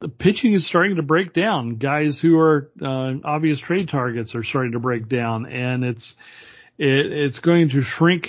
the 0.01 0.09
pitching 0.09 0.55
is 0.55 0.67
starting 0.67 0.97
to 0.97 1.03
break 1.03 1.35
down. 1.35 1.77
Guys 1.77 2.19
who 2.21 2.37
are 2.37 2.73
uh, 2.85 3.13
obvious 3.23 3.61
trade 3.61 3.89
targets 3.89 4.35
are 4.35 4.43
starting 4.43 4.73
to 4.73 4.81
break 4.81 5.09
down, 5.09 5.47
and 5.47 5.85
it's 5.85 6.15
it, 6.83 7.13
it's 7.13 7.39
going 7.39 7.69
to 7.71 7.83
shrink 7.83 8.27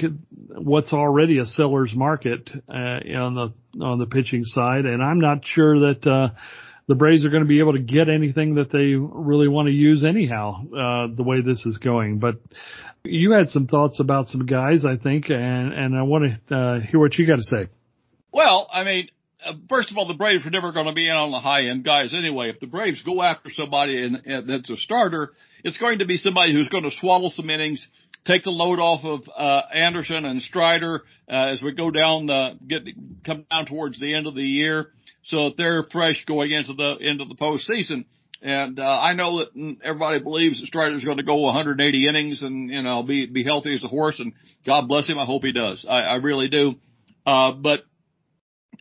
what's 0.49 0.93
already 0.93 1.39
a 1.39 1.45
seller's 1.45 1.93
market 1.95 2.51
uh, 2.69 2.73
on 2.73 3.33
the 3.33 3.83
on 3.83 3.97
the 3.97 4.05
pitching 4.05 4.43
side, 4.43 4.85
and 4.85 5.01
I'm 5.01 5.19
not 5.19 5.39
sure 5.43 5.91
that 5.91 6.05
uh, 6.05 6.35
the 6.87 6.93
Braves 6.93 7.25
are 7.25 7.29
going 7.29 7.41
to 7.41 7.47
be 7.47 7.59
able 7.59 7.73
to 7.73 7.79
get 7.79 8.09
anything 8.09 8.55
that 8.55 8.71
they 8.71 8.93
really 8.93 9.47
want 9.47 9.67
to 9.67 9.71
use 9.73 10.03
anyhow. 10.03 10.61
Uh, 10.67 11.07
the 11.15 11.23
way 11.23 11.41
this 11.41 11.65
is 11.65 11.79
going, 11.79 12.19
but 12.19 12.35
you 13.03 13.31
had 13.31 13.49
some 13.49 13.65
thoughts 13.65 13.99
about 13.99 14.27
some 14.27 14.45
guys, 14.45 14.85
I 14.85 14.97
think, 14.97 15.29
and 15.29 15.73
and 15.73 15.97
I 15.97 16.03
want 16.03 16.25
to 16.47 16.55
uh, 16.55 16.79
hear 16.81 16.99
what 16.99 17.15
you 17.15 17.25
got 17.25 17.37
to 17.37 17.43
say. 17.43 17.69
Well, 18.31 18.67
I 18.71 18.83
mean, 18.83 19.09
first 19.69 19.91
of 19.91 19.97
all, 19.97 20.07
the 20.07 20.13
Braves 20.13 20.45
are 20.45 20.49
never 20.49 20.71
going 20.71 20.85
to 20.87 20.93
be 20.93 21.07
in 21.07 21.15
on 21.15 21.31
the 21.31 21.39
high 21.39 21.67
end 21.67 21.83
guys 21.83 22.13
anyway. 22.13 22.49
If 22.49 22.59
the 22.59 22.67
Braves 22.67 23.01
go 23.03 23.21
after 23.21 23.49
somebody 23.49 24.03
and, 24.03 24.15
and 24.25 24.49
that's 24.49 24.69
a 24.69 24.77
starter, 24.77 25.31
it's 25.63 25.77
going 25.77 25.99
to 25.99 26.05
be 26.05 26.17
somebody 26.17 26.53
who's 26.53 26.69
going 26.69 26.83
to 26.83 26.91
swallow 26.91 27.29
some 27.29 27.49
innings, 27.49 27.87
take 28.25 28.43
the 28.43 28.49
load 28.49 28.79
off 28.79 29.03
of 29.03 29.21
uh, 29.35 29.61
Anderson 29.73 30.25
and 30.25 30.41
Strider 30.41 31.03
uh, 31.29 31.47
as 31.47 31.61
we 31.61 31.73
go 31.73 31.91
down 31.91 32.27
the 32.27 32.57
get 32.67 32.83
come 33.25 33.45
down 33.49 33.65
towards 33.65 33.99
the 33.99 34.13
end 34.13 34.27
of 34.27 34.35
the 34.35 34.41
year, 34.41 34.87
so 35.23 35.45
that 35.45 35.57
they're 35.57 35.83
fresh 35.91 36.23
going 36.25 36.51
into 36.51 36.73
the 36.73 36.97
into 36.97 37.25
the 37.25 37.35
postseason. 37.35 38.05
And 38.41 38.77
uh, 38.77 38.99
I 38.99 39.13
know 39.13 39.39
that 39.39 39.77
everybody 39.85 40.19
believes 40.19 40.59
that 40.59 40.67
Strider's 40.67 41.05
going 41.05 41.15
to 41.15 41.23
go 41.23 41.37
180 41.37 42.07
innings 42.07 42.43
and 42.43 42.69
you 42.69 42.81
know 42.81 43.03
be 43.03 43.25
be 43.25 43.43
healthy 43.43 43.73
as 43.73 43.83
a 43.83 43.87
horse, 43.87 44.19
and 44.19 44.33
God 44.65 44.87
bless 44.87 45.07
him. 45.07 45.17
I 45.17 45.25
hope 45.25 45.43
he 45.43 45.53
does. 45.53 45.85
I, 45.89 46.01
I 46.01 46.15
really 46.15 46.49
do. 46.49 46.75
Uh, 47.25 47.53
but 47.53 47.85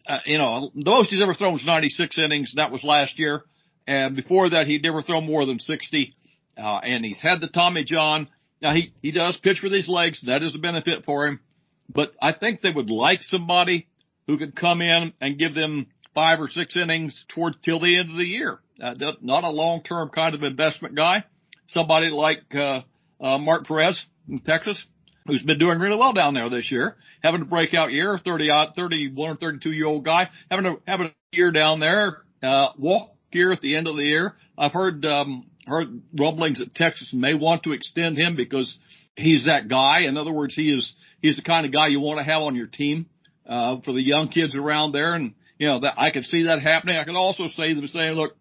uh, 0.06 0.18
you 0.24 0.38
know, 0.38 0.70
the 0.74 0.90
most 0.90 1.10
he's 1.10 1.22
ever 1.22 1.34
thrown 1.34 1.52
was 1.52 1.64
96 1.64 2.18
innings. 2.18 2.52
That 2.56 2.70
was 2.70 2.82
last 2.82 3.18
year. 3.18 3.42
And 3.86 4.16
before 4.16 4.50
that, 4.50 4.66
he'd 4.66 4.82
never 4.82 5.02
thrown 5.02 5.26
more 5.26 5.46
than 5.46 5.58
60. 5.58 6.14
Uh, 6.56 6.78
and 6.78 7.04
he's 7.04 7.20
had 7.20 7.40
the 7.40 7.48
Tommy 7.48 7.84
John. 7.84 8.28
Now 8.60 8.74
he, 8.74 8.92
he 9.02 9.10
does 9.10 9.36
pitch 9.38 9.60
with 9.62 9.72
his 9.72 9.88
legs. 9.88 10.22
That 10.26 10.42
is 10.42 10.54
a 10.54 10.58
benefit 10.58 11.04
for 11.04 11.26
him. 11.26 11.40
But 11.88 12.12
I 12.20 12.32
think 12.32 12.60
they 12.60 12.70
would 12.70 12.90
like 12.90 13.22
somebody 13.22 13.88
who 14.26 14.38
could 14.38 14.54
come 14.54 14.80
in 14.80 15.12
and 15.20 15.38
give 15.38 15.54
them 15.54 15.86
five 16.14 16.40
or 16.40 16.48
six 16.48 16.76
innings 16.76 17.24
towards 17.28 17.56
till 17.64 17.80
the 17.80 17.98
end 17.98 18.10
of 18.10 18.16
the 18.16 18.24
year. 18.24 18.60
Uh, 18.82 18.94
not 19.20 19.44
a 19.44 19.50
long-term 19.50 20.10
kind 20.10 20.34
of 20.34 20.42
investment 20.42 20.94
guy. 20.94 21.24
Somebody 21.68 22.08
like, 22.08 22.42
uh, 22.54 22.82
uh, 23.20 23.38
Martin 23.38 23.66
Perez 23.66 24.04
in 24.28 24.40
Texas 24.40 24.84
who's 25.26 25.42
been 25.42 25.58
doing 25.58 25.78
really 25.78 25.96
well 25.96 26.12
down 26.12 26.34
there 26.34 26.48
this 26.48 26.70
year, 26.70 26.96
having 27.22 27.42
a 27.42 27.44
breakout 27.44 27.92
year, 27.92 28.18
30 28.18 28.50
odd, 28.50 28.68
31 28.74 29.30
or 29.30 29.36
32 29.36 29.70
year 29.70 29.86
old 29.86 30.04
guy, 30.04 30.28
having 30.50 30.66
a, 30.66 30.74
having 30.86 31.06
a 31.06 31.36
year 31.36 31.50
down 31.50 31.80
there, 31.80 32.22
uh, 32.42 32.68
walk 32.78 33.10
year 33.32 33.52
at 33.52 33.60
the 33.60 33.76
end 33.76 33.86
of 33.86 33.96
the 33.96 34.02
year. 34.02 34.34
I've 34.58 34.72
heard, 34.72 35.04
um, 35.04 35.46
heard 35.66 36.02
rumblings 36.18 36.58
that 36.58 36.74
Texas 36.74 37.12
may 37.12 37.34
want 37.34 37.62
to 37.64 37.72
extend 37.72 38.18
him 38.18 38.36
because 38.36 38.76
he's 39.16 39.46
that 39.46 39.68
guy. 39.68 40.00
In 40.00 40.16
other 40.16 40.32
words, 40.32 40.54
he 40.54 40.72
is, 40.72 40.92
he's 41.20 41.36
the 41.36 41.42
kind 41.42 41.64
of 41.64 41.72
guy 41.72 41.86
you 41.88 42.00
want 42.00 42.18
to 42.18 42.24
have 42.24 42.42
on 42.42 42.56
your 42.56 42.66
team, 42.66 43.06
uh, 43.46 43.80
for 43.84 43.92
the 43.92 44.02
young 44.02 44.28
kids 44.28 44.54
around 44.54 44.92
there. 44.92 45.14
And, 45.14 45.34
you 45.58 45.68
know, 45.68 45.80
that 45.80 45.94
I 45.98 46.10
could 46.10 46.24
see 46.24 46.44
that 46.44 46.60
happening. 46.60 46.96
I 46.96 47.04
could 47.04 47.16
also 47.16 47.46
see 47.48 47.74
them 47.74 47.86
saying, 47.86 48.14
look, 48.14 48.36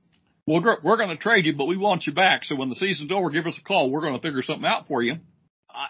we're, 0.48 0.78
we're 0.84 0.98
going 0.98 1.16
to 1.16 1.22
trade 1.22 1.46
you, 1.46 1.56
but 1.56 1.66
we 1.66 1.78
want 1.78 2.08
you 2.08 2.14
back. 2.14 2.44
So 2.44 2.56
when 2.56 2.70
the 2.70 2.76
season's 2.76 3.12
over, 3.12 3.30
give 3.30 3.46
us 3.46 3.58
a 3.58 3.64
call. 3.64 3.92
We're 3.92 4.02
going 4.02 4.16
to 4.16 4.22
figure 4.22 4.42
something 4.42 4.66
out 4.66 4.88
for 4.88 5.04
you 5.04 5.18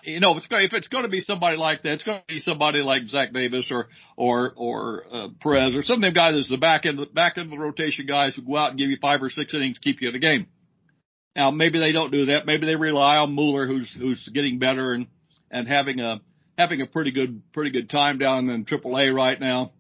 you 0.04 0.20
know, 0.20 0.32
if 0.32 0.38
it's 0.38 0.48
if 0.50 0.74
it's 0.74 0.88
going 0.88 1.04
to 1.04 1.10
be 1.10 1.22
somebody 1.22 1.58
like 1.58 1.84
that, 1.84 1.94
it's 1.94 2.04
going 2.04 2.20
to 2.20 2.34
be 2.34 2.40
somebody 2.40 2.80
like 2.80 3.04
Zach 3.08 3.34
Davies 3.34 3.72
or 3.72 3.88
or 4.16 4.54
or 4.56 5.04
uh, 5.12 5.28
Perez 5.40 5.76
or 5.76 5.84
some 5.84 5.98
of 5.98 6.02
them 6.02 6.14
guys 6.14 6.36
that's 6.36 6.50
the 6.50 6.58
back 6.58 6.86
end 6.86 7.00
the 7.00 7.06
back 7.06 7.38
end 7.38 7.48
of 7.48 7.52
the 7.52 7.64
rotation 7.64 8.06
guys 8.06 8.36
who 8.36 8.44
go 8.44 8.58
out 8.58 8.70
and 8.70 8.80
give 8.80 8.90
you 8.90 8.98
five 9.02 9.22
or 9.22 9.30
six 9.30 9.54
innings, 9.54 9.78
to 9.78 9.82
keep 9.82 10.02
you 10.02 10.10
in 10.10 10.14
the 10.14 10.20
game. 10.20 10.48
Now 11.36 11.52
maybe 11.52 11.80
they 11.80 11.92
don't 11.92 12.12
do 12.12 12.26
that. 12.28 12.46
Maybe 12.46 12.66
they 12.66 12.76
rely 12.76 13.18
on 13.18 13.34
Muller, 13.34 13.66
who's 13.68 13.94
who's 13.98 14.28
getting 14.34 14.60
better 14.60 14.94
and 14.94 15.08
and 15.50 15.68
having 15.68 16.00
a 16.00 16.22
having 16.58 16.82
a 16.82 16.86
pretty 16.86 17.12
good 17.12 17.42
pretty 17.54 17.72
good 17.72 17.90
time 17.90 18.18
down 18.18 18.50
in 18.50 18.66
AAA 18.66 19.14
right 19.14 19.40
now. 19.40 19.72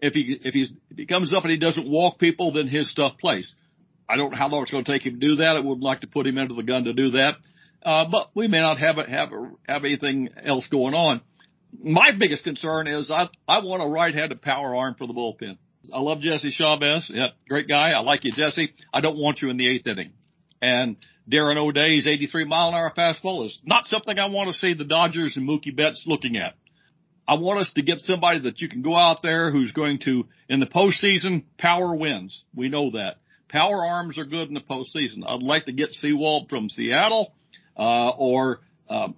If 0.00 0.14
he 0.14 0.38
if 0.44 0.54
he's 0.54 0.70
if 0.90 0.98
he 0.98 1.06
comes 1.06 1.34
up 1.34 1.44
and 1.44 1.50
he 1.50 1.58
doesn't 1.58 1.88
walk 1.88 2.18
people, 2.18 2.52
then 2.52 2.68
his 2.68 2.90
stuff 2.90 3.18
plays. 3.18 3.54
I 4.08 4.16
don't 4.16 4.30
know 4.30 4.38
how 4.38 4.48
long 4.48 4.62
it's 4.62 4.70
going 4.70 4.84
to 4.84 4.92
take 4.92 5.04
him 5.04 5.20
to 5.20 5.26
do 5.26 5.36
that. 5.36 5.56
I 5.56 5.60
wouldn't 5.60 5.82
like 5.82 6.00
to 6.00 6.06
put 6.06 6.26
him 6.26 6.38
into 6.38 6.54
the 6.54 6.62
gun 6.62 6.84
to 6.84 6.94
do 6.94 7.10
that. 7.10 7.36
Uh, 7.82 8.06
but 8.10 8.30
we 8.34 8.48
may 8.48 8.60
not 8.60 8.78
have 8.78 8.96
have 8.96 9.30
have 9.68 9.84
anything 9.84 10.28
else 10.44 10.66
going 10.68 10.94
on. 10.94 11.20
My 11.82 12.10
biggest 12.18 12.44
concern 12.44 12.86
is 12.86 13.10
I 13.10 13.28
I 13.46 13.58
want 13.58 13.82
a 13.82 13.86
right-handed 13.86 14.42
power 14.42 14.74
arm 14.74 14.96
for 14.96 15.06
the 15.06 15.12
bullpen. 15.12 15.58
I 15.92 16.00
love 16.00 16.20
Jesse 16.20 16.50
Chavez. 16.50 17.10
Yep, 17.12 17.30
great 17.48 17.68
guy. 17.68 17.90
I 17.90 18.00
like 18.00 18.24
you, 18.24 18.32
Jesse. 18.32 18.74
I 18.92 19.00
don't 19.00 19.16
want 19.16 19.40
you 19.40 19.50
in 19.50 19.56
the 19.56 19.68
eighth 19.68 19.86
inning. 19.86 20.12
And 20.60 20.96
Darren 21.30 21.56
O'Day's 21.56 22.06
83 22.06 22.44
mile 22.44 22.68
an 22.68 22.74
hour 22.74 22.92
fastball 22.96 23.46
is 23.46 23.58
not 23.64 23.86
something 23.86 24.18
I 24.18 24.26
want 24.26 24.50
to 24.50 24.58
see 24.58 24.74
the 24.74 24.84
Dodgers 24.84 25.36
and 25.36 25.48
Mookie 25.48 25.74
Betts 25.74 26.04
looking 26.06 26.36
at. 26.36 26.54
I 27.26 27.34
want 27.34 27.60
us 27.60 27.70
to 27.74 27.82
get 27.82 28.00
somebody 28.00 28.40
that 28.40 28.60
you 28.60 28.68
can 28.68 28.80
go 28.80 28.96
out 28.96 29.22
there 29.22 29.52
who's 29.52 29.72
going 29.72 29.98
to, 30.00 30.24
in 30.48 30.60
the 30.60 30.66
postseason, 30.66 31.44
power 31.58 31.94
wins. 31.94 32.42
We 32.54 32.70
know 32.70 32.92
that. 32.92 33.16
Power 33.50 33.84
arms 33.84 34.16
are 34.16 34.24
good 34.24 34.48
in 34.48 34.54
the 34.54 34.60
postseason. 34.60 35.26
I'd 35.26 35.42
like 35.42 35.66
to 35.66 35.72
get 35.72 35.92
Sewald 35.92 36.48
from 36.48 36.70
Seattle 36.70 37.34
uh, 37.78 38.10
or 38.10 38.60
um, 38.88 39.14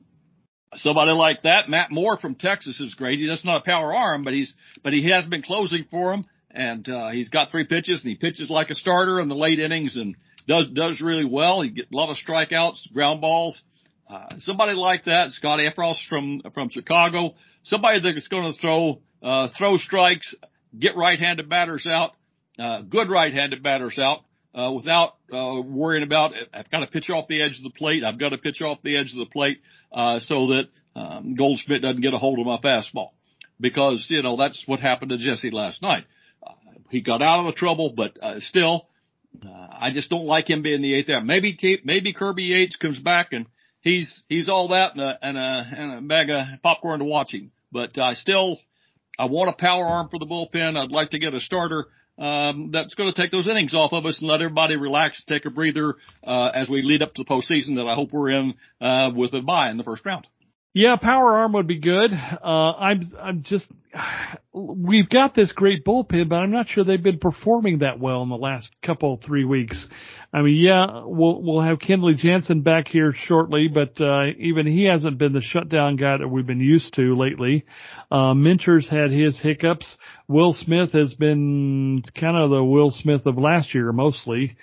somebody 0.74 1.12
like 1.12 1.42
that. 1.42 1.68
Matt 1.68 1.90
Moore 1.90 2.16
from 2.16 2.34
Texas 2.34 2.80
is 2.80 2.94
great. 2.94 3.18
He 3.18 3.26
does 3.26 3.44
not 3.44 3.62
a 3.62 3.64
power 3.64 3.94
arm, 3.94 4.22
but 4.22 4.32
he's 4.32 4.52
but 4.82 4.92
he 4.92 5.10
has 5.10 5.26
been 5.26 5.42
closing 5.42 5.86
for 5.90 6.12
him, 6.12 6.26
and 6.50 6.88
uh, 6.88 7.10
he's 7.10 7.28
got 7.28 7.50
three 7.50 7.66
pitches, 7.66 8.00
and 8.00 8.10
he 8.10 8.16
pitches 8.16 8.50
like 8.50 8.70
a 8.70 8.74
starter 8.74 9.20
in 9.20 9.28
the 9.28 9.34
late 9.34 9.58
innings, 9.58 9.96
and 9.96 10.16
does 10.46 10.70
does 10.70 11.00
really 11.00 11.24
well. 11.24 11.62
He 11.62 11.70
gets 11.70 11.90
a 11.92 11.96
lot 11.96 12.10
of 12.10 12.16
strikeouts, 12.16 12.92
ground 12.92 13.20
balls. 13.20 13.60
Uh, 14.08 14.36
somebody 14.40 14.72
like 14.72 15.04
that, 15.04 15.30
Scott 15.30 15.60
Effross 15.60 15.96
from 16.08 16.42
from 16.54 16.68
Chicago, 16.68 17.34
somebody 17.62 18.00
that's 18.00 18.28
going 18.28 18.52
to 18.52 18.58
throw 18.58 19.00
uh, 19.22 19.48
throw 19.56 19.76
strikes, 19.76 20.34
get 20.78 20.96
right-handed 20.96 21.48
batters 21.48 21.86
out, 21.86 22.12
uh, 22.58 22.82
good 22.82 23.08
right-handed 23.08 23.62
batters 23.62 23.98
out, 23.98 24.20
uh, 24.54 24.72
without 24.72 25.14
uh, 25.32 25.60
worrying 25.62 26.02
about 26.02 26.32
I've 26.52 26.70
got 26.70 26.80
to 26.80 26.86
pitch 26.86 27.10
off 27.10 27.28
the 27.28 27.42
edge 27.42 27.58
of 27.58 27.64
the 27.64 27.70
plate. 27.70 28.04
I've 28.04 28.18
got 28.18 28.30
to 28.30 28.38
pitch 28.38 28.60
off 28.62 28.78
the 28.82 28.96
edge 28.96 29.12
of 29.12 29.18
the 29.18 29.30
plate 29.32 29.60
uh, 29.92 30.20
so 30.20 30.48
that 30.48 30.68
um, 30.96 31.34
Goldschmidt 31.36 31.82
doesn't 31.82 32.00
get 32.00 32.14
a 32.14 32.18
hold 32.18 32.38
of 32.38 32.46
my 32.46 32.58
fastball 32.58 33.10
because 33.60 34.06
you 34.10 34.22
know 34.22 34.36
that's 34.36 34.62
what 34.66 34.80
happened 34.80 35.10
to 35.10 35.18
Jesse 35.18 35.50
last 35.50 35.82
night. 35.82 36.04
Uh, 36.44 36.52
he 36.90 37.00
got 37.00 37.22
out 37.22 37.40
of 37.40 37.46
the 37.46 37.52
trouble, 37.52 37.92
but 37.96 38.16
uh, 38.22 38.40
still, 38.40 38.88
uh, 39.44 39.48
I 39.48 39.90
just 39.92 40.10
don't 40.10 40.26
like 40.26 40.50
him 40.50 40.62
being 40.62 40.82
the 40.82 40.94
eighth 40.94 41.10
out. 41.10 41.24
Maybe 41.24 41.80
maybe 41.84 42.12
Kirby 42.12 42.44
Yates 42.44 42.76
comes 42.76 42.98
back 42.98 43.32
and 43.32 43.46
he's 43.80 44.22
he's 44.28 44.48
all 44.48 44.68
that 44.68 44.94
and 44.94 45.00
a 45.00 45.18
and 45.22 45.38
a, 45.38 45.70
and 45.76 45.92
a 45.98 46.00
bag 46.00 46.30
of 46.30 46.62
popcorn 46.62 47.00
to 47.00 47.04
watch 47.04 47.32
him. 47.32 47.52
But 47.72 47.96
I 47.98 48.14
still 48.14 48.58
I 49.18 49.26
want 49.26 49.50
a 49.50 49.52
power 49.52 49.86
arm 49.86 50.08
for 50.08 50.18
the 50.18 50.26
bullpen. 50.26 50.76
I'd 50.76 50.90
like 50.90 51.10
to 51.10 51.18
get 51.18 51.34
a 51.34 51.40
starter 51.40 51.86
um, 52.20 52.70
that's 52.70 52.94
going 52.94 53.12
to 53.12 53.20
take 53.20 53.32
those 53.32 53.48
innings 53.48 53.74
off 53.74 53.92
of 53.92 54.04
us 54.04 54.20
and 54.20 54.28
let 54.28 54.42
everybody 54.42 54.76
relax, 54.76 55.24
take 55.24 55.46
a 55.46 55.50
breather 55.50 55.94
uh, 56.24 56.50
as 56.54 56.68
we 56.68 56.82
lead 56.82 57.02
up 57.02 57.14
to 57.14 57.24
the 57.24 57.28
postseason 57.28 57.76
that 57.76 57.86
I 57.88 57.94
hope 57.94 58.12
we're 58.12 58.30
in 58.30 58.54
uh, 58.80 59.10
with 59.14 59.32
a 59.34 59.40
bye 59.40 59.70
in 59.70 59.78
the 59.78 59.84
first 59.84 60.04
round. 60.04 60.26
Yeah, 60.72 60.94
power 60.94 61.38
arm 61.38 61.54
would 61.54 61.66
be 61.66 61.80
good. 61.80 62.12
Uh, 62.12 62.46
I'm, 62.46 63.12
I'm 63.20 63.42
just, 63.42 63.66
we've 64.52 65.08
got 65.08 65.34
this 65.34 65.50
great 65.50 65.84
bullpen, 65.84 66.28
but 66.28 66.36
I'm 66.36 66.52
not 66.52 66.68
sure 66.68 66.84
they've 66.84 67.02
been 67.02 67.18
performing 67.18 67.80
that 67.80 67.98
well 67.98 68.22
in 68.22 68.28
the 68.28 68.36
last 68.36 68.70
couple, 68.80 69.20
three 69.26 69.44
weeks. 69.44 69.88
I 70.32 70.42
mean, 70.42 70.62
yeah, 70.62 71.02
we'll, 71.06 71.42
we'll 71.42 71.62
have 71.62 71.78
Kenley 71.80 72.16
Jansen 72.16 72.62
back 72.62 72.86
here 72.86 73.12
shortly, 73.26 73.66
but, 73.66 74.00
uh, 74.00 74.26
even 74.38 74.64
he 74.64 74.84
hasn't 74.84 75.18
been 75.18 75.32
the 75.32 75.40
shutdown 75.40 75.96
guy 75.96 76.18
that 76.18 76.28
we've 76.28 76.46
been 76.46 76.60
used 76.60 76.94
to 76.94 77.18
lately. 77.18 77.64
Uh, 78.08 78.34
Minter's 78.34 78.88
had 78.88 79.10
his 79.10 79.40
hiccups. 79.40 79.96
Will 80.28 80.52
Smith 80.52 80.92
has 80.92 81.14
been 81.14 82.02
kind 82.14 82.36
of 82.36 82.50
the 82.50 82.62
Will 82.62 82.92
Smith 82.92 83.26
of 83.26 83.36
last 83.36 83.74
year 83.74 83.90
mostly. 83.90 84.56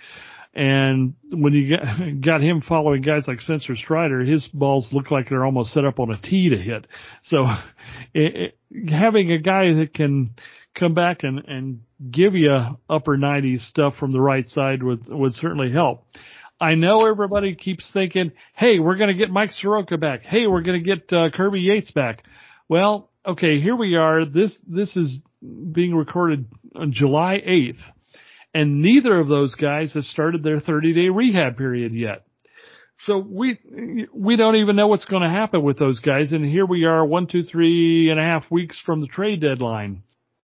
And 0.57 1.13
when 1.31 1.53
you 1.53 1.77
got, 1.77 2.21
got 2.21 2.41
him 2.41 2.61
following 2.67 3.03
guys 3.03 3.25
like 3.27 3.39
Spencer 3.41 3.75
Strider, 3.75 4.21
his 4.21 4.47
balls 4.47 4.89
look 4.91 5.11
like 5.11 5.29
they're 5.29 5.45
almost 5.45 5.71
set 5.71 5.85
up 5.85 5.99
on 5.99 6.11
a 6.11 6.19
tee 6.19 6.49
to 6.49 6.57
hit. 6.57 6.87
So 7.25 7.45
it, 8.13 8.55
it, 8.71 8.89
having 8.89 9.31
a 9.31 9.37
guy 9.37 9.71
that 9.75 9.93
can 9.93 10.31
come 10.77 10.95
back 10.95 11.19
and, 11.21 11.45
and 11.47 11.81
give 12.09 12.33
you 12.33 12.57
upper 12.89 13.17
90s 13.17 13.61
stuff 13.69 13.95
from 13.99 14.11
the 14.11 14.19
right 14.19 14.49
side 14.49 14.81
would, 14.81 15.07
would 15.09 15.35
certainly 15.35 15.71
help. 15.71 16.05
I 16.59 16.73
know 16.73 17.05
everybody 17.05 17.53
keeps 17.53 17.87
thinking, 17.93 18.31
hey, 18.55 18.79
we're 18.79 18.97
going 18.97 19.09
to 19.09 19.13
get 19.13 19.29
Mike 19.29 19.51
Soroka 19.51 19.97
back. 19.97 20.23
Hey, 20.23 20.47
we're 20.47 20.63
going 20.63 20.83
to 20.83 20.95
get 20.95 21.13
uh, 21.13 21.29
Kirby 21.29 21.59
Yates 21.59 21.91
back. 21.91 22.23
Well, 22.67 23.11
okay, 23.23 23.61
here 23.61 23.75
we 23.75 23.95
are. 23.95 24.25
This, 24.25 24.57
this 24.67 24.97
is 24.97 25.19
being 25.71 25.93
recorded 25.93 26.45
on 26.75 26.91
July 26.91 27.43
8th 27.47 27.77
and 28.53 28.81
neither 28.81 29.19
of 29.19 29.27
those 29.27 29.55
guys 29.55 29.93
have 29.93 30.05
started 30.05 30.43
their 30.43 30.59
30 30.59 30.93
day 30.93 31.09
rehab 31.09 31.57
period 31.57 31.93
yet. 31.93 32.23
So 33.01 33.19
we, 33.19 33.59
we 34.11 34.37
don't 34.37 34.55
even 34.55 34.75
know 34.75 34.87
what's 34.87 35.05
going 35.05 35.21
to 35.21 35.29
happen 35.29 35.61
with 35.61 35.77
those 35.77 35.99
guys. 35.99 36.31
And 36.31 36.43
here 36.43 36.65
we 36.65 36.85
are 36.85 37.05
one, 37.05 37.27
two, 37.27 37.43
three 37.43 38.09
and 38.09 38.19
a 38.19 38.23
half 38.23 38.49
weeks 38.49 38.81
from 38.83 39.01
the 39.01 39.07
trade 39.07 39.41
deadline. 39.41 40.01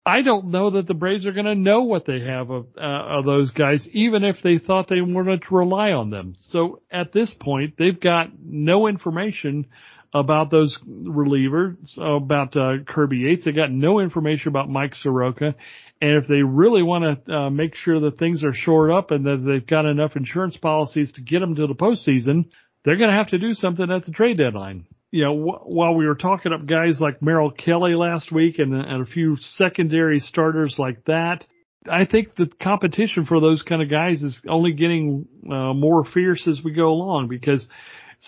I 0.07 0.21
don't 0.21 0.51
know 0.51 0.71
that 0.71 0.87
the 0.87 0.93
Braves 0.93 1.27
are 1.27 1.33
going 1.33 1.47
to 1.47 1.55
know 1.55 1.85
what 1.85 2.05
they 2.05 2.21
have 2.21 2.51
of, 2.51 2.67
uh, 2.77 2.81
of 2.81 3.25
those 3.25 3.51
guys, 3.53 3.89
even 3.93 4.23
if 4.23 4.37
they 4.43 4.59
thought 4.59 4.89
they 4.89 5.01
wanted 5.01 5.41
to 5.49 5.55
rely 5.55 5.93
on 5.93 6.11
them. 6.11 6.35
So 6.51 6.83
at 6.91 7.13
this 7.13 7.35
point, 7.41 7.75
they've 7.79 7.99
got 7.99 8.29
no 8.39 8.87
information 8.87 9.67
about 10.15 10.51
those 10.51 10.79
relievers, 10.87 11.77
about 11.99 12.57
uh, 12.57 12.85
Kirby 12.87 13.19
Yates. 13.19 13.45
They 13.45 13.53
got 13.53 13.71
no 13.71 13.99
information 13.99 14.49
about 14.49 14.71
Mike 14.71 14.95
Soroka. 14.95 15.55
And 16.01 16.23
if 16.23 16.29
they 16.29 16.43
really 16.43 16.83
want 16.83 17.27
to 17.27 17.35
uh, 17.37 17.51
make 17.51 17.75
sure 17.75 18.01
that 18.01 18.19
things 18.19 18.45
are 18.45 18.55
shored 18.55 18.91
up 18.91 19.11
and 19.11 19.27
that 19.27 19.45
they've 19.47 19.67
got 19.67 19.87
enough 19.87 20.17
insurance 20.17 20.57
policies 20.57 21.13
to 21.13 21.21
get 21.21 21.41
them 21.41 21.57
to 21.57 21.67
the 21.67 21.75
postseason, 21.75 22.47
they're 22.85 22.97
going 22.97 23.11
to 23.11 23.17
have 23.17 23.29
to 23.29 23.39
do 23.39 23.55
something 23.55 23.91
at 23.91 24.07
the 24.07 24.13
trade 24.13 24.39
deadline 24.39 24.87
you 25.15 25.23
know, 25.23 25.33
wh- 25.33 25.71
while 25.71 25.95
we 25.95 26.09
were 26.09 26.17
talking 26.17 26.53
up 26.53 26.67
guys 26.67 26.99
like 26.99 27.23
Merrill 27.23 27.53
Kelly 27.53 27.95
last 27.95 28.33
week 28.33 28.59
and, 28.59 28.75
and 28.75 29.01
a 29.01 29.07
few 29.07 29.37
secondary 29.39 30.19
starters 30.19 30.75
like 30.77 31.05
that, 31.05 31.45
I 31.89 32.05
think 32.05 32.35
the 32.35 32.51
competition 32.61 33.25
for 33.25 33.41
those 33.41 33.63
kind 33.63 33.81
of 33.81 33.89
guys 33.89 34.25
is 34.25 34.37
only 34.49 34.73
getting 34.73 35.29
uh, 35.47 35.73
more 35.73 36.05
fierce 36.05 36.49
as 36.49 36.61
we 36.65 36.73
go 36.73 36.89
along 36.89 37.29
because 37.29 37.65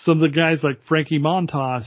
some 0.03 0.21
of 0.21 0.31
the 0.31 0.35
guys 0.35 0.63
like 0.63 0.79
Frankie 0.87 1.19
Montas 1.19 1.85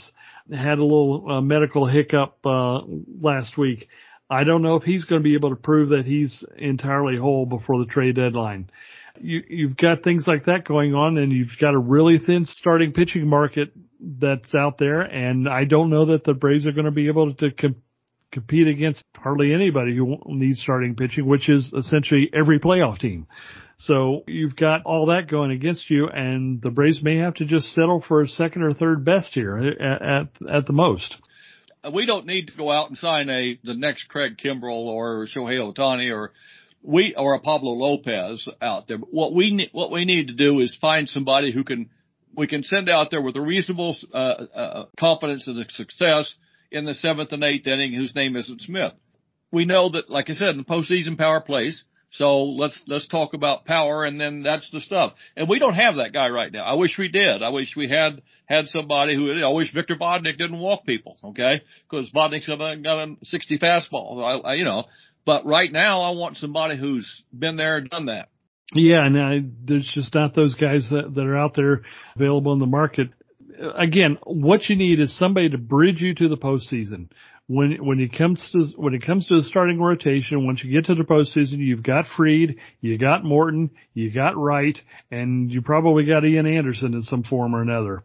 had 0.53 0.79
a 0.79 0.83
little 0.83 1.27
uh, 1.31 1.41
medical 1.41 1.87
hiccup 1.87 2.39
uh, 2.45 2.81
last 3.21 3.57
week. 3.57 3.89
I 4.29 4.45
don't 4.45 4.63
know 4.63 4.77
if 4.77 4.85
he's 4.85 5.05
going 5.05 5.21
to 5.21 5.25
be 5.25 5.35
able 5.35 5.51
to 5.51 5.57
prove 5.57 5.91
that 5.91 6.05
he's 6.07 6.45
entirely 6.57 7.17
whole 7.17 7.47
before 7.47 7.79
the 7.79 7.91
trade 7.91 8.17
deadline 8.17 8.71
you, 9.21 9.43
you've 9.49 9.77
got 9.77 10.03
things 10.03 10.25
like 10.27 10.47
that 10.47 10.67
going 10.67 10.95
on 10.95 11.19
and 11.19 11.33
you've 11.33 11.59
got 11.61 11.75
a 11.75 11.79
really 11.79 12.19
thin 12.19 12.47
starting 12.47 12.93
pitching 12.93 13.27
market 13.27 13.73
that's 14.01 14.55
out 14.55 14.79
there. 14.79 15.01
And 15.01 15.49
I 15.49 15.65
don't 15.65 15.91
know 15.91 16.07
that 16.07 16.25
the 16.25 16.35
Braves 16.35 16.67
are 16.67 16.73
going 16.73 16.87
to 16.87 16.91
be 16.91 17.09
able 17.09 17.35
to 17.35 17.51
com- 17.51 17.83
compete 18.33 18.69
against 18.69 19.05
hardly 19.17 19.53
anybody 19.53 19.97
who 19.97 20.19
needs 20.27 20.61
starting 20.61 20.97
pitching, 20.97 21.27
which 21.27 21.49
is 21.49 21.73
essentially 21.77 22.31
every 22.33 22.59
playoff 22.59 22.99
team. 22.99 23.27
So 23.81 24.25
you've 24.27 24.57
got 24.57 24.83
all 24.85 25.07
that 25.07 25.29
going 25.31 25.51
against 25.51 25.91
you 25.91 26.09
and 26.09 26.61
the 26.61 26.71
Braves 26.71 27.03
may 27.03 27.17
have 27.19 27.35
to 27.35 27.45
just 27.45 27.75
settle 27.75 28.05
for 28.07 28.23
a 28.23 28.29
second 28.29 28.63
or 28.63 28.75
third 28.75 29.05
best 29.05 29.33
here 29.33 29.57
at, 29.57 30.03
at, 30.03 30.57
at 30.57 30.67
the 30.67 30.73
most 30.73 31.17
we 31.93 32.07
don't 32.07 32.27
need 32.27 32.49
to 32.49 32.57
go 32.57 32.71
out 32.71 32.89
and 32.89 32.99
sign 32.99 33.29
a 33.31 33.59
the 33.65 33.75
next 33.75 34.09
Craig 34.09 34.37
Kimbrel 34.37 34.87
or 34.87 35.27
Shohei 35.27 35.59
Ohtani 35.59 36.15
or 36.15 36.33
we 36.83 37.15
or 37.17 37.35
a 37.35 37.41
Pablo 37.41 37.73
Lopez 37.73 38.49
out 38.61 38.89
there. 38.89 38.99
What 38.99 39.35
we 39.35 39.69
what 39.73 39.91
we 39.91 40.05
need 40.05 40.29
to 40.29 40.35
do 40.35 40.61
is 40.61 40.77
find 40.81 41.09
somebody 41.09 41.53
who 41.53 41.65
can 41.65 41.91
we 42.37 42.47
can 42.47 42.63
send 42.63 42.89
out 42.89 43.11
there 43.11 43.23
with 43.23 43.37
a 43.37 43.41
reasonable 43.41 43.97
uh, 44.13 44.17
uh, 44.17 44.85
confidence 44.99 45.47
in 45.49 45.57
the 45.57 45.65
success 45.69 46.35
in 46.71 46.85
the 46.85 46.95
seventh 46.95 47.33
and 47.33 47.43
eighth 47.43 47.67
inning, 47.67 47.93
whose 47.93 48.15
name 48.15 48.37
isn't 48.37 48.61
Smith. 48.61 48.93
We 49.51 49.65
know 49.65 49.91
that, 49.91 50.09
like 50.09 50.31
I 50.31 50.35
said, 50.35 50.51
in 50.51 50.59
the 50.59 50.65
postseason 50.65 51.19
power 51.19 51.41
plays. 51.41 51.83
So 52.13 52.43
let's 52.43 52.83
let's 52.89 53.07
talk 53.07 53.35
about 53.35 53.65
power, 53.65 54.05
and 54.05 54.21
then 54.21 54.43
that's 54.43 54.69
the 54.73 54.81
stuff. 54.81 55.13
And 55.37 55.49
we 55.49 55.61
don't 55.61 55.75
have 55.75 55.97
that 55.97 56.13
guy 56.13 56.29
right 56.29 56.53
now. 56.53 56.65
I 56.65 56.75
wish 56.75 56.99
we 56.99 57.09
did. 57.09 57.43
I 57.43 57.51
wish 57.51 57.75
we 57.77 57.89
had 57.89 58.23
had 58.47 58.67
somebody 58.67 59.15
who. 59.15 59.45
I 59.45 59.51
wish 59.51 59.73
Victor 59.73 59.95
Vodnik 59.95 60.37
didn't 60.37 60.59
walk 60.59 60.85
people. 60.85 61.19
Okay, 61.23 61.63
because 61.89 62.11
a, 62.61 62.77
got 62.83 63.09
a 63.09 63.17
60 63.23 63.59
fastball. 63.59 64.25
I, 64.25 64.51
I, 64.51 64.55
you 64.55 64.65
know, 64.65 64.85
but 65.25 65.47
right 65.47 65.71
now, 65.71 66.03
I 66.03 66.11
want 66.11 66.37
somebody 66.37 66.77
who's 66.77 67.23
been 67.33 67.57
there 67.57 67.77
and 67.77 67.89
done 67.89 68.07
that. 68.07 68.29
Yeah, 68.73 69.05
and 69.05 69.19
I, 69.19 69.41
there's 69.65 69.91
just 69.95 70.15
not 70.15 70.35
those 70.35 70.55
guys 70.55 70.89
that, 70.91 71.13
that 71.15 71.27
are 71.27 71.39
out 71.39 71.55
there 71.57 71.83
available 72.15 72.53
in 72.53 72.61
the 72.61 72.67
market. 72.67 73.09
Again, 73.77 74.19
what 74.25 74.69
you 74.69 74.77
need 74.77 75.01
is 75.01 75.17
somebody 75.19 75.51
to 75.51 75.59
bridge 75.59 76.01
you 76.01 76.15
to 76.15 76.29
the 76.29 76.37
postseason. 76.37 77.09
When 77.53 77.85
when 77.85 77.99
it 77.99 78.17
comes 78.17 78.49
to 78.53 78.65
when 78.77 78.95
it 78.95 79.05
comes 79.05 79.27
to 79.27 79.41
the 79.41 79.43
starting 79.43 79.81
rotation, 79.81 80.47
once 80.47 80.63
you 80.63 80.71
get 80.71 80.87
to 80.87 80.95
the 80.95 81.03
postseason, 81.03 81.59
you've 81.59 81.83
got 81.83 82.05
Fried, 82.17 82.55
you 82.81 82.97
got 82.97 83.25
Morton, 83.25 83.71
you 83.93 84.13
got 84.13 84.37
Wright, 84.37 84.79
and 85.11 85.51
you 85.51 85.61
probably 85.61 86.05
got 86.05 86.25
Ian 86.25 86.47
Anderson 86.47 86.95
in 86.95 87.03
some 87.03 87.25
form 87.25 87.57
or 87.57 87.61
another. 87.61 88.05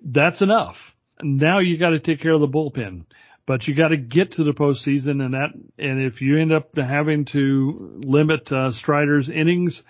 That's 0.00 0.40
enough. 0.40 0.76
Now 1.22 1.58
you 1.58 1.76
got 1.78 1.90
to 1.90 2.00
take 2.00 2.22
care 2.22 2.32
of 2.32 2.40
the 2.40 2.48
bullpen 2.48 3.04
but 3.46 3.66
you 3.66 3.74
got 3.74 3.88
to 3.88 3.96
get 3.96 4.32
to 4.32 4.44
the 4.44 4.52
postseason, 4.52 5.22
and 5.24 5.34
that 5.34 5.50
and 5.78 6.02
if 6.02 6.20
you 6.20 6.38
end 6.38 6.52
up 6.52 6.70
having 6.74 7.26
to 7.26 8.00
limit 8.02 8.50
uh, 8.50 8.72
Strider's 8.72 9.28
innings, 9.28 9.82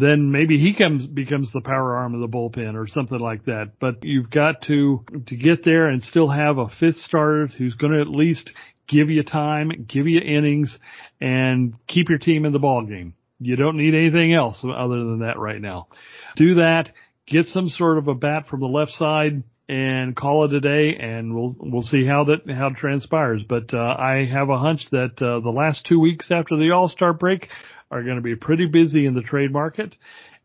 then 0.00 0.30
maybe 0.30 0.58
he 0.58 0.74
comes 0.74 1.06
becomes 1.06 1.50
the 1.52 1.60
power 1.60 1.96
arm 1.96 2.14
of 2.14 2.20
the 2.20 2.28
bullpen 2.28 2.74
or 2.74 2.86
something 2.86 3.18
like 3.18 3.44
that. 3.46 3.72
But 3.80 4.04
you've 4.04 4.30
got 4.30 4.62
to 4.62 5.04
to 5.26 5.36
get 5.36 5.64
there 5.64 5.88
and 5.88 6.02
still 6.02 6.28
have 6.28 6.58
a 6.58 6.68
fifth 6.68 6.98
starter 6.98 7.46
who's 7.46 7.74
going 7.74 7.92
to 7.92 8.00
at 8.00 8.08
least 8.08 8.50
give 8.88 9.10
you 9.10 9.22
time, 9.22 9.86
give 9.88 10.06
you 10.06 10.20
innings, 10.20 10.76
and 11.20 11.74
keep 11.86 12.08
your 12.08 12.18
team 12.18 12.44
in 12.44 12.52
the 12.52 12.58
ball 12.58 12.84
game. 12.84 13.14
You 13.40 13.56
don't 13.56 13.76
need 13.76 13.94
anything 13.94 14.34
else 14.34 14.64
other 14.64 14.96
than 14.96 15.20
that 15.20 15.38
right 15.38 15.60
now. 15.60 15.88
Do 16.36 16.56
that. 16.56 16.90
Get 17.26 17.46
some 17.46 17.68
sort 17.68 17.98
of 17.98 18.08
a 18.08 18.14
bat 18.14 18.48
from 18.48 18.60
the 18.60 18.66
left 18.66 18.92
side 18.92 19.42
and 19.68 20.16
call 20.16 20.46
it 20.46 20.54
a 20.54 20.60
day 20.60 20.96
and 20.98 21.34
we'll 21.34 21.54
we'll 21.60 21.82
see 21.82 22.06
how 22.06 22.24
that 22.24 22.50
how 22.50 22.68
it 22.68 22.76
transpires 22.76 23.42
but 23.46 23.74
uh, 23.74 23.76
I 23.98 24.26
have 24.32 24.48
a 24.48 24.58
hunch 24.58 24.88
that 24.92 25.20
uh, 25.20 25.40
the 25.40 25.52
last 25.54 25.84
2 25.86 26.00
weeks 26.00 26.30
after 26.30 26.56
the 26.56 26.70
All-Star 26.70 27.12
break 27.12 27.48
are 27.90 28.02
going 28.02 28.16
to 28.16 28.22
be 28.22 28.36
pretty 28.36 28.66
busy 28.66 29.06
in 29.06 29.14
the 29.14 29.22
trade 29.22 29.52
market 29.52 29.94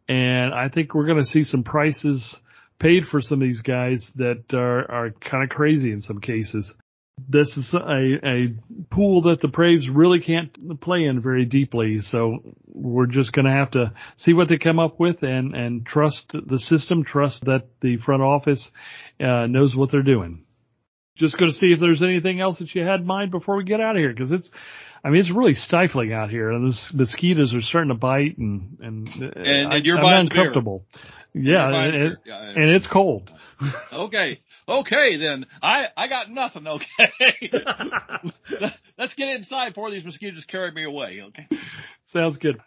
and 0.07 0.53
I 0.53 0.69
think 0.69 0.93
we're 0.93 1.07
going 1.07 1.23
to 1.23 1.29
see 1.29 1.43
some 1.43 1.63
prices 1.63 2.35
paid 2.79 3.05
for 3.05 3.21
some 3.21 3.41
of 3.41 3.47
these 3.47 3.61
guys 3.61 4.03
that 4.15 4.53
are 4.53 4.89
are 4.91 5.11
kind 5.11 5.43
of 5.43 5.49
crazy 5.49 5.91
in 5.91 6.01
some 6.01 6.19
cases 6.19 6.71
this 7.29 7.55
is 7.57 7.73
a, 7.73 8.19
a 8.23 8.53
pool 8.89 9.23
that 9.23 9.39
the 9.41 9.47
Braves 9.47 9.87
really 9.89 10.19
can't 10.19 10.81
play 10.81 11.03
in 11.05 11.21
very 11.21 11.45
deeply. 11.45 11.99
So 12.01 12.39
we're 12.65 13.05
just 13.05 13.31
going 13.31 13.45
to 13.45 13.51
have 13.51 13.71
to 13.71 13.93
see 14.17 14.33
what 14.33 14.49
they 14.49 14.57
come 14.57 14.79
up 14.79 14.99
with 14.99 15.21
and, 15.21 15.55
and 15.55 15.85
trust 15.85 16.33
the 16.33 16.59
system, 16.59 17.03
trust 17.03 17.45
that 17.45 17.67
the 17.81 17.97
front 17.97 18.23
office 18.23 18.69
uh, 19.19 19.47
knows 19.47 19.75
what 19.75 19.91
they're 19.91 20.01
doing. 20.01 20.43
Just 21.15 21.37
going 21.37 21.51
to 21.51 21.57
see 21.57 21.67
if 21.67 21.79
there's 21.79 22.01
anything 22.01 22.41
else 22.41 22.57
that 22.59 22.73
you 22.73 22.83
had 22.83 23.01
in 23.01 23.05
mind 23.05 23.31
before 23.31 23.55
we 23.55 23.63
get 23.63 23.79
out 23.79 23.95
of 23.95 23.99
here 23.99 24.11
because 24.11 24.31
it's, 24.31 24.49
I 25.03 25.09
mean, 25.09 25.19
it's 25.19 25.31
really 25.31 25.53
stifling 25.53 26.13
out 26.13 26.29
here, 26.29 26.51
and 26.51 26.65
those 26.65 26.89
mosquitoes 26.93 27.53
are 27.53 27.61
starting 27.61 27.89
to 27.89 27.95
bite, 27.95 28.37
and 28.37 28.77
and, 28.81 29.09
and, 29.09 29.73
and 29.73 29.85
you're 29.85 29.97
I'm 29.97 30.27
uncomfortable. 30.27 30.85
Yeah, 31.33 31.67
and, 31.67 31.95
it, 31.95 32.17
yeah, 32.25 32.41
and 32.41 32.69
it's 32.69 32.87
cold. 32.87 33.29
okay, 33.91 34.39
okay, 34.67 35.17
then 35.17 35.45
I 35.61 35.87
I 35.97 36.07
got 36.07 36.29
nothing. 36.29 36.67
Okay, 36.67 37.51
let's 38.97 39.13
get 39.15 39.29
inside 39.29 39.69
before 39.69 39.91
these 39.91 40.05
mosquitoes 40.05 40.45
carry 40.45 40.71
me 40.71 40.85
away. 40.85 41.21
Okay, 41.27 41.47
sounds 42.13 42.37
good. 42.37 42.61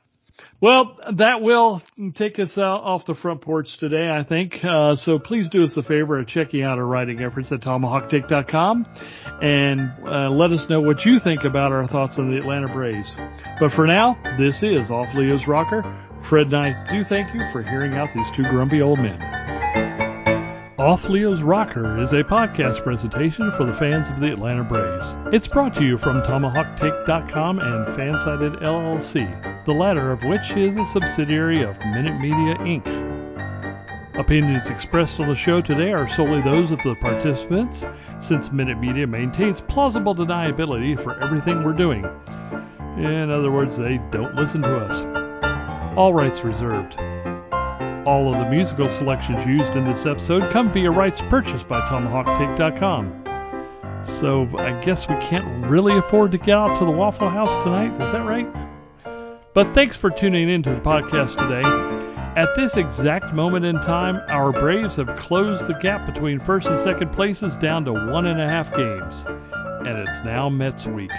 Well, 0.61 0.97
that 1.19 1.43
will 1.43 1.83
take 2.17 2.39
us 2.39 2.57
off 2.57 3.05
the 3.07 3.15
front 3.15 3.43
porch 3.43 3.69
today, 3.79 4.09
I 4.09 4.25
think. 4.25 4.55
Uh, 4.65 4.97
so 4.97 5.19
please 5.19 5.51
do 5.51 5.65
us 5.65 5.77
a 5.77 5.83
favor 5.83 6.19
of 6.19 6.27
checking 6.29 6.63
out 6.63 6.79
our 6.79 6.87
writing 6.87 7.23
efforts 7.23 7.53
at 7.53 7.61
tomahawktake.com 7.61 8.87
and 9.43 9.81
uh, 10.07 10.31
let 10.31 10.53
us 10.53 10.65
know 10.71 10.81
what 10.81 11.05
you 11.05 11.21
think 11.23 11.45
about 11.45 11.73
our 11.73 11.87
thoughts 11.89 12.15
on 12.19 12.31
the 12.31 12.39
Atlanta 12.39 12.73
Braves. 12.73 13.15
But 13.61 13.73
for 13.73 13.87
now, 13.87 14.17
this 14.39 14.63
is 14.63 14.91
Off 14.91 15.15
Leo's 15.15 15.47
Rocker. 15.47 15.83
Fred 16.31 16.47
and 16.47 16.57
I 16.57 16.87
do 16.91 17.05
thank 17.09 17.35
you 17.35 17.41
for 17.53 17.63
hearing 17.63 17.93
out 17.95 18.09
these 18.15 18.27
two 18.35 18.43
grumpy 18.45 18.81
old 18.81 18.99
men. 18.99 19.76
Off 20.79 21.09
Leo's 21.09 21.43
Rocker 21.43 21.99
is 22.03 22.13
a 22.13 22.23
podcast 22.23 22.83
presentation 22.83 23.51
for 23.53 23.65
the 23.65 23.73
fans 23.73 24.11
of 24.11 24.21
the 24.21 24.31
Atlanta 24.31 24.63
Braves. 24.63 25.15
It's 25.33 25.49
brought 25.49 25.75
to 25.77 25.85
you 25.85 25.97
from 25.97 26.21
TomahawkTake.com 26.21 27.59
and 27.61 27.87
Fansided 27.97 28.61
LLC, 28.61 29.65
the 29.65 29.73
latter 29.73 30.13
of 30.13 30.23
which 30.25 30.51
is 30.51 30.77
a 30.77 30.85
subsidiary 30.85 31.63
of 31.63 31.79
Minute 31.79 32.21
Media 32.21 32.57
Inc. 32.57 34.19
Opinions 34.19 34.69
expressed 34.69 35.19
on 35.19 35.29
the 35.29 35.35
show 35.35 35.63
today 35.63 35.95
are 35.95 36.11
solely 36.11 36.43
those 36.43 36.71
of 36.71 36.83
the 36.83 36.95
participants, 36.97 37.87
since 38.21 38.53
Minute 38.53 38.79
Media 38.79 39.07
maintains 39.07 39.63
plausible 39.63 40.15
deniability 40.15 41.03
for 41.03 41.19
everything 41.25 41.65
we're 41.65 41.73
doing. 41.73 42.05
In 42.99 43.31
other 43.31 43.51
words, 43.51 43.79
they 43.79 43.97
don't 44.11 44.35
listen 44.35 44.61
to 44.61 44.77
us. 44.77 45.97
All 45.97 46.13
rights 46.13 46.45
reserved. 46.45 46.99
All 48.07 48.33
of 48.33 48.39
the 48.39 48.49
musical 48.49 48.89
selections 48.89 49.45
used 49.45 49.75
in 49.75 49.83
this 49.83 50.07
episode 50.07 50.49
come 50.53 50.71
via 50.71 50.93
rights 50.93 51.21
purchased 51.23 51.67
by 51.67 51.81
TomahawkTake.com. 51.89 53.25
So 54.05 54.49
I 54.59 54.81
guess 54.81 55.09
we 55.09 55.17
can't 55.17 55.67
really 55.67 55.99
afford 55.99 56.31
to 56.31 56.39
get 56.39 56.51
out 56.51 56.79
to 56.79 56.85
the 56.85 56.91
Waffle 56.93 57.29
House 57.29 57.53
tonight, 57.65 57.93
is 58.01 58.13
that 58.13 58.25
right? 58.25 58.47
But 59.55 59.75
thanks 59.75 59.97
for 59.97 60.09
tuning 60.09 60.49
in 60.49 60.63
to 60.63 60.71
the 60.71 60.81
podcast 60.81 61.37
today. 61.37 61.69
At 62.41 62.55
this 62.55 62.77
exact 62.77 63.35
moment 63.35 63.65
in 63.65 63.75
time, 63.81 64.23
our 64.29 64.53
Braves 64.53 64.95
have 64.97 65.17
closed 65.17 65.67
the 65.67 65.75
gap 65.75 66.07
between 66.07 66.39
first 66.39 66.69
and 66.69 66.79
second 66.79 67.11
places 67.11 67.57
down 67.57 67.85
to 67.87 67.93
one 67.93 68.27
and 68.27 68.41
a 68.41 68.49
half 68.49 68.71
games. 68.77 69.25
And 69.27 69.99
it's 69.99 70.23
now 70.25 70.49
Mets 70.49 70.87
week. 70.87 71.11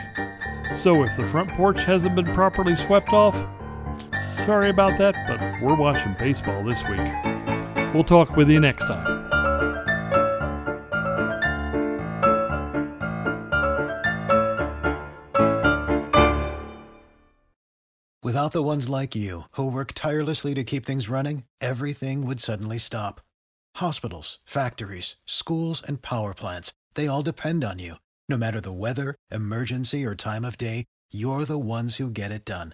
So 0.73 1.03
if 1.03 1.17
the 1.17 1.27
front 1.27 1.49
porch 1.49 1.79
hasn't 1.79 2.15
been 2.15 2.33
properly 2.33 2.77
swept 2.77 3.11
off, 3.11 3.35
Sorry 4.27 4.69
about 4.69 4.97
that, 4.97 5.15
but 5.27 5.39
we're 5.61 5.75
watching 5.75 6.15
baseball 6.19 6.63
this 6.63 6.81
week. 6.87 7.93
We'll 7.93 8.03
talk 8.03 8.35
with 8.35 8.49
you 8.49 8.59
next 8.59 8.85
time. 8.85 9.27
Without 18.23 18.51
the 18.51 18.61
ones 18.61 18.89
like 18.89 19.15
you, 19.15 19.43
who 19.51 19.71
work 19.71 19.93
tirelessly 19.93 20.53
to 20.53 20.63
keep 20.63 20.85
things 20.85 21.07
running, 21.07 21.43
everything 21.61 22.25
would 22.27 22.41
suddenly 22.41 22.77
stop. 22.77 23.21
Hospitals, 23.77 24.39
factories, 24.45 25.15
schools, 25.25 25.81
and 25.87 26.01
power 26.01 26.33
plants, 26.33 26.73
they 26.95 27.07
all 27.07 27.23
depend 27.23 27.63
on 27.63 27.79
you. 27.79 27.95
No 28.27 28.37
matter 28.37 28.59
the 28.59 28.73
weather, 28.73 29.15
emergency, 29.31 30.03
or 30.05 30.13
time 30.13 30.43
of 30.43 30.57
day, 30.57 30.83
you're 31.09 31.45
the 31.45 31.57
ones 31.57 31.95
who 31.95 32.11
get 32.11 32.31
it 32.33 32.43
done. 32.43 32.73